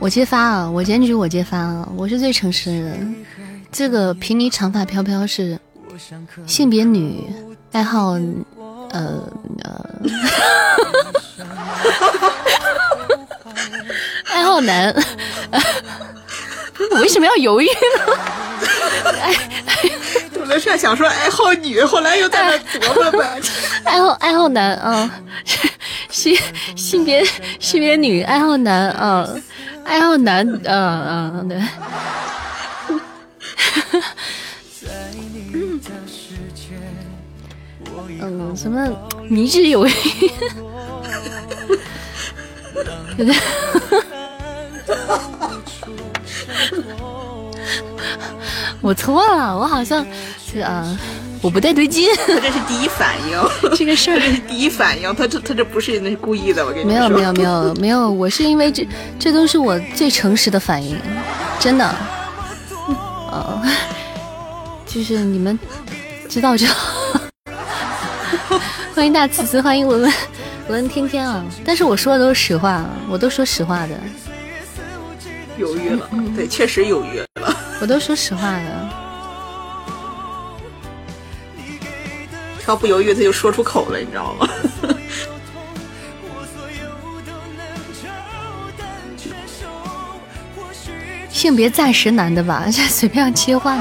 [0.00, 0.68] 我揭发啊！
[0.68, 1.88] 我检举我揭发啊！
[1.96, 3.14] 我是最诚实的人。
[3.70, 5.56] 这个平尼长发飘飘是
[6.48, 7.24] 性别女，
[7.70, 8.14] 爱好
[8.90, 9.22] 呃
[9.62, 9.86] 呃，
[14.26, 14.92] 爱好男。
[16.92, 17.70] 我为什么要犹豫呢？
[19.20, 19.34] 哎，
[20.40, 23.36] 我在是想说爱好女，后来又在那琢磨吧。
[23.84, 25.10] 爱好爱好男啊，
[26.10, 26.36] 性
[26.76, 27.24] 性别
[27.58, 29.28] 性别女，爱好男啊。
[29.84, 31.60] 爱好男，嗯嗯对，
[38.20, 38.88] 嗯，什么
[39.28, 39.92] 迷之有意，
[43.16, 43.34] 对对，
[48.80, 50.04] 我错了，我好像
[50.44, 50.98] 是啊。
[51.40, 53.36] 我不太对劲，他这是第一反应，
[53.74, 56.92] 这个事儿这是第一反应，他这他这不是那故意的，我跟你说。
[56.92, 58.86] 没有没有没有没有，我是因为这
[59.18, 60.96] 这都是我最诚实的反应，
[61.58, 61.84] 真的，
[63.32, 63.60] 呃，
[64.86, 65.58] 就是你们
[66.28, 67.20] 知道就好。
[68.94, 70.12] 欢迎大慈慈，欢迎文文
[70.68, 71.44] 文文天天啊！
[71.64, 73.98] 但是我说的都是实话，我都说实话的。
[75.62, 77.26] 犹豫了，对，确实犹豫了。
[77.80, 78.92] 我都说实话了。
[82.64, 84.48] 他不犹豫，他就说出口了，你知道吗？
[91.30, 93.78] 性别暂时男的吧，这 随便切换。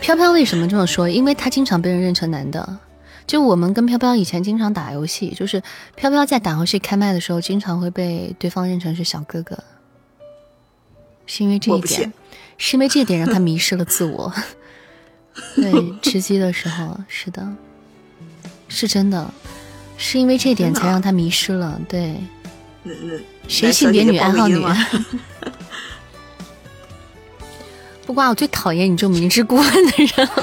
[0.00, 1.08] 飘飘为什么这么说？
[1.08, 2.78] 因为他经常被人认成男的。
[3.24, 5.62] 就我们跟飘飘以前经常打游戏，就是
[5.94, 9.56] 飘飘在打游戏开麦的时候，经常会被对方认成是小哥哥。
[11.34, 12.12] 是因为这一点，
[12.58, 14.30] 是因为这一点让他迷失了自我。
[15.56, 15.72] 对，
[16.02, 17.42] 吃鸡的时候是的，
[18.68, 19.32] 是真的，
[19.96, 21.80] 是因为这点才让他迷失了。
[21.88, 22.20] 对，
[23.48, 24.60] 谁性别女爱好女？
[28.04, 30.28] 不瓜，我最讨厌你这种明知故问的人。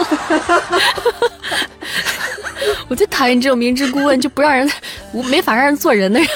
[2.89, 4.67] 我最讨厌你这种明知故问就不让人，
[5.13, 6.27] 我没法让人做人的人。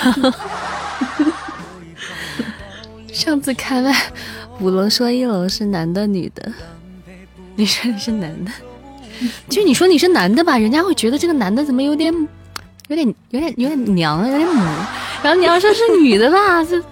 [3.12, 3.96] 上次开麦，
[4.60, 6.52] 五楼说一楼是男的女的。
[7.56, 8.52] 你说你是男的，
[9.48, 12.12] 就你说你是男的吧，人家会觉得这个男的怎么有点，
[12.88, 14.64] 有点有点有点娘，有点母。
[15.22, 16.84] 然后你要说是女的吧，这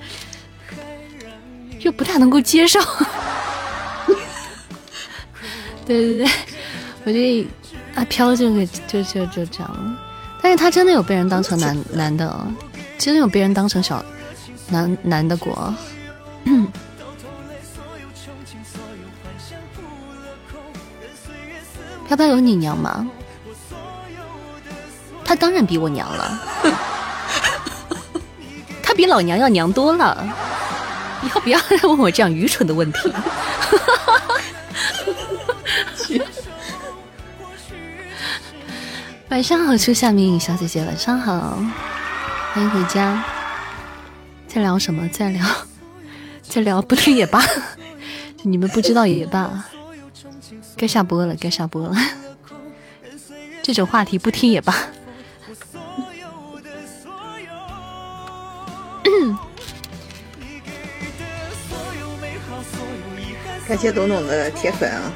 [1.80, 2.80] 就不太能够接受。
[5.84, 6.32] 对对对，
[7.06, 7.48] 我觉得
[7.96, 10.00] 阿飘就就就就这样了，
[10.44, 12.48] 但是他真的有被人当成男男的，
[13.00, 14.06] 真的有被人当成小
[14.70, 15.74] 男男的过。
[22.12, 23.10] 飘飘有你娘吗？
[25.24, 26.42] 他当然比我娘了，
[28.84, 30.28] 他比老娘要娘多了。
[31.24, 33.14] 以后不要再问我这样愚蠢的问题。
[39.30, 41.64] 晚上好，初夏明影小姐姐，晚上好，
[42.52, 43.24] 欢迎回家。
[44.50, 45.08] 在聊什么？
[45.08, 45.46] 在聊，
[46.42, 47.42] 在聊不听也罢，
[48.44, 49.64] 你们不知道也罢。
[50.82, 51.96] 该下播了，该下播了。
[53.62, 54.76] 这种话题不听也罢。
[63.68, 65.14] 感谢董董的铁粉啊！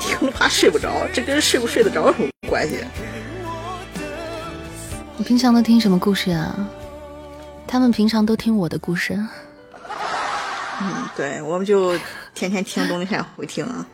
[0.00, 2.76] 听了怕睡不着，这跟睡不睡得着有什么关系？
[5.16, 6.56] 你平常都听什么故事啊？
[7.66, 9.18] 他们平常都听我的故事。
[10.80, 11.98] 嗯，对，我们就
[12.34, 13.86] 天天听东林山会听啊。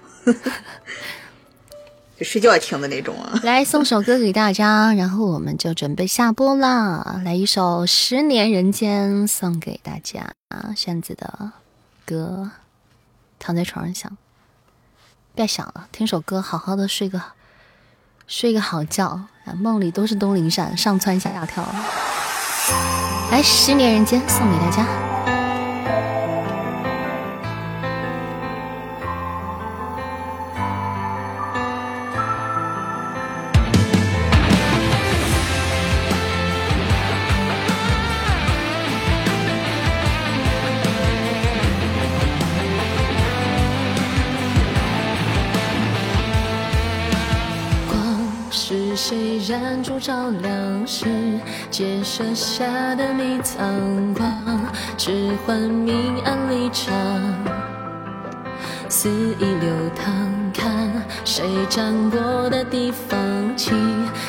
[2.17, 3.41] 就睡觉听的那种啊！
[3.43, 7.21] 来送首歌给大家，然后我们就准备下播啦。
[7.25, 11.53] 来一首《十年人间》送给大家啊，扇子的
[12.07, 12.51] 歌。
[13.41, 14.17] 躺在床上想，
[15.35, 17.21] 别想了，听首歌，好好的睡个
[18.29, 19.07] 睡个好觉
[19.45, 21.63] 啊，梦里都是东林扇，上蹿下跳。
[23.31, 25.14] 来，《十年人间》送给大家。
[49.47, 51.05] 燃烛照亮世
[51.71, 52.65] 界设下
[52.95, 54.27] 的迷藏光，
[54.97, 56.95] 置换明暗立场，
[58.89, 60.15] 肆意流淌。
[60.55, 60.91] 看
[61.27, 63.19] 谁站过的地方，
[63.55, 63.73] 起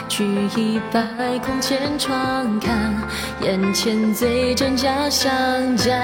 [0.09, 0.25] 举
[0.57, 1.01] 一百
[1.45, 2.93] 空千窗，看
[3.41, 5.31] 眼前最真假相
[5.77, 5.95] 加，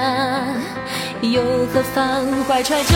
[1.20, 2.24] 又何妨？
[2.44, 2.94] 怀揣着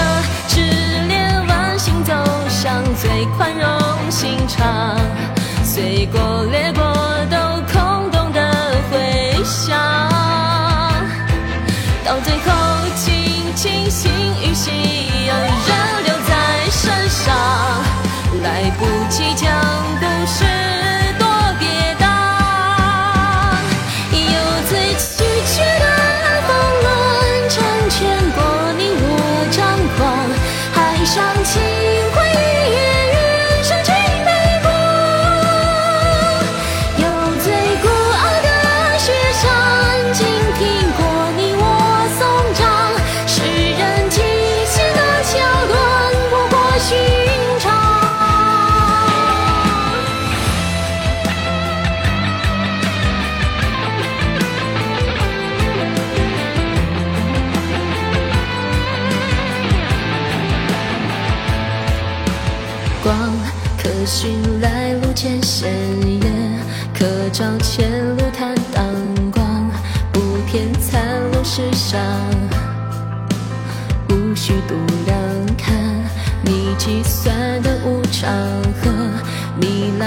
[0.48, 0.62] 炽
[1.08, 2.14] 烈，万心走
[2.48, 4.96] 向最宽容心肠。
[5.68, 6.80] 随过掠过
[7.28, 7.36] 都
[7.70, 8.40] 空洞的
[8.88, 9.76] 回响，
[12.04, 12.52] 到最后
[12.94, 14.10] 轻轻心
[14.42, 14.70] 与夕
[15.26, 17.34] 阳仍留在身上，
[18.42, 19.52] 来不及讲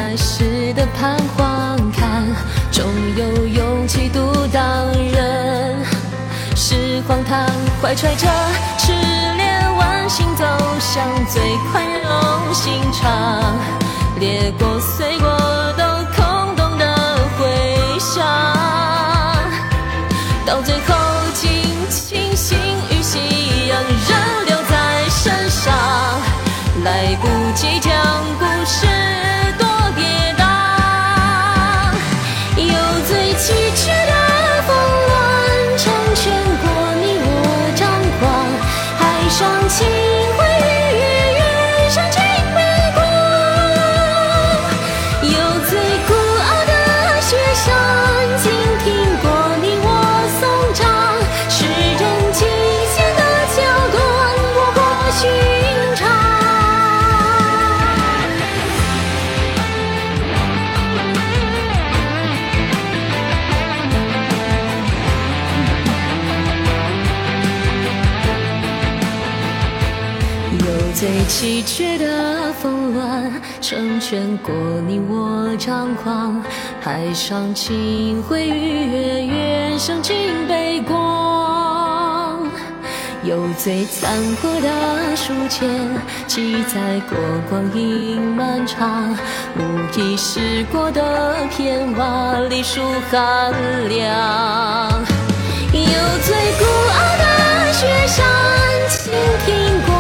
[0.10, 2.26] 来时的彷徨，看
[2.72, 2.84] 终
[3.16, 4.20] 有勇气独
[4.52, 5.86] 当人
[6.56, 7.48] 是荒唐。
[7.80, 8.28] 怀揣着
[8.80, 8.92] 炽
[9.38, 10.44] 烈，万心走
[10.80, 11.40] 向最
[11.72, 13.54] 宽容心肠，
[14.20, 15.30] 裂过碎过
[15.78, 15.84] 都
[16.16, 18.26] 空洞的回响，
[20.44, 20.96] 到最后
[21.36, 21.52] 尽
[21.88, 22.58] 清醒
[22.90, 23.20] 与夕
[23.68, 25.72] 阳仍留在身上。
[26.84, 27.94] 来不及讲
[28.40, 28.88] 故事
[71.80, 73.32] 崎岖的峰峦，
[73.62, 74.54] 成全过
[74.86, 76.44] 你我张狂。
[76.82, 80.14] 海上清辉与月，月升尽
[80.46, 82.46] 悲光。
[83.24, 84.12] 有最残
[84.42, 85.70] 酷的书签，
[86.28, 87.18] 记载过
[87.50, 89.18] 光阴漫长。
[89.56, 89.62] 无
[89.98, 93.54] 意识过的片瓦，历数寒
[93.88, 95.02] 凉。
[95.72, 95.80] 有
[96.26, 98.26] 最孤傲的雪山，
[98.90, 99.14] 倾
[99.46, 99.96] 听过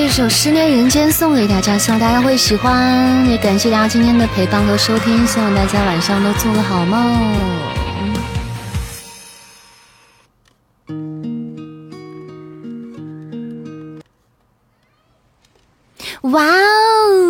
[0.00, 7.26] 这首《十年人间》送给大家，希望大家会喜欢，也感谢大家今天的陪伴和收听，希望大家晚上都做个好梦。
[16.22, 17.24] 哇哦，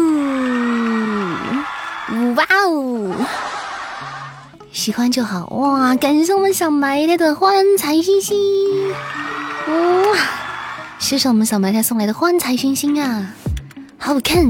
[2.36, 3.14] 哇哦，
[4.72, 5.96] 喜欢就好哇！
[5.96, 8.36] 感谢我们小埋汰的欢财星星，
[9.68, 10.18] 哇！
[11.08, 13.32] 谢谢我们小埋汰送来的欢财星星啊，
[13.96, 14.44] 好看！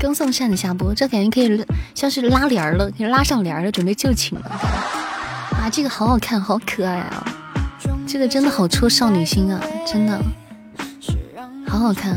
[0.00, 4.46] 刚送扇子下播，这感觉可以像是拉帘了，可以拉上帘了，准备就寝了。
[4.48, 7.26] 啊，这个好好看，好可爱啊！
[8.06, 10.18] 这个真的好戳少女心啊，真的，
[11.66, 12.16] 好好看。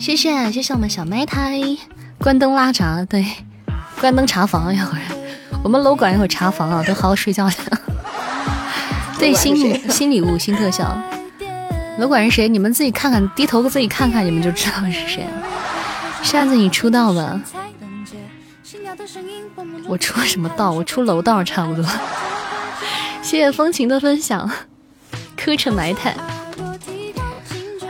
[0.00, 1.60] 谢谢谢谢我们小麦胎，
[2.18, 3.24] 关灯拉闸，对，
[4.00, 5.04] 关灯查房一会儿，
[5.62, 7.58] 我们楼管一会儿查房啊，都好好睡觉去。
[9.16, 11.00] 对，新新礼物新特效，
[11.98, 12.48] 楼管是谁？
[12.48, 15.26] 你们自己看看，低头自己看看，你们就知道是谁。
[16.22, 17.40] 扇子你出道吧，
[19.88, 20.70] 我出什么道？
[20.70, 21.84] 我出楼道差不多。
[23.20, 24.48] 谢谢风情的分享，
[25.36, 26.14] 磕碜埋汰。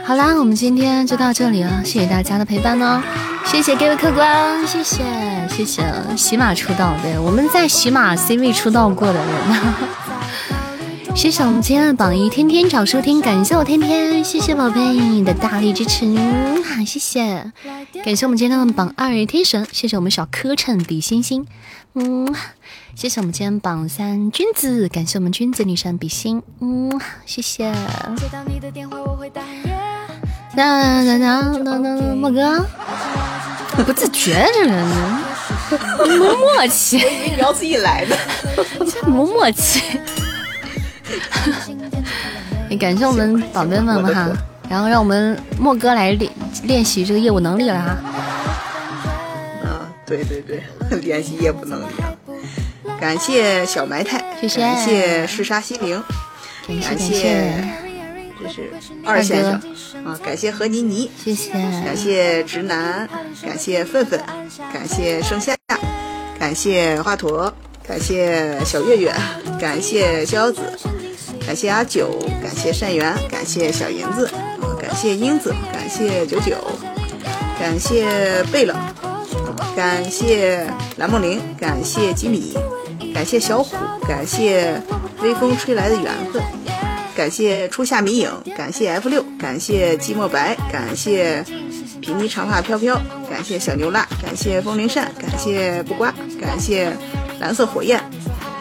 [0.03, 2.99] 好啦，我们今天就到这里了，谢谢大家的陪伴哦，
[3.45, 5.03] 谢谢各位客官，谢谢
[5.47, 5.83] 谢谢
[6.17, 9.29] 喜马出道，对我们在喜马 C 位出道过的人，
[11.19, 16.05] 谢谢我们今天的榜一天天找收听，感谢我天天，谢谢宝贝的大力支持，
[16.85, 17.51] 谢谢，
[18.05, 21.45] 感谢我们今天的榜二天神，谢谢我们小磕碜比心心，
[21.93, 22.33] 嗯，
[22.95, 26.89] 谢谢我们今天榜三君子，感谢我们君子女神比心，嗯，
[27.25, 27.69] 谢谢。
[30.55, 32.65] 那那那那那莫哥，
[33.85, 34.87] 不自觉这人，
[35.97, 36.95] 没默契。
[36.95, 38.17] 你要自己来的，
[38.89, 39.81] 这没默契。
[42.69, 44.29] 也感谢我们宝贝们们哈，
[44.69, 46.31] 然后让我们莫哥来练
[46.63, 47.97] 练习这个业务能力了哈。
[49.63, 50.63] 啊，对对对，
[51.01, 52.13] 练习业务能力啊！
[52.99, 56.03] 感谢小埋汰，谢谢，感谢嗜杀心灵，
[56.67, 57.53] 感谢
[58.41, 58.69] 这是
[59.05, 59.53] 二先生
[60.05, 60.19] 啊！
[60.23, 63.09] 感谢何妮妮，谢谢，感谢直男，
[63.41, 64.19] 感谢愤愤，
[64.71, 65.55] 感谢盛夏，
[66.37, 67.51] 感谢华佗，
[67.89, 69.11] 感谢小月月，
[69.59, 70.61] 感谢逍遥子，
[71.43, 74.29] 感谢阿九，感谢善缘，感谢小银子，
[74.79, 76.55] 感谢英子，感谢九九，
[77.59, 78.77] 感谢贝冷，
[79.75, 82.55] 感谢蓝梦玲，感谢吉米，
[83.11, 83.75] 感谢小虎，
[84.07, 84.79] 感谢
[85.23, 86.43] 微风吹来的缘分。
[87.15, 91.43] 感谢初夏迷影，感谢 F 六，感谢寂寞白，感谢
[91.99, 92.95] 皮尼长发飘飘，
[93.27, 96.93] 感谢小牛辣，感谢风铃扇，感谢不瓜，感谢
[97.39, 97.99] 蓝色火焰，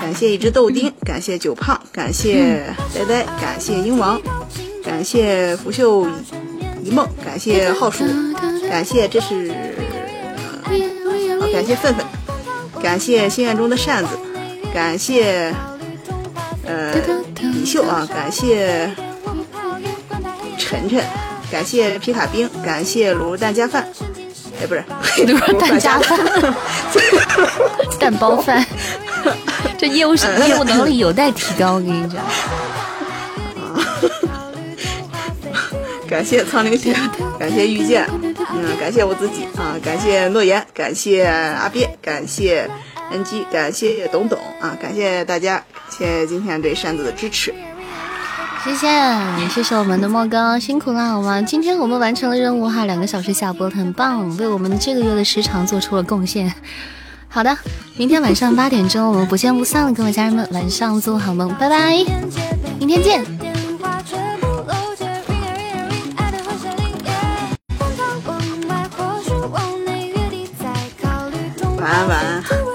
[0.01, 2.65] 感谢一只豆丁，感谢九胖，感谢
[2.95, 4.21] 呆呆，感谢鹰王，
[4.85, 6.07] 感谢拂袖
[6.83, 8.05] 一梦，感谢浩叔，
[8.69, 10.71] 感谢这是，啊，
[11.53, 12.05] 感谢愤愤，
[12.83, 14.11] 感谢心愿中的扇子，
[14.73, 15.55] 感谢。
[16.71, 16.93] 呃，
[17.41, 18.91] 李秀啊，感谢
[20.59, 21.03] 晨晨，
[21.51, 23.89] 感谢皮卡兵，感谢卤肉蛋加饭，
[24.61, 24.85] 哎，不是
[25.27, 26.19] 卤肉蛋加饭，
[27.99, 28.65] 蛋包饭，
[29.77, 30.15] 这业务
[30.47, 32.23] 业务能力有待提高，我跟你讲。
[36.09, 36.97] 感谢苍灵雪，
[37.39, 38.09] 感谢遇见，
[38.55, 42.69] 嗯，感谢我自己啊，感谢诺言，感谢阿鳖，感谢
[43.13, 45.63] NG，感谢董董啊，感谢大家。
[45.91, 47.55] 谢谢今天对扇子的支持，
[48.65, 48.87] 谢谢
[49.41, 51.43] 也谢谢我们的莫哥辛苦了好吗？
[51.43, 56.55] 今天我们完成了任务哈，两个小时下播很棒，为我们这个月的时长做出了贡献。
[57.29, 57.57] 好的，
[57.97, 62.05] 明天晚上八点钟我们不见不散了，各位家人们晚上做好梦，拜拜，
[62.79, 63.25] 明天见。
[71.81, 72.68] 晚安晚安。